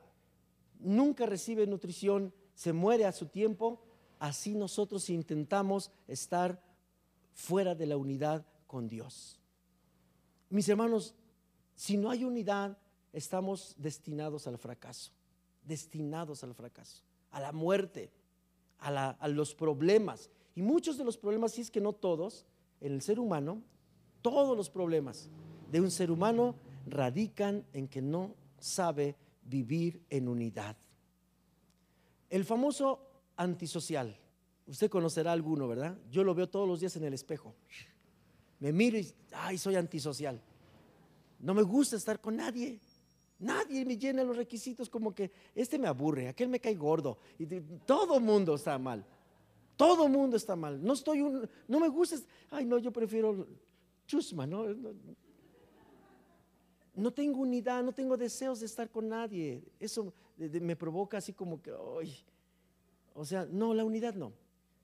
nunca 0.82 1.26
recibe 1.26 1.66
nutrición, 1.66 2.32
se 2.54 2.72
muere 2.72 3.04
a 3.04 3.12
su 3.12 3.26
tiempo, 3.26 3.80
así 4.18 4.54
nosotros 4.54 5.08
intentamos 5.10 5.90
estar 6.06 6.62
fuera 7.32 7.74
de 7.74 7.86
la 7.86 7.96
unidad 7.96 8.46
con 8.66 8.88
Dios. 8.88 9.40
Mis 10.50 10.68
hermanos, 10.68 11.14
si 11.74 11.96
no 11.96 12.10
hay 12.10 12.24
unidad, 12.24 12.76
estamos 13.12 13.74
destinados 13.78 14.46
al 14.46 14.58
fracaso, 14.58 15.12
destinados 15.64 16.44
al 16.44 16.54
fracaso, 16.54 17.02
a 17.30 17.40
la 17.40 17.52
muerte, 17.52 18.10
a, 18.78 19.10
a 19.10 19.28
los 19.28 19.54
problemas. 19.54 20.30
Y 20.54 20.62
muchos 20.62 20.98
de 20.98 21.04
los 21.04 21.16
problemas, 21.16 21.52
si 21.52 21.62
es 21.62 21.70
que 21.70 21.80
no 21.80 21.92
todos, 21.92 22.44
en 22.80 22.92
el 22.92 23.02
ser 23.02 23.18
humano, 23.18 23.62
todos 24.22 24.56
los 24.56 24.68
problemas 24.68 25.30
de 25.70 25.80
un 25.80 25.90
ser 25.90 26.10
humano 26.10 26.54
radican 26.86 27.64
en 27.72 27.88
que 27.88 28.02
no 28.02 28.34
sabe 28.58 29.16
vivir 29.50 30.02
en 30.08 30.28
unidad. 30.28 30.76
El 32.30 32.44
famoso 32.44 33.00
antisocial, 33.36 34.16
usted 34.66 34.88
conocerá 34.88 35.32
alguno, 35.32 35.66
¿verdad? 35.68 35.98
Yo 36.10 36.22
lo 36.24 36.34
veo 36.34 36.48
todos 36.48 36.68
los 36.68 36.80
días 36.80 36.96
en 36.96 37.04
el 37.04 37.12
espejo. 37.12 37.54
Me 38.60 38.72
miro 38.72 38.98
y, 38.98 39.12
ay, 39.32 39.58
soy 39.58 39.74
antisocial. 39.74 40.40
No 41.40 41.52
me 41.54 41.62
gusta 41.62 41.96
estar 41.96 42.20
con 42.20 42.36
nadie. 42.36 42.78
Nadie 43.40 43.84
me 43.84 43.96
llena 43.96 44.22
los 44.22 44.36
requisitos 44.36 44.88
como 44.88 45.14
que 45.14 45.30
este 45.54 45.78
me 45.78 45.88
aburre, 45.88 46.28
aquel 46.28 46.48
me 46.48 46.60
cae 46.60 46.74
gordo. 46.74 47.18
Y 47.38 47.46
todo 47.86 48.20
mundo 48.20 48.54
está 48.54 48.78
mal. 48.78 49.04
Todo 49.76 50.08
mundo 50.08 50.36
está 50.36 50.54
mal. 50.54 50.82
No 50.82 50.92
estoy 50.92 51.20
no 51.66 51.80
me 51.80 51.88
gusta. 51.88 52.16
Ay, 52.50 52.66
no, 52.66 52.78
yo 52.78 52.92
prefiero 52.92 53.46
chusma, 54.06 54.46
¿no? 54.46 54.66
No 56.94 57.12
tengo 57.12 57.40
unidad, 57.40 57.82
no 57.82 57.92
tengo 57.92 58.16
deseos 58.16 58.60
de 58.60 58.66
estar 58.66 58.90
con 58.90 59.08
nadie. 59.08 59.62
Eso 59.78 60.12
me 60.36 60.76
provoca 60.76 61.18
así 61.18 61.32
como 61.32 61.62
que, 61.62 61.72
o 61.72 63.24
sea, 63.24 63.46
no, 63.50 63.74
la 63.74 63.84
unidad 63.84 64.14
no. 64.14 64.32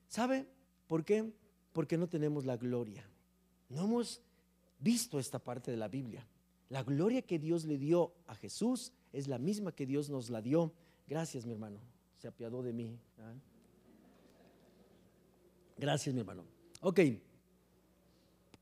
¿Sabe 0.09 0.47
por 0.87 1.05
qué? 1.05 1.33
Porque 1.73 1.97
no 1.97 2.09
tenemos 2.09 2.45
la 2.45 2.57
gloria. 2.57 3.09
No 3.69 3.85
hemos 3.85 4.21
visto 4.79 5.19
esta 5.19 5.39
parte 5.39 5.71
de 5.71 5.77
la 5.77 5.89
Biblia. 5.89 6.27
La 6.69 6.83
gloria 6.83 7.23
que 7.23 7.39
Dios 7.39 7.65
le 7.65 7.79
dio 7.79 8.13
a 8.27 8.35
Jesús 8.35 8.93
es 9.13 9.29
la 9.29 9.39
misma 9.39 9.73
que 9.73 9.87
Dios 9.87 10.11
nos 10.11 10.31
la 10.31 10.43
dio. 10.43 10.73
Gracias, 11.07 11.47
mi 11.47 11.53
hermano. 11.53 11.79
Se 12.19 12.29
apiadó 12.29 12.63
de 12.63 12.73
mí. 12.73 12.99
¿ah? 13.19 13.33
Gracias, 15.77 16.15
mi 16.15 16.21
hermano. 16.21 16.45
Ok. 16.81 17.01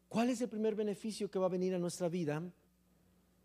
¿Cuál 0.08 0.30
es 0.30 0.40
el 0.40 0.48
primer 0.48 0.74
beneficio 0.74 1.30
que 1.30 1.38
va 1.38 1.46
a 1.46 1.50
venir 1.50 1.74
a 1.74 1.78
nuestra 1.78 2.08
vida? 2.08 2.42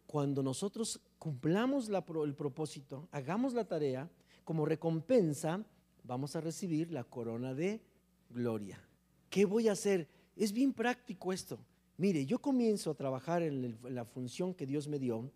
Cuando 0.10 0.42
nosotros 0.42 1.00
cumplamos 1.20 1.88
el 1.88 2.34
propósito, 2.34 3.08
hagamos 3.12 3.54
la 3.54 3.66
tarea, 3.66 4.10
como 4.44 4.66
recompensa 4.66 5.64
vamos 6.04 6.36
a 6.36 6.42
recibir 6.42 6.92
la 6.92 7.04
corona 7.04 7.54
de 7.54 7.80
gloria. 8.32 8.84
¿Qué 9.30 9.46
voy 9.46 9.68
a 9.68 9.74
hacer? 9.74 10.08
Es 10.36 10.52
bien 10.52 10.74
práctico 10.74 11.32
esto. 11.32 11.60
Mire, 11.98 12.26
yo 12.26 12.40
comienzo 12.40 12.90
a 12.90 12.96
trabajar 12.96 13.44
en 13.44 13.78
la 13.84 14.04
función 14.04 14.56
que 14.56 14.66
Dios 14.66 14.88
me 14.88 14.98
dio, 14.98 15.32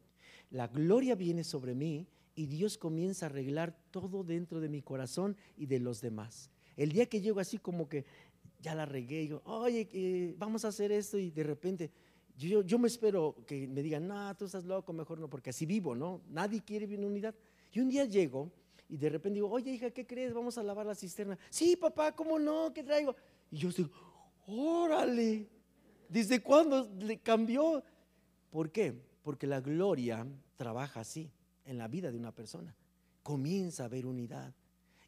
la 0.50 0.68
gloria 0.68 1.14
viene 1.14 1.44
sobre 1.44 1.76
mí 1.76 2.08
y 2.34 2.48
Dios 2.48 2.80
comienza 2.80 3.28
a 3.28 3.30
arreglar 3.30 3.78
todo 3.92 4.24
dentro 4.24 4.60
de 4.60 4.70
mi 4.70 4.82
corazón 4.82 5.38
y 5.56 5.68
de 5.68 5.80
los 5.80 6.02
demás. 6.02 6.50
El 6.76 6.94
día 6.94 7.06
que 7.06 7.22
llego 7.22 7.40
así 7.40 7.60
como 7.60 7.88
que 7.88 8.06
ya 8.60 8.74
la 8.74 8.88
regué, 8.88 9.20
digo, 9.20 9.44
oye, 9.46 9.88
eh, 9.94 10.34
vamos 10.40 10.66
a 10.66 10.70
hacer 10.70 10.92
esto 10.92 11.20
y 11.20 11.30
de 11.30 11.44
repente 11.44 11.92
yo, 12.38 12.62
yo 12.62 12.80
me 12.80 12.88
espero 12.88 13.36
que 13.46 13.68
me 13.68 13.82
digan, 13.82 14.08
no, 14.08 14.36
tú 14.36 14.46
estás 14.46 14.66
loco, 14.66 14.94
mejor 14.94 15.20
no, 15.20 15.30
porque 15.30 15.52
así 15.52 15.66
vivo, 15.66 15.96
¿no? 15.96 16.22
Nadie 16.30 16.62
quiere 16.64 16.86
vivir 16.86 17.00
en 17.00 17.12
unidad. 17.12 17.36
Y 17.72 17.80
un 17.80 17.90
día 17.90 18.06
llego 18.06 18.52
y 18.90 18.98
de 18.98 19.10
repente 19.10 19.36
digo, 19.36 19.50
oye, 19.50 19.72
hija, 19.72 19.92
¿qué 19.92 20.06
crees? 20.06 20.34
Vamos 20.34 20.58
a 20.58 20.64
lavar 20.64 20.86
la 20.86 20.96
cisterna. 20.96 21.38
Sí, 21.50 21.76
papá, 21.76 22.16
¿cómo 22.16 22.40
no? 22.40 22.74
¿Qué 22.74 22.84
traigo? 22.84 23.16
Y 23.52 23.58
yo 23.58 23.70
digo, 23.72 23.90
órale, 24.48 25.48
¿desde 26.10 26.42
cuándo 26.42 26.90
le 27.00 27.20
cambió? 27.20 27.84
¿Por 28.50 28.72
qué? 28.72 28.94
Porque 29.24 29.48
la 29.48 29.62
gloria 29.62 30.28
trabaja 30.56 31.00
así 31.02 31.32
en 31.66 31.78
la 31.78 31.88
vida 31.88 32.12
de 32.12 32.18
una 32.18 32.34
persona. 32.34 32.76
Comienza 33.22 33.84
a 33.84 33.86
haber 33.86 34.06
unidad. 34.06 34.54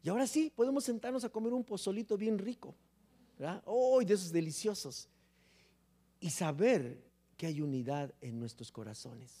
Y 0.02 0.08
ahora 0.08 0.26
sí, 0.26 0.52
podemos 0.54 0.84
sentarnos 0.84 1.24
a 1.24 1.28
comer 1.28 1.52
un 1.52 1.64
pozolito 1.64 2.16
bien 2.16 2.38
rico. 2.38 2.74
¿verdad? 3.38 3.62
¡Oh, 3.66 4.02
de 4.02 4.14
esos 4.14 4.32
deliciosos! 4.32 5.08
Y 6.20 6.30
saber 6.30 7.05
que 7.36 7.46
hay 7.46 7.60
unidad 7.60 8.14
en 8.20 8.38
nuestros 8.38 8.72
corazones. 8.72 9.32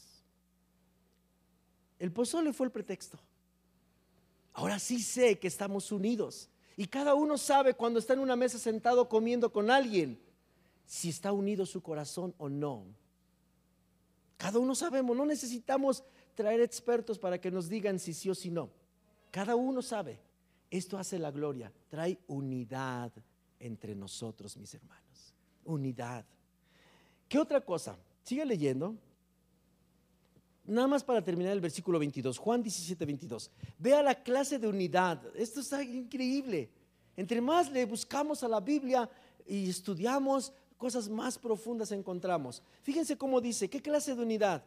El 1.98 2.12
pozole 2.12 2.52
fue 2.52 2.66
el 2.66 2.72
pretexto. 2.72 3.18
Ahora 4.52 4.78
sí 4.78 5.02
sé 5.02 5.38
que 5.38 5.48
estamos 5.48 5.92
unidos. 5.92 6.48
Y 6.76 6.86
cada 6.86 7.14
uno 7.14 7.38
sabe 7.38 7.74
cuando 7.74 7.98
está 7.98 8.12
en 8.12 8.20
una 8.20 8.36
mesa 8.36 8.58
sentado 8.58 9.08
comiendo 9.08 9.50
con 9.50 9.70
alguien 9.70 10.20
si 10.84 11.08
está 11.08 11.32
unido 11.32 11.64
su 11.64 11.82
corazón 11.82 12.34
o 12.38 12.48
no. 12.48 12.84
Cada 14.36 14.58
uno 14.58 14.74
sabemos, 14.74 15.16
no 15.16 15.24
necesitamos 15.24 16.04
traer 16.34 16.60
expertos 16.60 17.18
para 17.18 17.40
que 17.40 17.50
nos 17.50 17.68
digan 17.68 17.98
si 17.98 18.12
sí 18.12 18.28
o 18.28 18.34
si 18.34 18.50
no. 18.50 18.70
Cada 19.30 19.56
uno 19.56 19.80
sabe. 19.80 20.20
Esto 20.70 20.98
hace 20.98 21.18
la 21.18 21.30
gloria, 21.30 21.72
trae 21.88 22.18
unidad 22.26 23.12
entre 23.58 23.94
nosotros, 23.94 24.56
mis 24.56 24.74
hermanos. 24.74 25.34
Unidad. 25.64 26.24
¿Qué 27.28 27.38
otra 27.38 27.60
cosa? 27.60 27.96
Sigue 28.22 28.44
leyendo. 28.44 28.94
Nada 30.64 30.88
más 30.88 31.04
para 31.04 31.22
terminar 31.22 31.52
el 31.52 31.60
versículo 31.60 31.98
22, 31.98 32.38
Juan 32.38 32.62
17, 32.62 33.04
22. 33.04 33.50
Vea 33.78 34.02
la 34.02 34.14
clase 34.14 34.58
de 34.58 34.66
unidad. 34.66 35.22
Esto 35.36 35.60
está 35.60 35.82
increíble. 35.82 36.70
Entre 37.16 37.40
más 37.40 37.70
le 37.70 37.84
buscamos 37.84 38.42
a 38.42 38.48
la 38.48 38.60
Biblia 38.60 39.08
y 39.46 39.70
estudiamos, 39.70 40.52
cosas 40.76 41.08
más 41.08 41.38
profundas 41.38 41.92
encontramos. 41.92 42.62
Fíjense 42.82 43.16
cómo 43.16 43.40
dice, 43.40 43.70
¿qué 43.70 43.80
clase 43.80 44.14
de 44.14 44.22
unidad? 44.22 44.64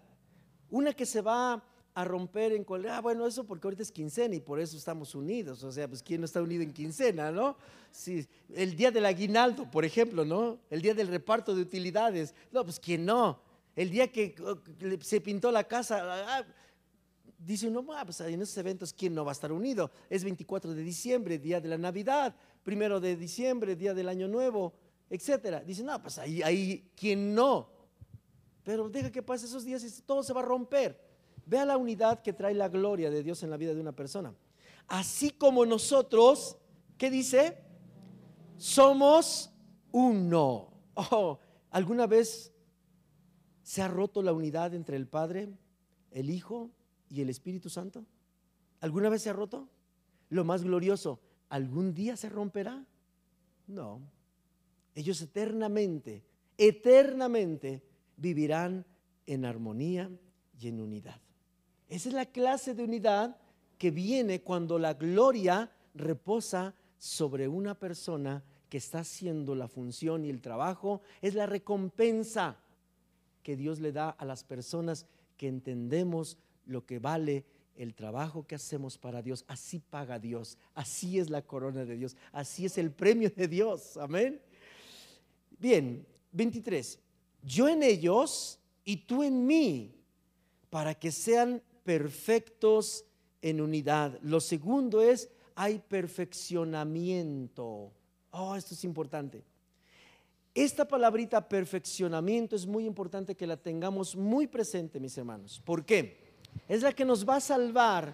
Una 0.70 0.94
que 0.94 1.06
se 1.06 1.22
va 1.22 1.64
a 2.02 2.06
romper 2.06 2.54
en 2.54 2.64
cual, 2.64 2.88
ah, 2.88 3.02
bueno, 3.02 3.28
eso 3.28 3.44
porque 3.44 3.68
ahorita 3.68 3.84
es 3.84 3.92
quincena 3.92 4.36
y 4.36 4.40
por 4.40 4.60
eso 4.60 4.78
estamos 4.78 5.16
unidos. 5.16 5.64
O 5.64 5.72
sea, 5.72 5.88
pues 5.88 6.02
¿quién 6.02 6.22
no 6.22 6.26
está 6.26 6.42
unido 6.42 6.64
en 6.64 6.72
quincena, 6.72 7.32
no? 7.32 7.58
Sí, 7.92 8.26
el 8.54 8.76
día 8.76 8.92
del 8.92 9.06
aguinaldo, 9.06 9.70
por 9.70 9.84
ejemplo, 9.84 10.24
¿no? 10.24 10.60
El 10.70 10.82
día 10.82 10.94
del 10.94 11.08
reparto 11.08 11.54
de 11.56 11.62
utilidades. 11.62 12.34
No, 12.52 12.64
pues 12.64 12.80
¿quién 12.80 13.06
no? 13.06 13.42
El 13.76 13.90
día 13.90 14.12
que 14.12 14.36
se 15.02 15.22
pintó 15.22 15.52
la 15.52 15.64
casa, 15.66 16.02
ah, 16.04 16.46
dice 17.38 17.68
uno, 17.68 17.86
ah, 17.94 18.06
pues 18.06 18.20
en 18.22 18.42
esos 18.42 18.58
eventos, 18.58 18.94
¿quién 18.94 19.14
no 19.14 19.26
va 19.26 19.32
a 19.32 19.34
estar 19.34 19.52
unido? 19.52 19.92
Es 20.10 20.24
24 20.24 20.74
de 20.74 20.84
diciembre, 20.84 21.38
día 21.38 21.60
de 21.60 21.70
la 21.70 21.78
Navidad, 21.78 22.36
primero 22.64 23.00
de 23.00 23.16
diciembre, 23.16 23.76
día 23.76 23.94
del 23.94 24.10
Año 24.10 24.28
Nuevo, 24.28 24.74
etcétera. 25.10 25.62
Dice, 25.62 25.84
no, 25.84 26.02
pues 26.02 26.18
ahí, 26.18 26.42
ahí, 26.42 26.92
¿quién 26.96 27.34
no? 27.34 27.70
Pero 28.64 28.90
deja 28.90 29.12
que 29.12 29.24
pase 29.24 29.46
esos 29.46 29.66
días 29.66 29.84
y 29.84 30.02
todo 30.04 30.24
se 30.24 30.32
va 30.34 30.42
a 30.42 30.46
romper. 30.46 31.09
Vea 31.50 31.66
la 31.66 31.78
unidad 31.78 32.22
que 32.22 32.32
trae 32.32 32.54
la 32.54 32.70
gloria 32.70 33.10
de 33.10 33.24
Dios 33.24 33.42
en 33.42 33.50
la 33.50 33.58
vida 33.58 33.74
de 33.74 33.82
una 33.82 33.92
persona. 33.92 34.36
Así 34.88 35.32
como 35.32 35.66
nosotros, 35.66 36.60
¿qué 36.96 37.10
dice? 37.10 37.58
Somos 38.56 39.52
uno. 39.92 40.72
Oh, 40.94 41.40
¿Alguna 41.72 42.06
vez 42.06 42.54
se 43.64 43.82
ha 43.82 43.88
roto 43.88 44.22
la 44.22 44.32
unidad 44.32 44.76
entre 44.76 44.96
el 44.96 45.08
Padre, 45.08 45.50
el 46.12 46.30
Hijo 46.30 46.70
y 47.10 47.22
el 47.22 47.32
Espíritu 47.32 47.68
Santo? 47.68 48.06
¿Alguna 48.80 49.10
vez 49.10 49.24
se 49.24 49.32
ha 49.32 49.34
roto? 49.34 49.68
Lo 50.30 50.44
más 50.44 50.64
glorioso, 50.64 51.20
¿algún 51.50 51.96
día 51.96 52.16
se 52.16 52.30
romperá? 52.30 52.86
No. 53.66 54.02
Ellos 54.94 55.20
eternamente, 55.20 56.24
eternamente 56.60 57.82
vivirán 58.18 58.86
en 59.26 59.46
armonía 59.46 60.12
y 60.60 60.68
en 60.68 60.80
unidad. 60.80 61.20
Esa 61.90 62.10
es 62.10 62.16
la 62.16 62.28
clase 62.28 62.76
de 62.76 62.84
unidad 62.84 63.36
que 63.78 63.92
viene 63.92 64.42
cuando 64.42 64.78
la 64.78 64.94
gloria 64.94 65.72
reposa 65.96 66.76
sobre 67.00 67.48
una 67.48 67.74
persona 67.74 68.44
que 68.70 68.78
está 68.78 69.00
haciendo 69.00 69.56
la 69.56 69.68
función 69.68 70.24
y 70.24 70.30
el 70.30 70.42
trabajo. 70.42 71.02
Es 71.22 71.34
la 71.34 71.48
recompensa 71.48 72.58
que 73.42 73.56
Dios 73.56 73.80
le 73.80 73.92
da 73.92 74.12
a 74.12 74.26
las 74.26 74.44
personas 74.44 75.08
que 75.38 75.48
entendemos 75.48 76.38
lo 76.66 76.86
que 76.86 77.00
vale 77.00 77.46
el 77.76 77.96
trabajo 77.96 78.46
que 78.46 78.56
hacemos 78.56 78.98
para 78.98 79.22
Dios. 79.22 79.46
Así 79.48 79.80
paga 79.80 80.20
Dios. 80.20 80.58
Así 80.76 81.18
es 81.18 81.30
la 81.30 81.42
corona 81.42 81.86
de 81.86 81.96
Dios. 81.96 82.16
Así 82.32 82.66
es 82.66 82.78
el 82.78 82.92
premio 82.92 83.32
de 83.36 83.48
Dios. 83.48 83.98
Amén. 83.98 84.40
Bien, 85.58 86.06
23. 86.34 87.00
Yo 87.42 87.68
en 87.68 87.82
ellos 87.82 88.60
y 88.84 88.98
tú 88.98 89.24
en 89.24 89.48
mí, 89.48 89.96
para 90.70 90.94
que 90.94 91.12
sean 91.12 91.62
perfectos 91.90 93.04
en 93.42 93.60
unidad. 93.60 94.20
Lo 94.22 94.40
segundo 94.40 95.02
es, 95.02 95.28
hay 95.56 95.80
perfeccionamiento. 95.80 97.92
Oh, 98.30 98.56
esto 98.56 98.76
es 98.76 98.84
importante. 98.84 99.44
Esta 100.54 100.88
palabrita 100.88 101.50
perfeccionamiento 101.50 102.56
es 102.56 102.68
muy 102.68 102.86
importante 102.86 103.36
que 103.36 103.48
la 103.48 103.58
tengamos 103.58 104.16
muy 104.16 104.46
presente, 104.46 105.00
mis 105.00 105.18
hermanos. 105.18 105.60
¿Por 105.66 105.84
qué? 105.84 106.36
Es 106.68 106.84
la 106.84 106.94
que 106.94 107.06
nos 107.06 107.28
va 107.28 107.38
a 107.38 107.42
salvar 107.42 108.14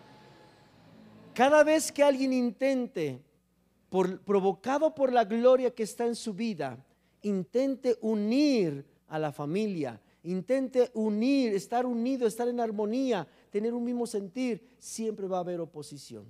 cada 1.34 1.62
vez 1.66 1.92
que 1.92 2.02
alguien 2.02 2.32
intente, 2.32 3.22
por, 3.90 4.22
provocado 4.22 4.96
por 4.96 5.12
la 5.12 5.26
gloria 5.26 5.76
que 5.76 5.84
está 5.84 6.06
en 6.06 6.16
su 6.16 6.34
vida, 6.34 6.78
intente 7.24 7.98
unir 8.00 8.86
a 9.10 9.20
la 9.20 9.34
familia, 9.34 10.00
intente 10.24 10.92
unir, 10.94 11.54
estar 11.54 11.86
unido, 11.86 12.26
estar 12.26 12.48
en 12.48 12.62
armonía, 12.62 13.28
tener 13.56 13.74
un 13.74 13.86
mismo 13.86 14.06
sentir, 14.06 14.76
siempre 14.78 15.28
va 15.28 15.38
a 15.38 15.40
haber 15.40 15.62
oposición. 15.62 16.26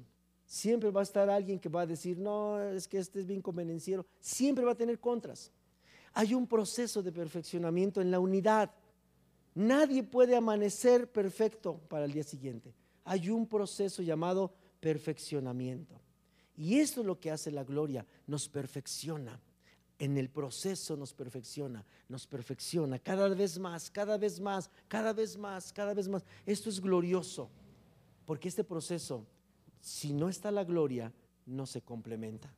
Siempre 0.46 0.92
va 0.92 1.00
a 1.00 1.04
estar 1.04 1.28
alguien 1.28 1.58
que 1.58 1.70
va 1.70 1.82
a 1.82 1.88
decir, 1.88 2.20
no, 2.20 2.62
es 2.62 2.88
que 2.88 3.00
este 3.00 3.20
es 3.20 3.26
bien 3.26 3.42
convenenciero. 3.42 4.06
Siempre 4.20 4.64
va 4.64 4.74
a 4.74 4.78
tener 4.78 5.00
contras. 5.00 5.52
Hay 6.14 6.36
un 6.36 6.46
proceso 6.46 7.02
de 7.02 7.12
perfeccionamiento 7.12 8.00
en 8.00 8.12
la 8.12 8.20
unidad. 8.20 8.70
Nadie 9.56 10.04
puede 10.04 10.36
amanecer 10.36 11.12
perfecto 11.12 11.80
para 11.90 12.06
el 12.06 12.12
día 12.12 12.22
siguiente. 12.22 12.76
Hay 13.06 13.32
un 13.32 13.48
proceso 13.48 14.04
llamado 14.04 14.54
perfeccionamiento. 14.80 16.00
Y 16.56 16.80
esto 16.80 17.02
es 17.02 17.08
lo 17.08 17.20
que 17.20 17.32
hace 17.32 17.50
la 17.50 17.64
gloria, 17.64 18.06
nos 18.28 18.48
perfecciona 18.48 19.42
en 19.98 20.18
el 20.18 20.30
proceso 20.30 20.98
nos 20.98 21.14
perfecciona, 21.14 21.86
nos 22.10 22.28
perfecciona 22.28 23.00
cada 23.00 23.30
vez 23.30 23.58
más, 23.58 23.90
cada 23.90 24.18
vez 24.18 24.40
más, 24.40 24.70
cada 24.88 25.14
vez 25.14 25.38
más, 25.38 25.72
cada 25.72 25.94
vez 25.94 26.08
más. 26.08 26.26
Esto 26.46 26.70
es 26.70 26.82
glorioso, 26.82 27.50
porque 28.26 28.50
este 28.50 28.64
proceso, 28.64 29.26
si 29.80 30.14
no 30.14 30.28
está 30.28 30.52
la 30.52 30.64
gloria, 30.64 31.14
no 31.46 31.66
se 31.66 31.82
complementa, 31.82 32.54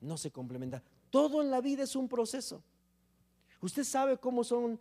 no 0.00 0.16
se 0.16 0.30
complementa. 0.30 0.82
Todo 1.10 1.42
en 1.42 1.50
la 1.50 1.60
vida 1.60 1.84
es 1.84 1.94
un 1.94 2.08
proceso. 2.08 2.62
Usted 3.60 3.84
sabe 3.84 4.18
cómo 4.18 4.42
son 4.42 4.80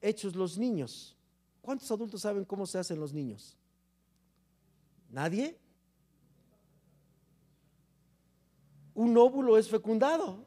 hechos 0.00 0.34
los 0.34 0.56
niños. 0.56 1.16
¿Cuántos 1.60 1.90
adultos 1.90 2.22
saben 2.22 2.44
cómo 2.44 2.64
se 2.66 2.78
hacen 2.78 2.98
los 2.98 3.12
niños? 3.12 3.56
¿Nadie? 5.10 5.58
Un 8.94 9.16
óvulo 9.18 9.58
es 9.58 9.68
fecundado 9.68 10.45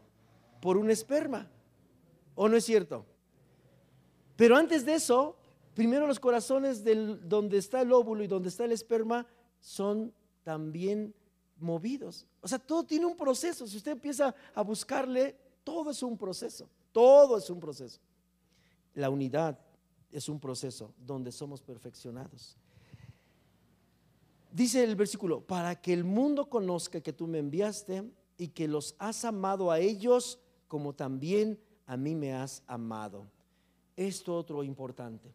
por 0.60 0.78
un 0.78 0.90
esperma. 0.90 1.50
¿O 2.36 2.48
no 2.48 2.56
es 2.56 2.66
cierto? 2.66 3.06
Pero 4.36 4.56
antes 4.56 4.86
de 4.86 4.96
eso, 4.96 5.36
primero 5.74 6.08
los 6.08 6.20
corazones 6.20 6.84
del, 6.84 7.28
donde 7.28 7.58
está 7.58 7.82
el 7.82 7.92
óvulo 7.92 8.24
y 8.24 8.28
donde 8.28 8.50
está 8.50 8.66
el 8.66 8.72
esperma 8.72 9.28
son 9.60 10.14
también 10.44 11.14
movidos. 11.58 12.26
O 12.42 12.48
sea, 12.48 12.60
todo 12.60 12.86
tiene 12.86 13.06
un 13.06 13.18
proceso. 13.18 13.68
Si 13.68 13.78
usted 13.78 13.92
empieza 13.92 14.34
a 14.54 14.62
buscarle, 14.62 15.36
todo 15.64 15.92
es 15.92 16.02
un 16.02 16.18
proceso. 16.18 16.70
Todo 16.92 17.38
es 17.38 17.50
un 17.50 17.60
proceso. 17.60 18.00
La 18.96 19.10
unidad 19.10 19.60
es 20.12 20.30
un 20.30 20.40
proceso 20.40 20.94
donde 20.98 21.32
somos 21.32 21.62
perfeccionados. 21.62 22.58
Dice 24.52 24.84
el 24.84 24.96
versículo, 24.96 25.42
para 25.42 25.80
que 25.80 25.94
el 25.94 26.04
mundo 26.04 26.50
conozca 26.50 27.02
que 27.02 27.14
tú 27.14 27.28
me 27.28 27.38
enviaste 27.38 28.10
y 28.38 28.48
que 28.48 28.68
los 28.68 28.96
has 28.98 29.26
amado 29.26 29.70
a 29.70 29.80
ellos 29.80 30.40
como 30.70 30.94
también 30.94 31.60
a 31.86 31.98
mí 31.98 32.16
me 32.16 32.32
has 32.32 32.64
amado. 32.68 33.30
Esto 33.98 34.38
otro 34.38 34.64
importante. 34.64 35.34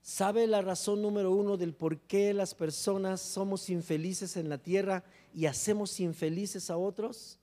¿Sabe 0.00 0.46
la 0.46 0.62
razón 0.62 1.02
número 1.02 1.32
uno 1.32 1.56
del 1.56 1.74
por 1.74 1.98
qué 1.98 2.32
las 2.32 2.54
personas 2.54 3.20
somos 3.20 3.68
infelices 3.70 4.36
en 4.36 4.48
la 4.48 4.58
tierra 4.58 5.02
y 5.34 5.46
hacemos 5.46 5.98
infelices 5.98 6.70
a 6.70 6.76
otros? 6.76 7.40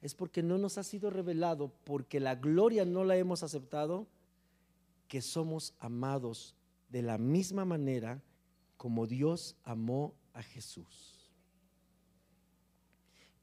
Es 0.00 0.14
porque 0.14 0.42
no 0.42 0.56
nos 0.56 0.78
ha 0.78 0.82
sido 0.82 1.10
revelado, 1.10 1.70
porque 1.84 2.20
la 2.20 2.36
gloria 2.36 2.86
no 2.86 3.04
la 3.04 3.18
hemos 3.18 3.42
aceptado, 3.42 4.06
que 5.08 5.20
somos 5.20 5.74
amados 5.78 6.54
de 6.88 7.02
la 7.02 7.18
misma 7.18 7.66
manera 7.66 8.22
como 8.78 9.06
Dios 9.06 9.56
amó 9.64 10.14
a 10.32 10.42
Jesús. 10.42 11.19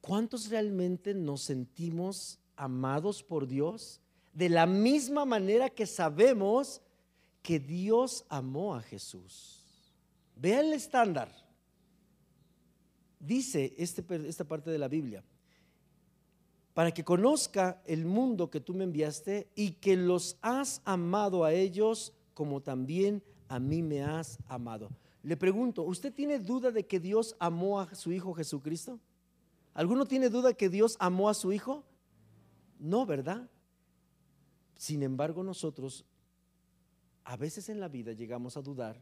¿Cuántos 0.07 0.47
realmente 0.47 1.13
nos 1.13 1.41
sentimos 1.41 2.39
amados 2.55 3.21
por 3.21 3.45
Dios? 3.45 3.99
De 4.31 4.47
la 4.47 4.65
misma 4.65 5.25
manera 5.25 5.69
que 5.69 5.85
sabemos 5.85 6.81
que 7.41 7.59
Dios 7.59 8.23
amó 8.29 8.73
a 8.73 8.81
Jesús. 8.81 9.65
Vea 10.37 10.61
el 10.61 10.71
estándar. 10.71 11.29
Dice 13.19 13.75
este, 13.77 14.01
esta 14.29 14.45
parte 14.45 14.71
de 14.71 14.77
la 14.77 14.87
Biblia, 14.87 15.25
para 16.73 16.93
que 16.93 17.03
conozca 17.03 17.81
el 17.85 18.05
mundo 18.05 18.49
que 18.49 18.61
tú 18.61 18.73
me 18.73 18.85
enviaste 18.85 19.49
y 19.55 19.71
que 19.71 19.97
los 19.97 20.37
has 20.41 20.81
amado 20.85 21.43
a 21.43 21.51
ellos 21.51 22.13
como 22.33 22.61
también 22.61 23.21
a 23.49 23.59
mí 23.59 23.81
me 23.83 24.03
has 24.03 24.39
amado. 24.47 24.89
Le 25.21 25.35
pregunto, 25.35 25.83
¿usted 25.83 26.13
tiene 26.13 26.39
duda 26.39 26.71
de 26.71 26.85
que 26.85 27.01
Dios 27.01 27.35
amó 27.39 27.81
a 27.81 27.93
su 27.93 28.13
Hijo 28.13 28.33
Jesucristo? 28.33 29.01
¿Alguno 29.77 30.07
tiene 30.07 30.29
duda 30.29 30.55
que 30.55 30.69
Dios 30.69 30.97
amó 30.99 31.29
a 31.29 31.35
su 31.35 31.53
Hijo? 31.53 31.83
No, 32.79 33.05
¿verdad? 33.05 33.47
Sin 34.75 35.03
embargo, 35.03 35.43
nosotros 35.43 36.03
a 37.23 37.37
veces 37.37 37.69
en 37.69 37.79
la 37.79 37.87
vida 37.87 38.13
llegamos 38.13 38.57
a 38.57 38.63
dudar 38.63 38.99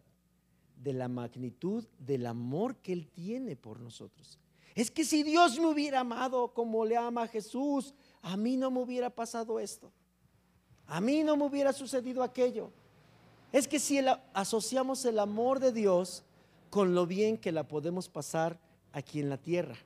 de 0.76 0.92
la 0.92 1.08
magnitud 1.08 1.86
del 1.98 2.26
amor 2.26 2.76
que 2.76 2.92
Él 2.92 3.08
tiene 3.08 3.56
por 3.56 3.80
nosotros. 3.80 4.38
Es 4.76 4.92
que 4.92 5.06
si 5.06 5.24
Dios 5.24 5.58
me 5.58 5.68
hubiera 5.68 6.02
amado 6.02 6.54
como 6.54 6.84
le 6.84 6.98
ama 6.98 7.24
a 7.24 7.28
Jesús, 7.30 7.94
a 8.22 8.36
mí 8.36 8.58
no 8.58 8.70
me 8.70 8.82
hubiera 8.82 9.10
pasado 9.10 9.62
esto. 9.62 9.94
A 10.88 11.00
mí 11.00 11.24
no 11.24 11.38
me 11.38 11.46
hubiera 11.46 11.72
sucedido 11.72 12.22
aquello. 12.22 12.70
Es 13.54 13.66
que 13.66 13.80
si 13.80 14.00
asociamos 14.34 15.06
el 15.06 15.20
amor 15.20 15.62
de 15.62 15.72
Dios 15.72 16.26
con 16.70 16.94
lo 16.94 17.08
bien 17.08 17.38
que 17.38 17.54
la 17.54 17.66
podemos 17.66 18.10
pasar 18.10 18.60
aquí 18.92 19.22
en 19.22 19.30
la 19.30 19.38
tierra, 19.38 19.78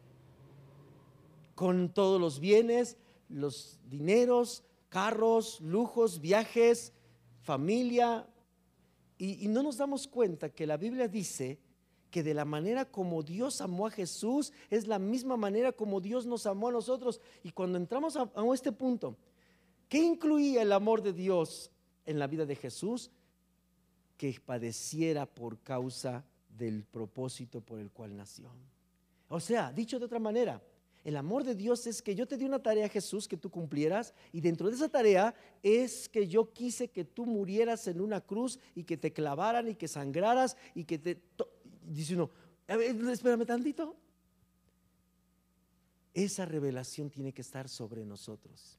con 1.60 1.89
todos 1.89 2.22
los 2.22 2.39
bienes, 2.39 2.95
los 3.28 3.82
dineros, 3.89 4.64
carros, 4.88 5.60
lujos, 5.60 6.22
viajes, 6.22 6.93
familia. 7.41 8.26
Y, 9.18 9.45
no 9.49 9.62
nos 9.62 9.76
damos 9.76 10.07
cuenta 10.07 10.47
que 10.47 10.66
la 10.66 10.78
Biblia 10.78 11.10
dice 11.10 11.60
que 12.12 12.24
de 12.24 12.34
la 12.34 12.45
manera 12.45 12.86
como 12.86 13.24
Dios 13.24 13.60
amó 13.60 13.88
a 13.88 13.91
Jesús 13.91 14.53
es 14.70 14.88
la 14.88 14.99
misma 14.99 15.36
manera 15.36 15.74
como 15.74 15.99
Dios 15.99 16.26
nos 16.26 16.45
amó 16.45 16.70
a 16.70 16.72
nosotros. 16.72 17.20
Y 17.43 17.51
cuando 17.51 17.78
entramos 17.78 18.16
a, 18.16 18.30
este 18.53 18.72
punto, 18.72 19.18
¿qué 19.89 19.97
incluía 19.97 20.62
el 20.62 20.72
amor 20.72 21.01
de 21.01 21.12
Dios 21.12 21.72
en 22.05 22.20
la 22.20 22.28
vida 22.28 22.45
de 22.45 22.55
Jesús? 22.55 23.12
Que 24.16 24.39
padeciera 24.45 25.26
por 25.26 25.60
causa 25.60 26.24
del 26.57 26.86
propósito 26.86 27.60
por 27.60 27.80
el 27.82 27.91
cual 27.91 28.16
nació. 28.16 28.49
O 29.28 29.41
sea, 29.41 29.74
dicho 29.74 29.99
de 29.99 30.05
otra 30.05 30.20
manera, 30.20 30.62
el 31.06 31.16
amor 31.16 31.43
de 31.43 31.56
Dios 31.56 31.88
es 31.88 32.02
que 32.02 32.14
yo 32.14 32.28
te 32.28 32.38
di 32.38 32.45
una 32.45 32.62
tarea, 32.62 32.89
Jesús, 32.89 33.28
que 33.28 33.38
tú 33.38 33.50
cumplieras, 33.50 34.14
y 34.34 34.41
dentro 34.41 34.70
de 34.70 34.76
esa 34.76 34.89
tarea 34.89 35.34
es 35.64 36.10
que 36.10 36.28
yo 36.28 36.52
quise 36.52 36.89
que 36.89 37.06
tú 37.06 37.26
murieras 37.26 37.88
en 37.88 38.02
una 38.02 38.22
cruz 38.22 38.60
y 38.76 38.84
que 38.84 38.97
te 38.97 39.14
clavaran 39.14 39.70
y 39.70 39.76
que 39.76 39.88
sangraras 39.88 40.58
y 40.76 40.84
que 40.84 41.00
te... 41.00 41.22
Dice 41.84 42.16
uno, 42.16 42.30
espérame 42.68 43.45
tantito. 43.45 43.95
Esa 46.14 46.45
revelación 46.45 47.10
tiene 47.10 47.32
que 47.32 47.41
estar 47.41 47.70
sobre 47.70 48.06
nosotros. 48.06 48.78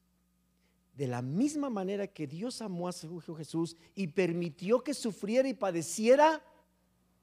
De 0.95 1.07
la 1.07 1.23
misma 1.23 1.71
manera 1.71 2.07
que 2.07 2.27
Dios 2.27 2.61
amó 2.61 2.87
a 2.87 2.93
su 2.93 3.17
Hijo 3.17 3.35
Jesús 3.35 3.77
y 3.95 4.09
permitió 4.09 4.85
que 4.85 4.93
sufriera 4.93 5.49
y 5.49 5.55
padeciera, 5.55 6.43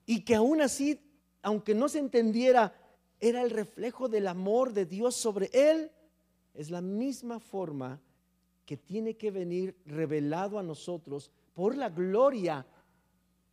y 0.07 0.21
que 0.21 0.35
aún 0.35 0.61
así, 0.61 0.99
aunque 1.43 1.75
no 1.75 1.87
se 1.87 1.99
entendiera, 1.99 2.73
era 3.19 3.41
el 3.41 3.49
reflejo 3.49 4.09
del 4.09 4.27
amor 4.27 4.73
de 4.73 4.85
Dios 4.85 5.15
sobre 5.15 5.49
él, 5.53 5.91
es 6.53 6.69
la 6.69 6.81
misma 6.81 7.39
forma 7.39 7.99
que 8.65 8.77
tiene 8.77 9.15
que 9.15 9.31
venir 9.31 9.75
revelado 9.85 10.59
a 10.59 10.63
nosotros 10.63 11.31
por 11.53 11.75
la 11.75 11.89
gloria 11.89 12.65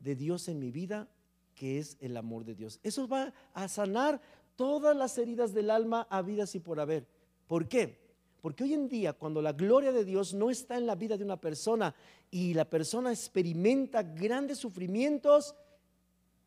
de 0.01 0.15
Dios 0.15 0.49
en 0.49 0.59
mi 0.59 0.71
vida, 0.71 1.09
que 1.55 1.79
es 1.79 1.97
el 2.01 2.17
amor 2.17 2.45
de 2.45 2.55
Dios. 2.55 2.81
Eso 2.83 3.07
va 3.07 3.33
a 3.53 3.69
sanar 3.69 4.21
todas 4.57 4.97
las 4.97 5.17
heridas 5.19 5.55
del 5.55 5.71
alma 5.71 6.07
habidas 6.11 6.55
y 6.55 6.61
por 6.61 6.81
haber. 6.81 7.07
¿Por 7.47 7.69
qué? 7.69 8.05
Porque 8.41 8.65
hoy 8.65 8.75
en 8.75 8.89
día, 8.89 9.15
cuando 9.15 9.41
la 9.41 9.53
gloria 9.53 9.93
de 9.93 10.05
Dios 10.05 10.35
no 10.35 10.51
está 10.51 10.77
en 10.77 10.87
la 10.87 10.97
vida 10.97 11.17
de 11.17 11.25
una 11.25 11.41
persona 11.41 11.95
y 12.31 12.53
la 12.53 12.69
persona 12.69 13.11
experimenta 13.11 14.03
grandes 14.03 14.59
sufrimientos, 14.59 15.55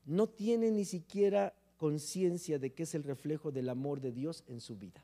no 0.06 0.28
tiene 0.28 0.70
ni 0.70 0.86
siquiera 0.86 1.54
conciencia 1.78 2.60
de 2.60 2.74
que 2.74 2.84
es 2.84 2.96
el 2.96 3.04
reflejo 3.04 3.52
del 3.52 3.70
amor 3.70 4.02
de 4.02 4.12
Dios 4.12 4.44
en 4.48 4.60
su 4.60 4.76
vida. 4.76 5.04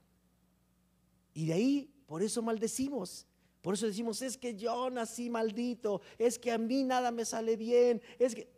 Y 1.34 1.46
de 1.46 1.54
ahí, 1.54 1.94
por 2.06 2.22
eso 2.22 2.42
maldecimos. 2.42 3.28
Por 3.62 3.76
eso 3.76 3.88
decimos, 3.88 4.22
es 4.22 4.38
que 4.38 4.56
yo 4.56 4.90
nací 4.90 5.30
maldito, 5.30 6.02
es 6.18 6.38
que 6.38 6.52
a 6.52 6.58
mí 6.58 6.84
nada 6.84 7.12
me 7.12 7.24
sale 7.24 7.56
bien, 7.56 8.02
es 8.20 8.36
que... 8.36 8.52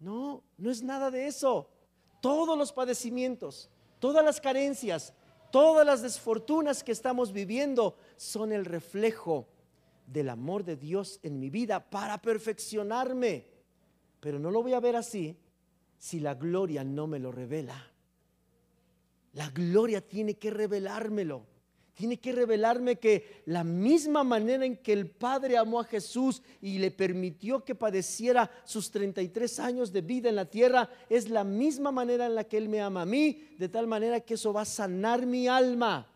No, 0.00 0.42
no 0.56 0.70
es 0.70 0.82
nada 0.82 1.10
de 1.10 1.26
eso. 1.26 1.68
Todos 2.22 2.56
los 2.56 2.72
padecimientos, 2.72 3.68
todas 3.98 4.24
las 4.24 4.40
carencias, 4.40 5.12
todas 5.52 5.84
las 5.84 6.00
desfortunas 6.00 6.82
que 6.82 6.92
estamos 6.92 7.32
viviendo 7.32 7.96
son 8.16 8.50
el 8.52 8.64
reflejo 8.64 9.46
del 10.06 10.30
amor 10.30 10.64
de 10.64 10.76
Dios 10.76 11.20
en 11.22 11.38
mi 11.38 11.50
vida 11.50 11.90
para 11.90 12.20
perfeccionarme. 12.20 13.46
Pero 14.20 14.38
no 14.38 14.50
lo 14.50 14.62
voy 14.62 14.72
a 14.72 14.80
ver 14.80 14.96
así 14.96 15.36
si 16.00 16.18
la 16.18 16.34
gloria 16.34 16.82
no 16.82 17.06
me 17.06 17.18
lo 17.18 17.30
revela. 17.30 17.76
La 19.34 19.50
gloria 19.50 20.00
tiene 20.00 20.34
que 20.34 20.50
revelármelo. 20.50 21.44
Tiene 21.92 22.18
que 22.18 22.32
revelarme 22.32 22.96
que 22.96 23.42
la 23.44 23.62
misma 23.62 24.24
manera 24.24 24.64
en 24.64 24.78
que 24.78 24.94
el 24.94 25.10
Padre 25.10 25.58
amó 25.58 25.78
a 25.78 25.84
Jesús 25.84 26.40
y 26.62 26.78
le 26.78 26.90
permitió 26.90 27.62
que 27.62 27.74
padeciera 27.74 28.50
sus 28.64 28.90
33 28.90 29.60
años 29.60 29.92
de 29.92 30.00
vida 30.00 30.30
en 30.30 30.36
la 30.36 30.46
tierra, 30.46 30.88
es 31.10 31.28
la 31.28 31.44
misma 31.44 31.92
manera 31.92 32.24
en 32.24 32.34
la 32.34 32.44
que 32.44 32.56
Él 32.56 32.70
me 32.70 32.80
ama 32.80 33.02
a 33.02 33.06
mí, 33.06 33.50
de 33.58 33.68
tal 33.68 33.86
manera 33.86 34.20
que 34.20 34.34
eso 34.34 34.54
va 34.54 34.62
a 34.62 34.64
sanar 34.64 35.26
mi 35.26 35.48
alma. 35.48 36.06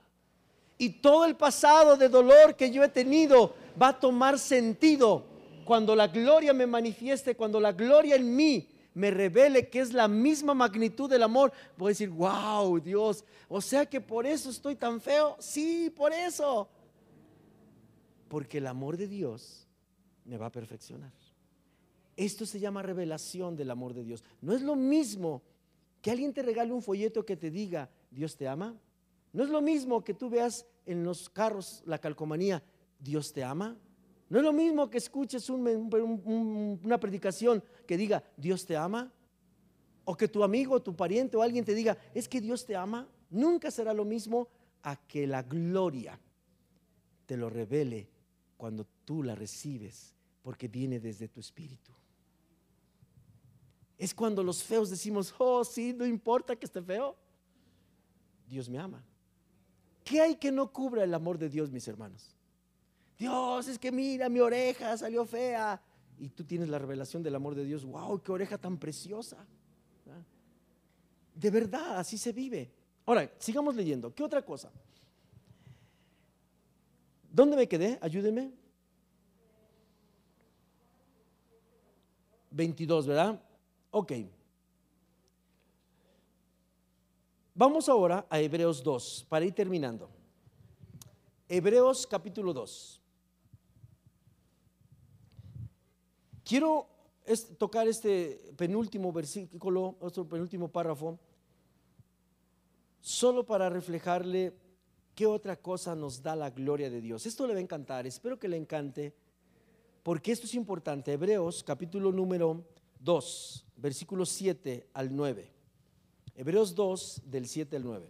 Y 0.79 0.89
todo 0.89 1.27
el 1.27 1.37
pasado 1.37 1.99
de 1.99 2.09
dolor 2.09 2.57
que 2.57 2.71
yo 2.71 2.83
he 2.83 2.89
tenido 2.89 3.55
va 3.81 3.89
a 3.89 4.01
tomar 4.01 4.39
sentido 4.39 5.27
cuando 5.67 5.95
la 5.95 6.07
gloria 6.09 6.55
me 6.55 6.67
manifieste, 6.67 7.37
cuando 7.37 7.61
la 7.61 7.73
gloria 7.73 8.17
en 8.17 8.35
mí 8.35 8.74
me 8.95 9.11
revele 9.11 9.69
que 9.69 9.81
es 9.81 9.93
la 9.93 10.09
misma 10.09 10.55
magnitud 10.55 11.11
del 11.11 11.25
amor, 11.25 11.53
voy 11.77 11.89
a 11.89 11.91
decir, 11.91 12.11
wow, 12.11 12.81
Dios, 12.81 13.25
o 13.49 13.61
sea 13.61 13.87
que 13.87 14.01
por 14.01 14.27
eso 14.27 14.51
estoy 14.51 14.77
tan 14.77 15.01
feo. 15.01 15.37
Sí, 15.39 15.93
por 15.95 16.13
eso. 16.13 16.69
Porque 18.29 18.59
el 18.59 18.67
amor 18.67 18.97
de 18.97 19.09
Dios 19.09 19.67
me 20.25 20.39
va 20.39 20.47
a 20.47 20.53
perfeccionar. 20.53 21.13
Esto 22.17 22.47
se 22.47 22.61
llama 22.61 22.83
revelación 22.83 23.57
del 23.57 23.71
amor 23.71 23.93
de 23.93 24.05
Dios. 24.05 24.25
No 24.41 24.55
es 24.55 24.63
lo 24.63 24.77
mismo 24.77 25.43
que 26.01 26.11
alguien 26.11 26.33
te 26.33 26.43
regale 26.43 26.73
un 26.73 26.83
folleto 26.83 27.27
que 27.27 27.37
te 27.37 27.51
diga, 27.51 27.91
Dios 28.11 28.37
te 28.37 28.47
ama. 28.47 28.77
No 29.33 29.43
es 29.43 29.51
lo 29.51 29.61
mismo 29.61 30.05
que 30.05 30.15
tú 30.15 30.31
veas 30.31 30.67
en 30.87 31.03
los 31.03 31.29
carros 31.29 31.83
la 31.87 31.99
calcomanía, 31.99 32.63
Dios 33.01 33.33
te 33.33 33.43
ama. 33.43 33.77
No 34.29 34.39
es 34.39 34.45
lo 34.45 34.53
mismo 34.53 34.89
que 34.89 34.99
escuches 34.99 35.49
una 35.51 36.99
predicación 36.99 37.63
que 37.87 37.97
diga, 37.97 38.25
Dios 38.37 38.65
te 38.65 38.77
ama, 38.77 39.13
o 40.05 40.17
que 40.17 40.29
tu 40.29 40.43
amigo, 40.43 40.83
tu 40.83 40.95
pariente 40.95 41.37
o 41.37 41.43
alguien 41.43 41.65
te 41.65 41.75
diga, 41.75 41.97
es 42.15 42.29
que 42.29 42.41
Dios 42.41 42.65
te 42.65 42.77
ama. 42.77 43.09
Nunca 43.31 43.71
será 43.71 43.93
lo 43.93 44.05
mismo 44.05 44.49
a 44.83 44.97
que 44.97 45.27
la 45.27 45.43
gloria 45.43 46.19
te 47.27 47.37
lo 47.37 47.49
revele 47.49 48.09
cuando 48.57 48.87
tú 49.05 49.23
la 49.23 49.35
recibes, 49.35 50.15
porque 50.43 50.69
viene 50.69 51.01
desde 51.01 51.29
tu 51.29 51.41
espíritu. 51.41 51.93
Es 53.97 54.15
cuando 54.15 54.43
los 54.43 54.63
feos 54.63 54.91
decimos, 54.91 55.35
oh, 55.39 55.65
sí, 55.65 55.93
no 55.93 56.05
importa 56.05 56.57
que 56.57 56.67
esté 56.67 56.83
feo. 56.83 57.17
Dios 58.47 58.69
me 58.69 58.79
ama. 58.79 59.03
¿Qué 60.03 60.21
hay 60.21 60.37
que 60.37 60.53
no 60.53 60.71
cubra 60.71 61.05
el 61.05 61.15
amor 61.15 61.39
de 61.39 61.49
Dios, 61.49 61.71
mis 61.71 61.89
hermanos? 61.89 62.34
Dios, 63.19 63.69
es 63.69 63.79
que 63.79 63.93
mira, 63.93 64.29
mi 64.29 64.41
oreja 64.41 64.97
salió 64.97 65.25
fea. 65.25 65.81
Y 66.19 66.29
tú 66.29 66.45
tienes 66.45 66.69
la 66.69 66.79
revelación 66.79 67.23
del 67.23 67.35
amor 67.35 67.55
de 67.55 67.65
Dios. 67.65 67.85
¡Wow! 67.85 68.21
¡Qué 68.23 68.33
oreja 68.33 68.59
tan 68.59 68.79
preciosa! 68.79 69.47
De 71.35 71.51
verdad, 71.51 71.99
así 71.99 72.17
se 72.17 72.33
vive. 72.33 72.71
Ahora, 73.07 73.31
sigamos 73.39 73.75
leyendo. 73.75 74.15
¿Qué 74.15 74.23
otra 74.23 74.43
cosa? 74.43 74.71
¿Dónde 77.31 77.57
me 77.57 77.67
quedé? 77.67 77.99
Ayúdeme. 78.01 78.53
22, 82.51 83.07
¿verdad? 83.09 83.43
Ok. 83.91 84.13
Vamos 87.57 87.89
ahora 87.89 88.27
a 88.31 88.41
Hebreos 88.41 88.83
2, 88.83 89.27
para 89.29 89.45
ir 89.45 89.53
terminando. 89.53 90.09
Hebreos 91.49 92.07
capítulo 92.07 92.53
2. 92.53 93.01
Quiero 96.45 96.87
tocar 97.59 97.89
este 97.89 98.53
penúltimo 98.57 99.13
versículo, 99.13 99.97
otro 100.01 100.29
penúltimo 100.29 100.69
párrafo, 100.69 101.19
solo 103.01 103.47
para 103.47 103.71
reflejarle 103.71 104.53
qué 105.15 105.27
otra 105.27 105.57
cosa 105.57 105.95
nos 105.95 106.23
da 106.23 106.37
la 106.37 106.51
gloria 106.51 106.91
de 106.91 107.01
Dios. 107.01 107.25
Esto 107.25 107.47
le 107.47 107.55
va 107.55 107.61
a 107.61 107.63
encantar, 107.63 108.07
espero 108.07 108.39
que 108.39 108.49
le 108.49 108.59
encante, 108.59 109.15
porque 110.03 110.33
esto 110.33 110.47
es 110.47 110.55
importante. 110.55 111.13
Hebreos 111.13 111.65
capítulo 111.65 112.13
número 112.13 112.63
2, 113.01 113.67
versículos 113.77 114.29
7 114.29 114.89
al 114.93 115.17
9. 115.17 115.51
Hebreos 116.37 116.75
2, 116.75 117.23
del 117.25 117.47
7 117.47 117.77
al 117.77 117.85
9. 117.85 118.07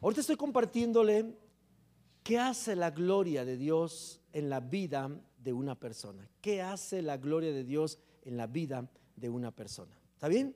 Ahorita 0.00 0.20
estoy 0.20 0.36
compartiéndole 0.36 1.36
qué 2.24 2.40
hace 2.40 2.74
la 2.74 2.90
gloria 2.90 3.44
de 3.44 3.56
Dios 3.56 4.20
en 4.32 4.50
la 4.50 4.58
vida 4.58 5.10
de 5.42 5.52
una 5.52 5.74
persona. 5.78 6.28
¿Qué 6.40 6.62
hace 6.62 7.02
la 7.02 7.16
gloria 7.16 7.52
de 7.52 7.64
Dios 7.64 7.98
en 8.24 8.36
la 8.36 8.46
vida 8.46 8.88
de 9.16 9.28
una 9.28 9.50
persona? 9.50 9.96
¿Está 10.14 10.28
bien? 10.28 10.52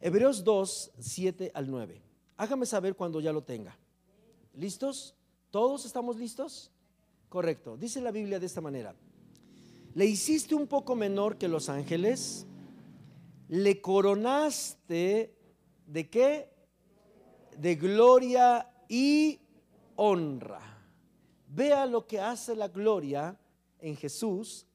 Hebreos 0.00 0.44
2, 0.44 0.92
7 0.98 1.50
al 1.54 1.70
9. 1.70 2.02
Hágame 2.36 2.66
saber 2.66 2.94
cuando 2.94 3.20
ya 3.20 3.32
lo 3.32 3.42
tenga. 3.42 3.76
¿Listos? 4.54 5.14
¿Todos 5.50 5.84
estamos 5.86 6.16
listos? 6.16 6.70
Correcto. 7.28 7.76
Dice 7.76 8.00
la 8.00 8.10
Biblia 8.10 8.38
de 8.38 8.46
esta 8.46 8.60
manera. 8.60 8.94
Le 9.94 10.04
hiciste 10.04 10.54
un 10.54 10.66
poco 10.66 10.94
menor 10.94 11.38
que 11.38 11.48
los 11.48 11.68
ángeles, 11.68 12.46
le 13.48 13.80
coronaste 13.80 15.34
de 15.86 16.10
qué? 16.10 16.50
De 17.56 17.74
gloria 17.76 18.70
y 18.88 19.40
honra. 19.96 20.60
Vea 21.48 21.86
lo 21.86 22.06
que 22.06 22.20
hace 22.20 22.54
la 22.54 22.68
gloria 22.68 23.38
en 23.80 23.96
Jesús, 23.96 24.66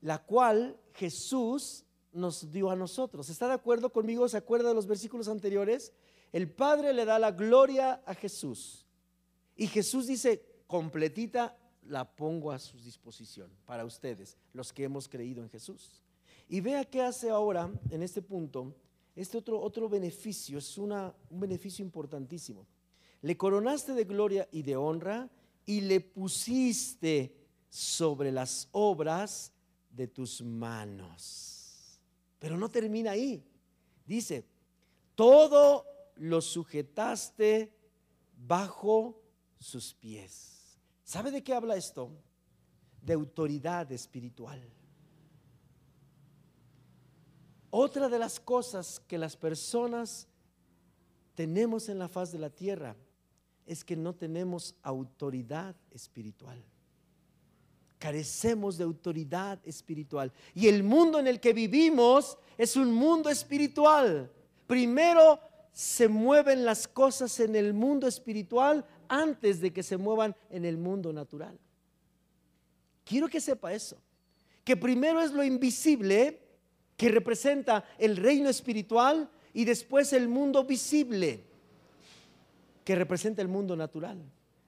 la 0.00 0.24
cual 0.24 0.78
Jesús 0.94 1.84
nos 2.12 2.50
dio 2.50 2.70
a 2.70 2.76
nosotros. 2.76 3.28
¿Está 3.28 3.48
de 3.48 3.54
acuerdo 3.54 3.92
conmigo? 3.92 4.28
¿Se 4.28 4.36
acuerda 4.36 4.68
de 4.68 4.74
los 4.74 4.86
versículos 4.86 5.28
anteriores? 5.28 5.92
El 6.32 6.50
Padre 6.50 6.92
le 6.92 7.04
da 7.04 7.18
la 7.18 7.32
gloria 7.32 8.02
a 8.06 8.14
Jesús. 8.14 8.86
Y 9.56 9.66
Jesús 9.66 10.06
dice, 10.06 10.44
completita 10.66 11.56
la 11.86 12.04
pongo 12.04 12.52
a 12.52 12.58
su 12.58 12.78
disposición 12.78 13.50
para 13.64 13.84
ustedes, 13.84 14.36
los 14.52 14.72
que 14.72 14.84
hemos 14.84 15.08
creído 15.08 15.42
en 15.42 15.48
Jesús. 15.48 16.02
Y 16.48 16.60
vea 16.60 16.84
qué 16.84 17.02
hace 17.02 17.30
ahora 17.30 17.70
en 17.90 18.02
este 18.02 18.22
punto, 18.22 18.74
este 19.16 19.38
otro, 19.38 19.60
otro 19.60 19.88
beneficio, 19.88 20.58
es 20.58 20.78
una, 20.78 21.14
un 21.30 21.40
beneficio 21.40 21.84
importantísimo. 21.84 22.66
Le 23.22 23.36
coronaste 23.36 23.94
de 23.94 24.04
gloria 24.04 24.48
y 24.52 24.62
de 24.62 24.76
honra 24.76 25.28
y 25.66 25.80
le 25.80 26.00
pusiste 26.00 27.34
sobre 27.68 28.32
las 28.32 28.68
obras 28.72 29.52
de 29.90 30.08
tus 30.08 30.42
manos. 30.42 32.00
Pero 32.38 32.56
no 32.56 32.68
termina 32.68 33.12
ahí. 33.12 33.44
Dice, 34.06 34.46
todo 35.14 35.84
lo 36.16 36.40
sujetaste 36.40 37.74
bajo 38.36 39.20
sus 39.58 39.94
pies. 39.94 40.78
¿Sabe 41.04 41.30
de 41.30 41.42
qué 41.42 41.54
habla 41.54 41.76
esto? 41.76 42.10
De 43.02 43.12
autoridad 43.12 43.90
espiritual. 43.92 44.62
Otra 47.70 48.08
de 48.08 48.18
las 48.18 48.40
cosas 48.40 49.00
que 49.00 49.18
las 49.18 49.36
personas 49.36 50.26
tenemos 51.34 51.88
en 51.88 51.98
la 51.98 52.08
faz 52.08 52.32
de 52.32 52.38
la 52.38 52.50
tierra 52.50 52.96
es 53.66 53.84
que 53.84 53.96
no 53.96 54.14
tenemos 54.14 54.74
autoridad 54.82 55.76
espiritual. 55.90 56.64
Carecemos 57.98 58.78
de 58.78 58.84
autoridad 58.84 59.58
espiritual. 59.64 60.32
Y 60.54 60.68
el 60.68 60.82
mundo 60.82 61.18
en 61.18 61.26
el 61.26 61.40
que 61.40 61.52
vivimos 61.52 62.38
es 62.56 62.76
un 62.76 62.92
mundo 62.92 63.28
espiritual. 63.28 64.30
Primero 64.66 65.40
se 65.72 66.08
mueven 66.08 66.64
las 66.64 66.88
cosas 66.88 67.38
en 67.40 67.56
el 67.56 67.72
mundo 67.72 68.06
espiritual 68.06 68.84
antes 69.08 69.60
de 69.60 69.72
que 69.72 69.82
se 69.82 69.96
muevan 69.96 70.34
en 70.50 70.64
el 70.64 70.76
mundo 70.76 71.12
natural. 71.12 71.58
Quiero 73.04 73.28
que 73.28 73.40
sepa 73.40 73.72
eso. 73.72 73.96
Que 74.64 74.76
primero 74.76 75.20
es 75.20 75.32
lo 75.32 75.42
invisible 75.42 76.40
que 76.96 77.08
representa 77.08 77.84
el 77.96 78.16
reino 78.16 78.48
espiritual 78.48 79.30
y 79.54 79.64
después 79.64 80.12
el 80.12 80.28
mundo 80.28 80.64
visible 80.64 81.44
que 82.84 82.94
representa 82.94 83.40
el 83.40 83.48
mundo 83.48 83.76
natural. 83.76 84.18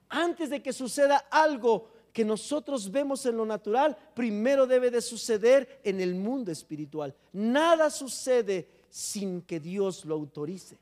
Antes 0.09 0.49
de 0.49 0.61
que 0.63 0.73
suceda 0.73 1.17
algo 1.29 1.89
que 2.13 2.25
nosotros 2.25 2.91
vemos 2.91 3.25
en 3.25 3.37
lo 3.37 3.45
natural, 3.45 3.97
primero 4.13 4.67
debe 4.67 4.91
de 4.91 5.01
suceder 5.01 5.79
en 5.83 6.01
el 6.01 6.15
mundo 6.15 6.51
espiritual. 6.51 7.15
Nada 7.31 7.89
sucede 7.89 8.67
sin 8.89 9.41
que 9.41 9.59
Dios 9.59 10.05
lo 10.05 10.15
autorice. 10.15 10.77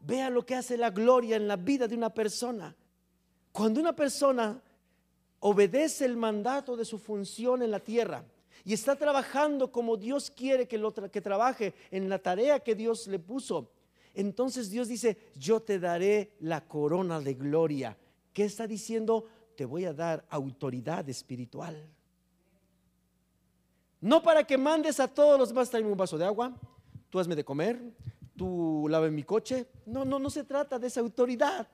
Vea 0.00 0.30
lo 0.30 0.44
que 0.44 0.54
hace 0.54 0.76
la 0.76 0.90
gloria 0.90 1.36
en 1.36 1.48
la 1.48 1.56
vida 1.56 1.88
de 1.88 1.96
una 1.96 2.10
persona. 2.10 2.74
Cuando 3.52 3.80
una 3.80 3.94
persona 3.94 4.60
obedece 5.40 6.04
el 6.04 6.16
mandato 6.16 6.76
de 6.76 6.84
su 6.84 6.98
función 6.98 7.62
en 7.62 7.70
la 7.70 7.80
tierra 7.80 8.24
y 8.64 8.72
está 8.72 8.96
trabajando 8.96 9.72
como 9.72 9.96
Dios 9.96 10.30
quiere 10.30 10.68
que, 10.68 10.78
lo 10.78 10.92
que 10.92 11.20
trabaje 11.20 11.74
en 11.90 12.08
la 12.08 12.18
tarea 12.18 12.60
que 12.60 12.74
Dios 12.74 13.06
le 13.08 13.18
puso, 13.18 13.70
entonces 14.14 14.70
Dios 14.70 14.88
dice, 14.88 15.18
yo 15.34 15.60
te 15.60 15.78
daré 15.78 16.32
la 16.40 16.66
corona 16.66 17.20
de 17.20 17.34
gloria. 17.34 17.96
¿Qué 18.32 18.44
está 18.44 18.66
diciendo? 18.66 19.26
Te 19.56 19.64
voy 19.64 19.84
a 19.84 19.92
dar 19.92 20.24
autoridad 20.30 21.08
espiritual. 21.08 21.88
No 24.00 24.22
para 24.22 24.44
que 24.44 24.58
mandes 24.58 25.00
a 25.00 25.08
todos 25.08 25.38
los 25.38 25.48
demás, 25.48 25.70
tráeme 25.70 25.90
un 25.90 25.96
vaso 25.96 26.18
de 26.18 26.24
agua, 26.24 26.54
tú 27.08 27.18
hazme 27.18 27.34
de 27.34 27.44
comer, 27.44 27.80
tú 28.36 28.86
lave 28.90 29.10
mi 29.10 29.22
coche. 29.22 29.66
No, 29.86 30.04
no, 30.04 30.18
no 30.18 30.28
se 30.30 30.44
trata 30.44 30.78
de 30.78 30.88
esa 30.88 31.00
autoridad. 31.00 31.66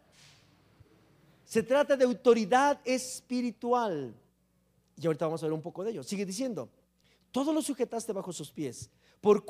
Se 1.45 1.62
trata 1.62 1.97
de 1.97 2.05
autoridad 2.05 2.81
espiritual. 2.85 4.14
Y 4.97 5.07
ahorita 5.07 5.26
vamos 5.26 5.43
a 5.43 5.47
ver 5.47 5.53
un 5.53 5.62
poco 5.62 5.83
de 5.83 5.91
ello. 5.91 6.03
Sigue 6.03 6.24
diciendo, 6.24 6.68
todo 7.33 7.53
lo 7.53 7.62
sujetaste 7.62 8.12
bajo 8.12 8.33
sus 8.33 8.53
pies, 8.53 8.91
por 9.20 9.45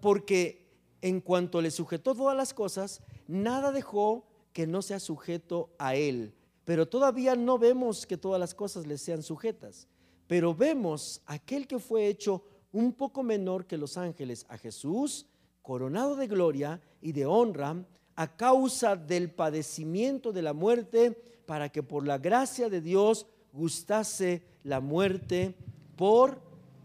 porque 0.00 0.70
en 1.02 1.20
cuanto 1.20 1.60
le 1.60 1.70
sujetó 1.70 2.14
todas 2.14 2.36
las 2.36 2.54
cosas, 2.54 3.02
nada 3.26 3.72
dejó 3.72 4.24
que 4.52 4.66
no 4.66 4.80
sea 4.80 5.00
sujeto 5.00 5.70
a 5.78 5.94
él. 5.94 6.34
Pero 6.64 6.86
todavía 6.86 7.34
no 7.34 7.58
vemos 7.58 8.06
que 8.06 8.16
todas 8.16 8.38
las 8.38 8.54
cosas 8.54 8.86
le 8.86 8.98
sean 8.98 9.22
sujetas. 9.22 9.88
Pero 10.26 10.54
vemos 10.54 11.20
aquel 11.26 11.66
que 11.66 11.78
fue 11.78 12.06
hecho 12.06 12.44
un 12.70 12.92
poco 12.92 13.22
menor 13.22 13.66
que 13.66 13.76
los 13.76 13.96
ángeles, 13.96 14.46
a 14.48 14.56
Jesús, 14.56 15.26
coronado 15.60 16.16
de 16.16 16.26
gloria 16.26 16.80
y 17.00 17.12
de 17.12 17.26
honra, 17.26 17.84
a 18.14 18.36
causa 18.36 18.96
del 18.96 19.30
padecimiento 19.30 20.32
de 20.32 20.42
la 20.42 20.52
muerte, 20.52 21.12
para 21.46 21.70
que 21.70 21.82
por 21.82 22.06
la 22.06 22.18
gracia 22.18 22.68
de 22.68 22.80
Dios 22.80 23.26
gustase 23.52 24.42
la 24.62 24.80
muerte 24.80 25.54
por 25.96 26.40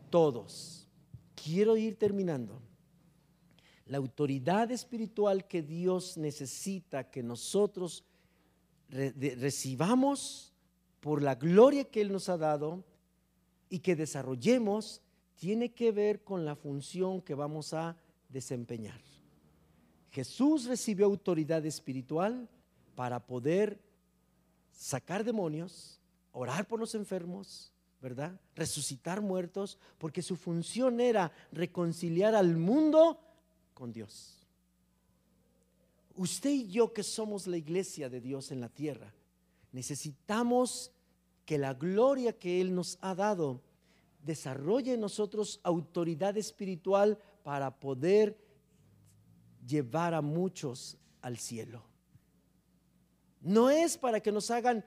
todos. 0.09 0.87
Quiero 1.35 1.77
ir 1.77 1.97
terminando 1.97 2.61
la 3.85 3.97
autoridad 3.97 4.69
espiritual 4.71 5.47
que 5.47 5.61
Dios 5.61 6.17
necesita 6.17 7.09
que 7.09 7.23
nosotros 7.23 8.03
recibamos 8.89 10.53
por 10.99 11.21
la 11.21 11.35
gloria 11.35 11.85
que 11.85 12.01
Él 12.01 12.11
nos 12.11 12.29
ha 12.29 12.37
dado 12.37 12.83
y 13.69 13.79
que 13.79 13.95
desarrollemos, 13.95 15.01
tiene 15.35 15.73
que 15.73 15.91
ver 15.91 16.23
con 16.23 16.45
la 16.45 16.55
función 16.55 17.21
que 17.21 17.35
vamos 17.35 17.73
a 17.73 17.95
desempeñar. 18.29 18.99
Jesús 20.11 20.65
recibió 20.65 21.05
autoridad 21.05 21.65
espiritual 21.65 22.49
para 22.95 23.19
poder 23.25 23.79
sacar 24.71 25.23
demonios, 25.23 25.99
orar 26.31 26.67
por 26.67 26.79
los 26.79 26.95
enfermos, 26.95 27.71
¿verdad? 28.01 28.39
Resucitar 28.55 29.21
muertos, 29.21 29.77
porque 29.97 30.21
su 30.21 30.35
función 30.35 30.99
era 30.99 31.31
reconciliar 31.51 32.35
al 32.35 32.57
mundo 32.57 33.19
con 33.73 33.91
Dios. 33.91 34.36
Usted 36.17 36.49
y 36.49 36.67
yo 36.67 36.91
que 36.91 37.03
somos 37.03 37.47
la 37.47 37.57
iglesia 37.57 38.09
de 38.09 38.19
Dios 38.19 38.51
en 38.51 38.59
la 38.59 38.69
tierra, 38.69 39.13
necesitamos 39.71 40.91
que 41.45 41.57
la 41.57 41.73
gloria 41.73 42.37
que 42.37 42.59
Él 42.59 42.75
nos 42.75 42.97
ha 43.01 43.15
dado 43.15 43.61
desarrolle 44.23 44.95
en 44.95 44.99
nosotros 44.99 45.61
autoridad 45.63 46.35
espiritual 46.35 47.17
para 47.43 47.79
poder 47.79 48.37
llevar 49.65 50.13
a 50.13 50.21
muchos 50.21 50.97
al 51.21 51.37
cielo. 51.37 51.83
No 53.39 53.69
es 53.69 53.97
para 53.97 54.19
que 54.19 54.31
nos 54.31 54.51
hagan 54.51 54.83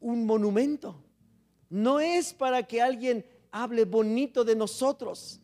un 0.00 0.26
monumento, 0.26 1.04
no 1.68 2.00
es 2.00 2.32
para 2.32 2.66
que 2.66 2.80
alguien 2.80 3.24
hable 3.50 3.84
bonito 3.84 4.44
de 4.44 4.56
nosotros. 4.56 5.40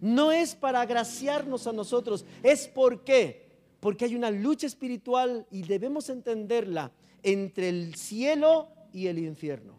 No 0.00 0.32
es 0.32 0.54
para 0.54 0.80
agraciarnos 0.80 1.66
a 1.66 1.72
nosotros, 1.72 2.24
es 2.42 2.66
porque, 2.66 3.39
porque 3.80 4.04
hay 4.04 4.14
una 4.14 4.30
lucha 4.30 4.66
espiritual 4.66 5.46
y 5.50 5.62
debemos 5.62 6.08
entenderla 6.10 6.92
entre 7.22 7.70
el 7.70 7.94
cielo 7.94 8.68
y 8.92 9.06
el 9.06 9.18
infierno. 9.18 9.78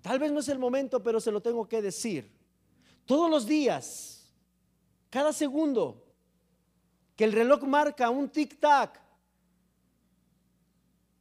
Tal 0.00 0.18
vez 0.18 0.30
no 0.30 0.40
es 0.40 0.48
el 0.48 0.58
momento, 0.58 1.02
pero 1.02 1.20
se 1.20 1.32
lo 1.32 1.40
tengo 1.40 1.66
que 1.66 1.82
decir. 1.82 2.30
Todos 3.06 3.28
los 3.30 3.46
días, 3.46 4.32
cada 5.10 5.32
segundo, 5.32 6.04
que 7.16 7.24
el 7.24 7.32
reloj 7.32 7.62
marca 7.64 8.10
un 8.10 8.30
tic-tac, 8.30 9.00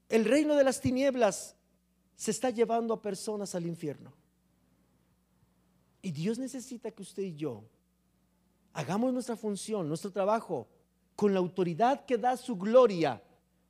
el 0.09 0.25
reino 0.25 0.55
de 0.55 0.63
las 0.63 0.79
tinieblas 0.79 1.55
se 2.15 2.31
está 2.31 2.51
llevando 2.51 2.93
a 2.93 3.01
personas 3.01 3.55
al 3.55 3.65
infierno. 3.65 4.13
Y 6.01 6.11
Dios 6.11 6.38
necesita 6.38 6.91
que 6.91 7.01
usted 7.01 7.23
y 7.23 7.36
yo 7.36 7.63
hagamos 8.73 9.13
nuestra 9.13 9.36
función, 9.36 9.88
nuestro 9.88 10.11
trabajo, 10.11 10.67
con 11.16 11.34
la 11.34 11.39
autoridad 11.39 12.05
que 12.05 12.18
da 12.18 12.38
su 12.38 12.55
gloria 12.57 13.22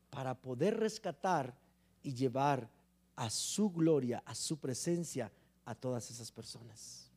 para 0.10 0.36
poder 0.36 0.80
rescatar 0.80 1.56
y 2.02 2.14
llevar 2.14 2.70
a 3.16 3.30
su 3.30 3.70
gloria, 3.70 4.24
a 4.26 4.36
su 4.36 4.58
presencia, 4.58 5.32
a 5.66 5.76
todas 5.76 6.10
esas 6.12 6.32
personas. 6.32 7.12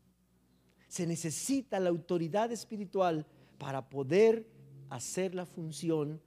Se 0.89 1.07
necesita 1.07 1.81
la 1.81 1.91
autoridad 1.91 2.53
espiritual 2.53 3.27
para 3.59 3.89
poder 3.89 4.47
hacer 4.89 5.35
la 5.35 5.47
función 5.47 6.21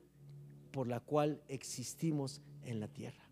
por 0.71 0.87
la 0.87 0.99
cual 0.99 1.41
existimos 1.47 2.41
en 2.63 2.79
la 2.79 2.87
tierra. 2.87 3.23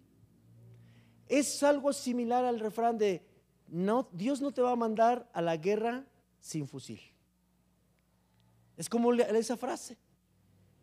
Es 1.28 1.61
algo 1.63 1.91
similar 1.93 2.45
al 2.45 2.59
refrán 2.59 2.97
de 2.97 3.26
no, 3.68 4.07
Dios 4.13 4.41
no 4.41 4.51
te 4.51 4.61
va 4.61 4.72
a 4.72 4.78
mandar 4.78 5.30
a 5.34 5.41
la 5.41 5.57
guerra 5.57 6.05
sin 6.39 6.68
fusil. 6.68 7.01
Es 8.78 8.88
como 8.88 9.13
esa 9.13 9.57
frase. 9.57 9.97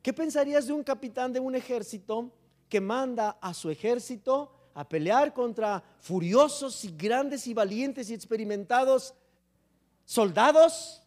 ¿Qué 0.04 0.12
pensarías 0.12 0.66
de 0.66 0.72
un 0.74 0.84
capitán 0.84 1.32
de 1.32 1.40
un 1.40 1.56
ejército 1.56 2.30
que 2.68 2.80
manda 2.80 3.38
a 3.40 3.54
su 3.54 3.70
ejército 3.70 4.52
a 4.74 4.86
pelear 4.86 5.32
contra 5.32 5.82
furiosos 5.98 6.84
y 6.84 6.94
grandes 6.94 7.46
y 7.46 7.54
valientes 7.54 8.10
y 8.10 8.14
experimentados 8.14 9.14
soldados 10.04 11.02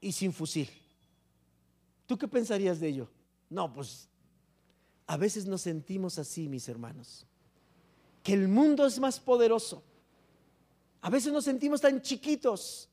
y 0.00 0.10
sin 0.10 0.32
fusil? 0.32 0.68
¿Tú 2.06 2.18
qué 2.18 2.26
pensarías 2.26 2.80
de 2.80 2.88
ello? 2.88 3.08
No, 3.48 3.72
pues 3.72 4.08
a 5.06 5.16
veces 5.16 5.46
nos 5.46 5.62
sentimos 5.62 6.18
así, 6.18 6.48
mis 6.48 6.68
hermanos 6.68 7.24
que 8.24 8.32
el 8.32 8.48
mundo 8.48 8.86
es 8.86 8.98
más 8.98 9.20
poderoso. 9.20 9.84
A 11.02 11.10
veces 11.10 11.30
nos 11.30 11.44
sentimos 11.44 11.82
tan 11.82 12.00
chiquitos, 12.00 12.88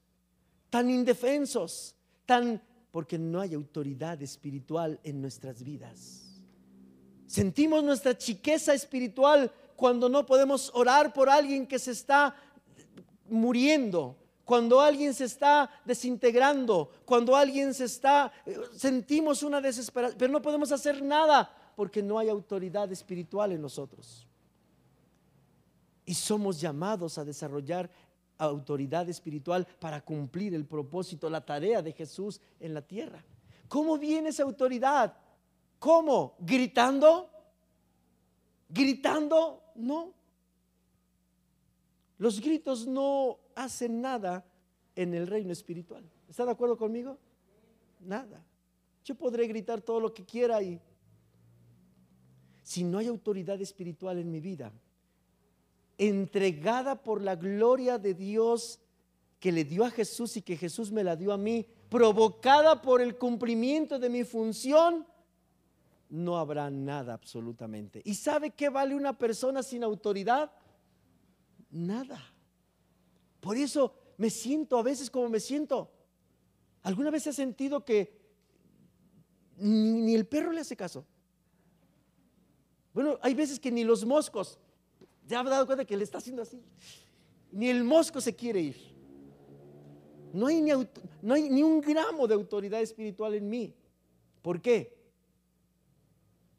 tan 0.69 0.89
indefensos, 0.89 1.95
tan 2.25 2.61
porque 2.91 3.17
no 3.17 3.39
hay 3.39 3.53
autoridad 3.53 4.21
espiritual 4.21 4.99
en 5.03 5.21
nuestras 5.21 5.63
vidas. 5.63 6.41
Sentimos 7.25 7.83
nuestra 7.83 8.17
chiqueza 8.17 8.73
espiritual 8.73 9.51
cuando 9.77 10.09
no 10.09 10.25
podemos 10.25 10.69
orar 10.73 11.13
por 11.13 11.29
alguien 11.29 11.65
que 11.65 11.79
se 11.79 11.91
está 11.91 12.35
muriendo, 13.29 14.17
cuando 14.43 14.81
alguien 14.81 15.13
se 15.13 15.23
está 15.23 15.69
desintegrando, 15.85 16.91
cuando 17.05 17.35
alguien 17.35 17.73
se 17.73 17.85
está, 17.85 18.33
sentimos 18.75 19.43
una 19.43 19.61
desesperación, 19.61 20.19
pero 20.19 20.33
no 20.33 20.41
podemos 20.41 20.73
hacer 20.73 21.01
nada 21.01 21.49
porque 21.75 22.03
no 22.03 22.19
hay 22.19 22.27
autoridad 22.27 22.91
espiritual 22.91 23.53
en 23.53 23.61
nosotros. 23.61 24.27
Y 26.05 26.13
somos 26.13 26.59
llamados 26.59 27.17
a 27.17 27.23
desarrollar 27.23 27.89
autoridad 28.45 29.07
espiritual 29.09 29.67
para 29.79 30.01
cumplir 30.01 30.53
el 30.53 30.65
propósito, 30.65 31.29
la 31.29 31.45
tarea 31.45 31.81
de 31.81 31.93
Jesús 31.93 32.41
en 32.59 32.73
la 32.73 32.81
tierra. 32.81 33.23
¿Cómo 33.67 33.97
viene 33.97 34.29
esa 34.29 34.43
autoridad? 34.43 35.15
¿Cómo? 35.79 36.35
¿Gritando? 36.39 37.29
¿Gritando? 38.69 39.63
No. 39.75 40.13
Los 42.17 42.39
gritos 42.39 42.85
no 42.85 43.39
hacen 43.55 44.01
nada 44.01 44.45
en 44.95 45.13
el 45.13 45.27
reino 45.27 45.51
espiritual. 45.51 46.03
¿Está 46.29 46.45
de 46.45 46.51
acuerdo 46.51 46.77
conmigo? 46.77 47.17
Nada. 47.99 48.43
Yo 49.03 49.15
podré 49.15 49.47
gritar 49.47 49.81
todo 49.81 49.99
lo 49.99 50.13
que 50.13 50.25
quiera 50.25 50.61
y 50.61 50.79
si 52.61 52.83
no 52.83 52.99
hay 52.99 53.07
autoridad 53.07 53.59
espiritual 53.59 54.19
en 54.19 54.31
mi 54.31 54.39
vida, 54.39 54.71
entregada 56.01 57.03
por 57.03 57.21
la 57.21 57.35
gloria 57.35 57.99
de 57.99 58.15
Dios 58.15 58.79
que 59.39 59.51
le 59.51 59.63
dio 59.63 59.85
a 59.85 59.91
Jesús 59.91 60.35
y 60.35 60.41
que 60.41 60.57
Jesús 60.57 60.91
me 60.91 61.03
la 61.03 61.15
dio 61.15 61.31
a 61.31 61.37
mí, 61.37 61.67
provocada 61.89 62.81
por 62.81 63.01
el 63.01 63.17
cumplimiento 63.17 63.99
de 63.99 64.09
mi 64.09 64.23
función, 64.23 65.05
no 66.09 66.37
habrá 66.37 66.71
nada 66.71 67.13
absolutamente. 67.13 68.01
¿Y 68.03 68.15
sabe 68.15 68.49
qué 68.49 68.69
vale 68.69 68.95
una 68.95 69.15
persona 69.15 69.61
sin 69.61 69.83
autoridad? 69.83 70.51
Nada. 71.69 72.19
Por 73.39 73.55
eso 73.55 73.93
me 74.17 74.31
siento 74.31 74.79
a 74.79 74.83
veces 74.83 75.09
como 75.09 75.29
me 75.29 75.39
siento. 75.39 75.91
¿Alguna 76.81 77.11
vez 77.11 77.27
he 77.27 77.33
sentido 77.33 77.85
que 77.85 78.19
ni, 79.57 80.01
ni 80.01 80.15
el 80.15 80.25
perro 80.25 80.51
le 80.51 80.61
hace 80.61 80.75
caso? 80.75 81.05
Bueno, 82.91 83.19
hay 83.21 83.35
veces 83.35 83.59
que 83.59 83.71
ni 83.71 83.83
los 83.83 84.03
moscos. 84.03 84.59
¿Se 85.31 85.37
ha 85.37 85.43
dado 85.43 85.65
cuenta 85.65 85.85
que 85.85 85.95
le 85.95 86.03
está 86.03 86.17
haciendo 86.17 86.41
así? 86.41 86.61
Ni 87.53 87.69
el 87.69 87.85
mosco 87.85 88.19
se 88.19 88.35
quiere 88.35 88.59
ir. 88.59 88.75
No 90.33 90.47
hay, 90.47 90.61
ni, 90.61 90.71
no 91.21 91.33
hay 91.33 91.49
ni 91.49 91.63
un 91.63 91.79
gramo 91.79 92.27
de 92.27 92.33
autoridad 92.33 92.81
espiritual 92.81 93.35
en 93.35 93.49
mí. 93.49 93.73
¿Por 94.41 94.61
qué? 94.61 94.93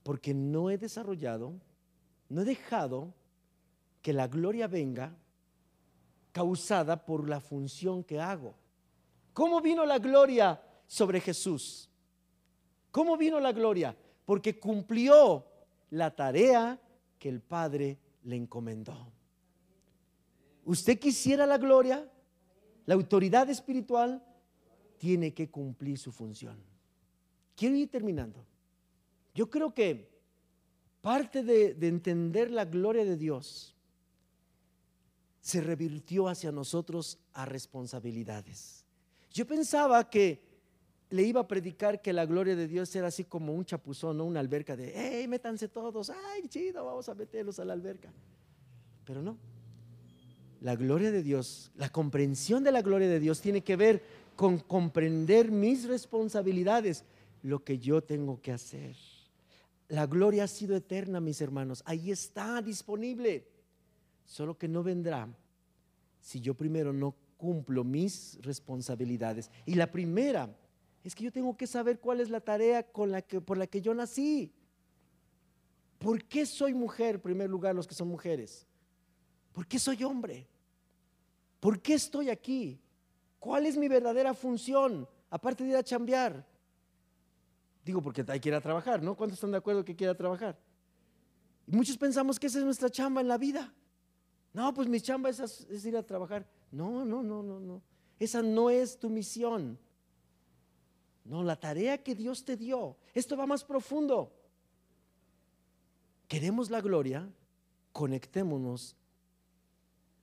Porque 0.02 0.32
no 0.32 0.70
he 0.70 0.78
desarrollado, 0.78 1.52
no 2.30 2.40
he 2.40 2.44
dejado 2.46 3.12
que 4.00 4.14
la 4.14 4.26
gloria 4.26 4.68
venga 4.68 5.14
causada 6.32 7.04
por 7.04 7.28
la 7.28 7.40
función 7.40 8.02
que 8.02 8.20
hago. 8.20 8.54
¿Cómo 9.34 9.60
vino 9.60 9.84
la 9.84 9.98
gloria 9.98 10.62
sobre 10.86 11.20
Jesús? 11.20 11.90
¿Cómo 12.90 13.18
vino 13.18 13.38
la 13.38 13.52
gloria? 13.52 13.94
Porque 14.24 14.58
cumplió 14.58 15.44
la 15.90 16.16
tarea 16.16 16.80
que 17.18 17.28
el 17.28 17.42
Padre 17.42 17.98
le 18.24 18.36
encomendó. 18.36 19.12
¿Usted 20.64 20.98
quisiera 20.98 21.46
la 21.46 21.58
gloria? 21.58 22.08
La 22.86 22.94
autoridad 22.94 23.48
espiritual 23.50 24.24
tiene 24.98 25.34
que 25.34 25.50
cumplir 25.50 25.98
su 25.98 26.12
función. 26.12 26.58
Quiero 27.56 27.76
ir 27.76 27.90
terminando. 27.90 28.46
Yo 29.34 29.50
creo 29.50 29.74
que 29.74 30.10
parte 31.00 31.42
de, 31.42 31.74
de 31.74 31.88
entender 31.88 32.50
la 32.50 32.64
gloria 32.64 33.04
de 33.04 33.16
Dios 33.16 33.74
se 35.40 35.60
revirtió 35.60 36.28
hacia 36.28 36.52
nosotros 36.52 37.18
a 37.32 37.44
responsabilidades. 37.44 38.84
Yo 39.30 39.46
pensaba 39.46 40.08
que 40.08 40.51
le 41.12 41.22
iba 41.22 41.42
a 41.42 41.46
predicar 41.46 42.00
que 42.00 42.10
la 42.14 42.24
gloria 42.24 42.56
de 42.56 42.66
Dios 42.66 42.96
era 42.96 43.08
así 43.08 43.24
como 43.24 43.52
un 43.52 43.66
chapuzón, 43.66 44.16
¿no? 44.16 44.24
una 44.24 44.40
alberca 44.40 44.74
de, 44.74 44.92
hey, 44.96 45.28
métanse 45.28 45.68
todos, 45.68 46.08
ay, 46.08 46.48
chido, 46.48 46.86
vamos 46.86 47.06
a 47.10 47.14
meterlos 47.14 47.58
a 47.58 47.66
la 47.66 47.74
alberca. 47.74 48.10
Pero 49.04 49.20
no. 49.20 49.36
La 50.62 50.74
gloria 50.74 51.10
de 51.10 51.22
Dios, 51.22 51.70
la 51.76 51.90
comprensión 51.90 52.64
de 52.64 52.72
la 52.72 52.80
gloria 52.80 53.08
de 53.08 53.20
Dios 53.20 53.42
tiene 53.42 53.60
que 53.60 53.76
ver 53.76 54.02
con 54.36 54.58
comprender 54.58 55.50
mis 55.50 55.84
responsabilidades, 55.84 57.04
lo 57.42 57.62
que 57.62 57.78
yo 57.78 58.02
tengo 58.02 58.40
que 58.40 58.52
hacer. 58.52 58.96
La 59.88 60.06
gloria 60.06 60.44
ha 60.44 60.48
sido 60.48 60.74
eterna, 60.74 61.20
mis 61.20 61.42
hermanos. 61.42 61.82
Ahí 61.84 62.10
está 62.10 62.62
disponible. 62.62 63.46
Solo 64.24 64.56
que 64.56 64.66
no 64.66 64.82
vendrá 64.82 65.28
si 66.22 66.40
yo 66.40 66.54
primero 66.54 66.94
no 66.94 67.14
cumplo 67.36 67.84
mis 67.84 68.38
responsabilidades. 68.40 69.50
Y 69.66 69.74
la 69.74 69.92
primera 69.92 70.48
es 71.04 71.14
que 71.14 71.24
yo 71.24 71.32
tengo 71.32 71.56
que 71.56 71.66
saber 71.66 71.98
cuál 71.98 72.20
es 72.20 72.30
la 72.30 72.40
tarea 72.40 72.84
con 72.84 73.10
la 73.10 73.22
que, 73.22 73.40
por 73.40 73.58
la 73.58 73.66
que 73.66 73.80
yo 73.80 73.92
nací. 73.94 74.52
¿Por 75.98 76.24
qué 76.24 76.46
soy 76.46 76.74
mujer, 76.74 77.16
en 77.16 77.20
primer 77.20 77.50
lugar, 77.50 77.74
los 77.74 77.86
que 77.86 77.94
son 77.94 78.08
mujeres? 78.08 78.66
¿Por 79.52 79.66
qué 79.66 79.78
soy 79.78 80.02
hombre? 80.04 80.48
¿Por 81.60 81.80
qué 81.80 81.94
estoy 81.94 82.30
aquí? 82.30 82.80
¿Cuál 83.38 83.66
es 83.66 83.76
mi 83.76 83.88
verdadera 83.88 84.34
función? 84.34 85.08
Aparte 85.30 85.64
de 85.64 85.70
ir 85.70 85.76
a 85.76 85.82
chambear. 85.82 86.46
Digo, 87.84 88.00
porque 88.00 88.24
hay 88.28 88.40
que 88.40 88.48
ir 88.48 88.54
a 88.54 88.60
trabajar, 88.60 89.02
¿no? 89.02 89.16
¿Cuántos 89.16 89.36
están 89.36 89.50
de 89.50 89.58
acuerdo 89.58 89.84
que 89.84 89.96
quiera 89.96 90.14
trabajar? 90.14 90.58
Y 91.66 91.76
muchos 91.76 91.96
pensamos 91.96 92.38
que 92.38 92.46
esa 92.46 92.58
es 92.58 92.64
nuestra 92.64 92.90
chamba 92.90 93.20
en 93.20 93.28
la 93.28 93.38
vida. 93.38 93.72
No, 94.52 94.72
pues 94.74 94.88
mi 94.88 95.00
chamba 95.00 95.30
es, 95.30 95.40
es 95.40 95.84
ir 95.84 95.96
a 95.96 96.02
trabajar. 96.02 96.46
No, 96.70 97.04
no, 97.04 97.22
no, 97.22 97.42
no, 97.42 97.58
no. 97.58 97.82
Esa 98.18 98.42
no 98.42 98.70
es 98.70 98.98
tu 98.98 99.10
misión. 99.10 99.78
No, 101.24 101.42
la 101.42 101.58
tarea 101.58 102.02
que 102.02 102.14
Dios 102.14 102.44
te 102.44 102.56
dio. 102.56 102.96
Esto 103.14 103.36
va 103.36 103.46
más 103.46 103.64
profundo. 103.64 104.32
Queremos 106.28 106.70
la 106.70 106.80
gloria, 106.80 107.28
conectémonos 107.92 108.96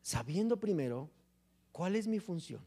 sabiendo 0.02 0.58
primero 0.58 1.10
cuál 1.72 1.96
es 1.96 2.08
mi 2.08 2.20
función. 2.20 2.62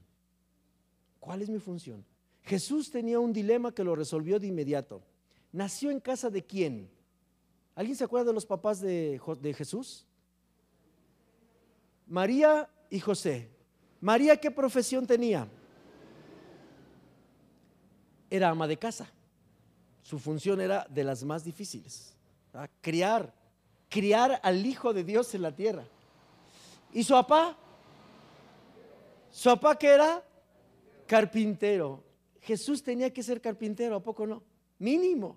¿Cuál 1.18 1.42
es 1.42 1.50
mi 1.50 1.58
función? 1.58 2.04
Jesús 2.42 2.90
tenía 2.90 3.20
un 3.20 3.32
dilema 3.32 3.72
que 3.74 3.84
lo 3.84 3.94
resolvió 3.94 4.38
de 4.38 4.46
inmediato. 4.46 5.02
¿Nació 5.52 5.90
en 5.90 6.00
casa 6.00 6.30
de 6.30 6.44
quién? 6.44 6.88
¿Alguien 7.74 7.96
se 7.96 8.04
acuerda 8.04 8.26
de 8.26 8.32
los 8.32 8.46
papás 8.46 8.80
de, 8.80 9.20
de 9.40 9.54
Jesús? 9.54 10.06
María 12.06 12.68
y 12.90 13.00
José. 13.00 13.50
María, 14.00 14.36
¿qué 14.36 14.50
profesión 14.50 15.06
tenía? 15.06 15.48
Era 18.32 18.48
ama 18.48 18.66
de 18.66 18.78
casa. 18.78 19.06
Su 20.02 20.18
función 20.18 20.62
era 20.62 20.86
de 20.88 21.04
las 21.04 21.22
más 21.22 21.44
difíciles. 21.44 22.16
Criar, 22.80 23.30
criar 23.90 24.40
al 24.42 24.64
Hijo 24.64 24.94
de 24.94 25.04
Dios 25.04 25.34
en 25.34 25.42
la 25.42 25.54
tierra. 25.54 25.84
¿Y 26.94 27.04
su 27.04 27.12
papá? 27.12 27.54
¿Su 29.30 29.50
papá 29.50 29.78
qué 29.78 29.88
era? 29.88 30.24
Carpintero. 31.06 32.02
Jesús 32.40 32.82
tenía 32.82 33.12
que 33.12 33.22
ser 33.22 33.38
carpintero, 33.38 33.96
¿a 33.96 34.02
poco 34.02 34.26
no? 34.26 34.42
Mínimo. 34.78 35.36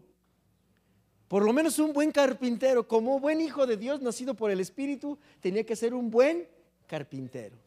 Por 1.27 1.43
lo 1.43 1.51
menos 1.51 1.77
un 1.79 1.91
buen 1.91 2.13
carpintero, 2.13 2.87
como 2.87 3.19
buen 3.19 3.41
hijo 3.41 3.67
de 3.67 3.75
Dios 3.75 4.01
nacido 4.01 4.35
por 4.35 4.51
el 4.51 4.61
Espíritu, 4.61 5.19
tenía 5.41 5.65
que 5.65 5.75
ser 5.75 5.93
un 5.93 6.09
buen 6.09 6.47
carpintero. 6.87 7.57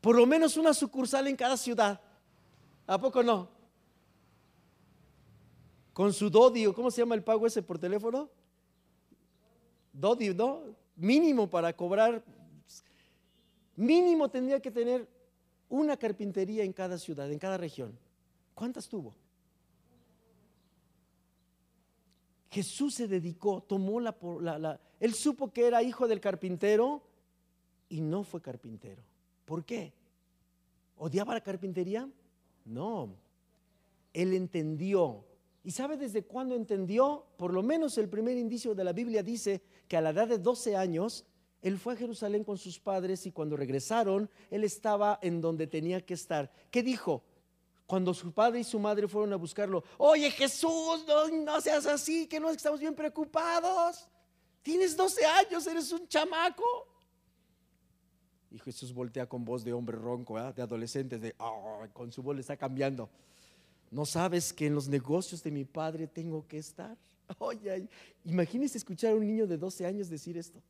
Por 0.00 0.16
lo 0.16 0.26
menos 0.26 0.56
una 0.56 0.74
sucursal 0.74 1.28
en 1.28 1.36
cada 1.36 1.56
ciudad. 1.56 2.00
¿A 2.88 2.98
poco 2.98 3.22
no? 3.22 3.48
Con 5.92 6.12
su 6.12 6.30
dodio, 6.30 6.74
¿cómo 6.74 6.90
se 6.90 7.02
llama 7.02 7.14
el 7.14 7.22
pago 7.22 7.46
ese 7.46 7.62
por 7.62 7.78
teléfono? 7.78 8.30
Dodio, 9.92 10.34
¿no? 10.34 10.62
Mínimo 10.96 11.48
para 11.48 11.74
cobrar. 11.74 12.24
Mínimo 13.76 14.30
tendría 14.30 14.60
que 14.60 14.70
tener 14.70 15.06
una 15.68 15.96
carpintería 15.96 16.64
en 16.64 16.72
cada 16.72 16.98
ciudad, 16.98 17.30
en 17.30 17.38
cada 17.38 17.58
región. 17.58 17.98
¿Cuántas 18.54 18.88
tuvo? 18.88 19.14
Jesús 22.50 22.94
se 22.94 23.08
dedicó, 23.08 23.62
tomó 23.62 23.98
la, 23.98 24.14
la, 24.40 24.80
Él 25.00 25.14
supo 25.14 25.52
que 25.52 25.66
era 25.66 25.82
hijo 25.82 26.06
del 26.06 26.20
carpintero 26.20 27.02
y 27.88 28.02
no 28.02 28.24
fue 28.24 28.42
carpintero. 28.42 29.02
¿Por 29.46 29.64
qué? 29.64 29.92
¿Odiaba 30.98 31.34
la 31.34 31.40
carpintería? 31.40 32.08
No. 32.66 33.14
Él 34.12 34.34
entendió. 34.34 35.24
¿Y 35.64 35.70
sabe 35.70 35.96
desde 35.96 36.24
cuándo 36.24 36.56
entendió? 36.56 37.24
Por 37.36 37.52
lo 37.52 37.62
menos 37.62 37.96
el 37.98 38.08
primer 38.08 38.36
indicio 38.36 38.74
de 38.74 38.84
la 38.84 38.92
Biblia 38.92 39.22
dice 39.22 39.62
que 39.86 39.96
a 39.96 40.00
la 40.00 40.10
edad 40.10 40.26
de 40.26 40.38
12 40.38 40.76
años, 40.76 41.24
él 41.60 41.78
fue 41.78 41.94
a 41.94 41.96
Jerusalén 41.96 42.42
con 42.42 42.58
sus 42.58 42.80
padres 42.80 43.24
y 43.26 43.32
cuando 43.32 43.56
regresaron, 43.56 44.28
él 44.50 44.64
estaba 44.64 45.20
en 45.22 45.40
donde 45.40 45.68
tenía 45.68 46.04
que 46.04 46.14
estar. 46.14 46.52
¿Qué 46.70 46.82
dijo? 46.82 47.22
Cuando 47.86 48.12
su 48.12 48.32
padre 48.32 48.60
y 48.60 48.64
su 48.64 48.80
madre 48.80 49.06
fueron 49.06 49.32
a 49.32 49.36
buscarlo, 49.36 49.84
oye 49.98 50.30
Jesús, 50.32 51.04
no, 51.44 51.60
seas 51.60 51.86
así, 51.86 52.26
que 52.26 52.40
no 52.40 52.48
es 52.48 52.54
que 52.54 52.58
estamos 52.58 52.80
bien 52.80 52.96
preocupados. 52.96 54.08
Tienes 54.62 54.96
12 54.96 55.24
años, 55.24 55.66
eres 55.66 55.92
un 55.92 56.08
chamaco. 56.08 56.64
Y 58.50 58.58
Jesús 58.58 58.92
voltea 58.92 59.28
con 59.28 59.44
voz 59.44 59.64
de 59.64 59.72
hombre 59.72 59.96
ronco, 59.96 60.34
de 60.52 60.62
adolescente, 60.62 61.18
de, 61.18 61.34
con 61.92 62.10
su 62.10 62.22
voz 62.22 62.34
le 62.34 62.40
está 62.40 62.56
cambiando. 62.56 63.08
¿No 63.92 64.06
sabes 64.06 64.54
que 64.54 64.66
en 64.66 64.74
los 64.74 64.88
negocios 64.88 65.42
de 65.42 65.50
mi 65.50 65.66
padre 65.66 66.06
tengo 66.06 66.48
que 66.48 66.56
estar? 66.56 66.96
Oye, 67.38 67.86
imagínese 68.24 68.78
escuchar 68.78 69.12
a 69.12 69.16
un 69.16 69.26
niño 69.26 69.46
de 69.46 69.58
12 69.58 69.84
años 69.84 70.08
decir 70.08 70.38
esto. 70.38 70.62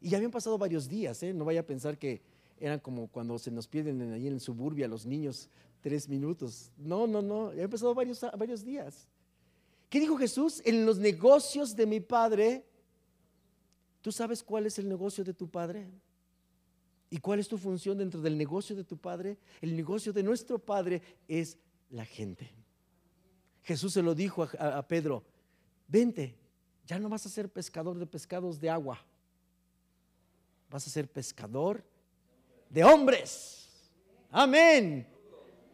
Y 0.00 0.08
ya 0.08 0.16
habían 0.16 0.30
pasado 0.30 0.56
varios 0.56 0.88
días, 0.88 1.22
¿eh? 1.22 1.34
no 1.34 1.44
vaya 1.44 1.60
a 1.60 1.66
pensar 1.66 1.98
que 1.98 2.22
eran 2.58 2.80
como 2.80 3.08
cuando 3.08 3.38
se 3.38 3.50
nos 3.50 3.68
pierden 3.68 4.00
ahí 4.14 4.26
en 4.26 4.32
el 4.32 4.40
suburbia 4.40 4.88
los 4.88 5.04
niños 5.04 5.50
tres 5.82 6.08
minutos. 6.08 6.72
No, 6.78 7.06
no, 7.06 7.20
no, 7.20 7.52
ya 7.52 7.64
han 7.64 7.70
pasado 7.70 7.94
varios, 7.94 8.24
varios 8.38 8.64
días. 8.64 9.06
¿Qué 9.90 10.00
dijo 10.00 10.16
Jesús? 10.16 10.62
En 10.64 10.86
los 10.86 10.98
negocios 10.98 11.76
de 11.76 11.84
mi 11.84 12.00
padre, 12.00 12.64
¿tú 14.00 14.10
sabes 14.12 14.42
cuál 14.42 14.64
es 14.64 14.78
el 14.78 14.88
negocio 14.88 15.22
de 15.24 15.34
tu 15.34 15.46
padre? 15.46 15.90
¿Y 17.10 17.18
cuál 17.18 17.38
es 17.38 17.48
tu 17.48 17.58
función 17.58 17.98
dentro 17.98 18.22
del 18.22 18.38
negocio 18.38 18.74
de 18.74 18.82
tu 18.82 18.96
padre? 18.96 19.36
El 19.60 19.76
negocio 19.76 20.12
de 20.12 20.22
nuestro 20.22 20.58
padre 20.58 21.02
es 21.28 21.58
la 21.90 22.04
gente. 22.04 22.50
Jesús 23.62 23.92
se 23.92 24.02
lo 24.02 24.14
dijo 24.14 24.46
a, 24.58 24.86
Pedro, 24.86 25.24
vente, 25.88 26.36
ya 26.86 26.98
no 26.98 27.08
vas 27.08 27.26
a 27.26 27.28
ser 27.28 27.48
pescador 27.48 27.98
de 27.98 28.06
pescados 28.06 28.60
de 28.60 28.70
agua 28.70 29.04
vas 30.70 30.86
a 30.86 30.90
ser 30.90 31.08
pescador 31.08 31.84
de 32.70 32.84
hombres. 32.84 33.68
Amén. 34.30 35.06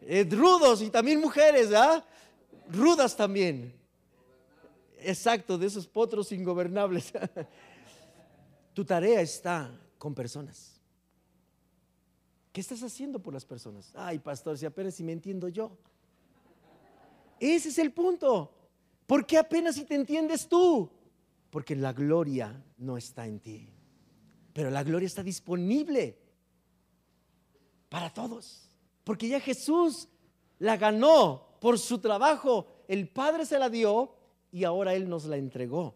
Eh, 0.01 0.27
rudos 0.29 0.81
y 0.81 0.89
también 0.89 1.19
mujeres, 1.19 1.73
¿ah? 1.73 2.05
Rudas 2.69 3.15
también. 3.15 3.73
Exacto, 4.99 5.57
de 5.57 5.67
esos 5.67 5.87
potros 5.87 6.31
ingobernables. 6.31 7.11
tu 8.73 8.85
tarea 8.85 9.21
está 9.21 9.71
con 9.97 10.13
personas. 10.13 10.79
¿Qué 12.51 12.61
estás 12.61 12.83
haciendo 12.83 13.19
por 13.19 13.33
las 13.33 13.43
personas? 13.43 13.91
Ay, 13.95 14.19
pastor, 14.19 14.57
si 14.57 14.65
apenas 14.65 14.93
si 14.95 15.03
me 15.03 15.11
entiendo 15.11 15.47
yo. 15.47 15.75
Ese 17.43 17.69
es 17.69 17.77
el 17.77 17.91
punto. 17.91 18.53
¿Por 19.05 19.25
qué 19.25 19.37
apenas 19.37 19.75
si 19.75 19.85
te 19.85 19.95
entiendes 19.95 20.47
tú? 20.47 20.89
Porque 21.49 21.75
la 21.75 21.93
gloria 21.93 22.63
no 22.77 22.97
está 22.97 23.27
en 23.27 23.39
ti 23.39 23.73
pero 24.53 24.69
la 24.69 24.83
gloria 24.83 25.07
está 25.07 25.23
disponible 25.23 26.17
para 27.89 28.13
todos. 28.13 28.69
Porque 29.03 29.27
ya 29.27 29.39
Jesús 29.39 30.07
la 30.59 30.77
ganó 30.77 31.57
por 31.59 31.79
su 31.79 31.97
trabajo. 31.97 32.67
El 32.87 33.09
Padre 33.09 33.45
se 33.45 33.59
la 33.59 33.69
dio 33.69 34.15
y 34.51 34.63
ahora 34.63 34.93
Él 34.93 35.09
nos 35.09 35.25
la 35.25 35.37
entregó. 35.37 35.95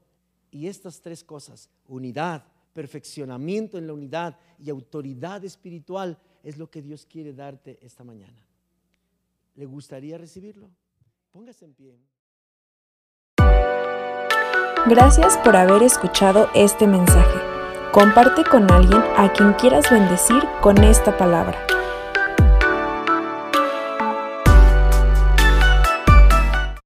Y 0.49 0.67
estas 0.67 1.01
tres 1.01 1.23
cosas, 1.23 1.69
unidad, 1.87 2.45
perfeccionamiento 2.73 3.77
en 3.77 3.85
la 3.85 3.93
unidad 3.93 4.39
y 4.57 4.69
autoridad 4.69 5.45
espiritual, 5.45 6.17
es 6.43 6.57
lo 6.57 6.69
que 6.69 6.81
Dios 6.81 7.05
quiere 7.05 7.33
darte 7.33 7.77
esta 7.81 8.03
mañana. 8.03 8.47
¿Le 9.55 9.65
gustaría 9.65 10.17
recibirlo? 10.17 10.69
Póngase 11.37 11.65
en 11.65 11.75
pie. 11.75 11.99
Gracias 14.87 15.37
por 15.43 15.55
haber 15.55 15.83
escuchado 15.83 16.49
este 16.55 16.87
mensaje. 16.87 17.39
Comparte 17.91 18.43
con 18.43 18.71
alguien 18.71 19.03
a 19.15 19.31
quien 19.33 19.53
quieras 19.53 19.87
bendecir 19.91 20.41
con 20.63 20.83
esta 20.83 21.15
palabra. 21.15 21.76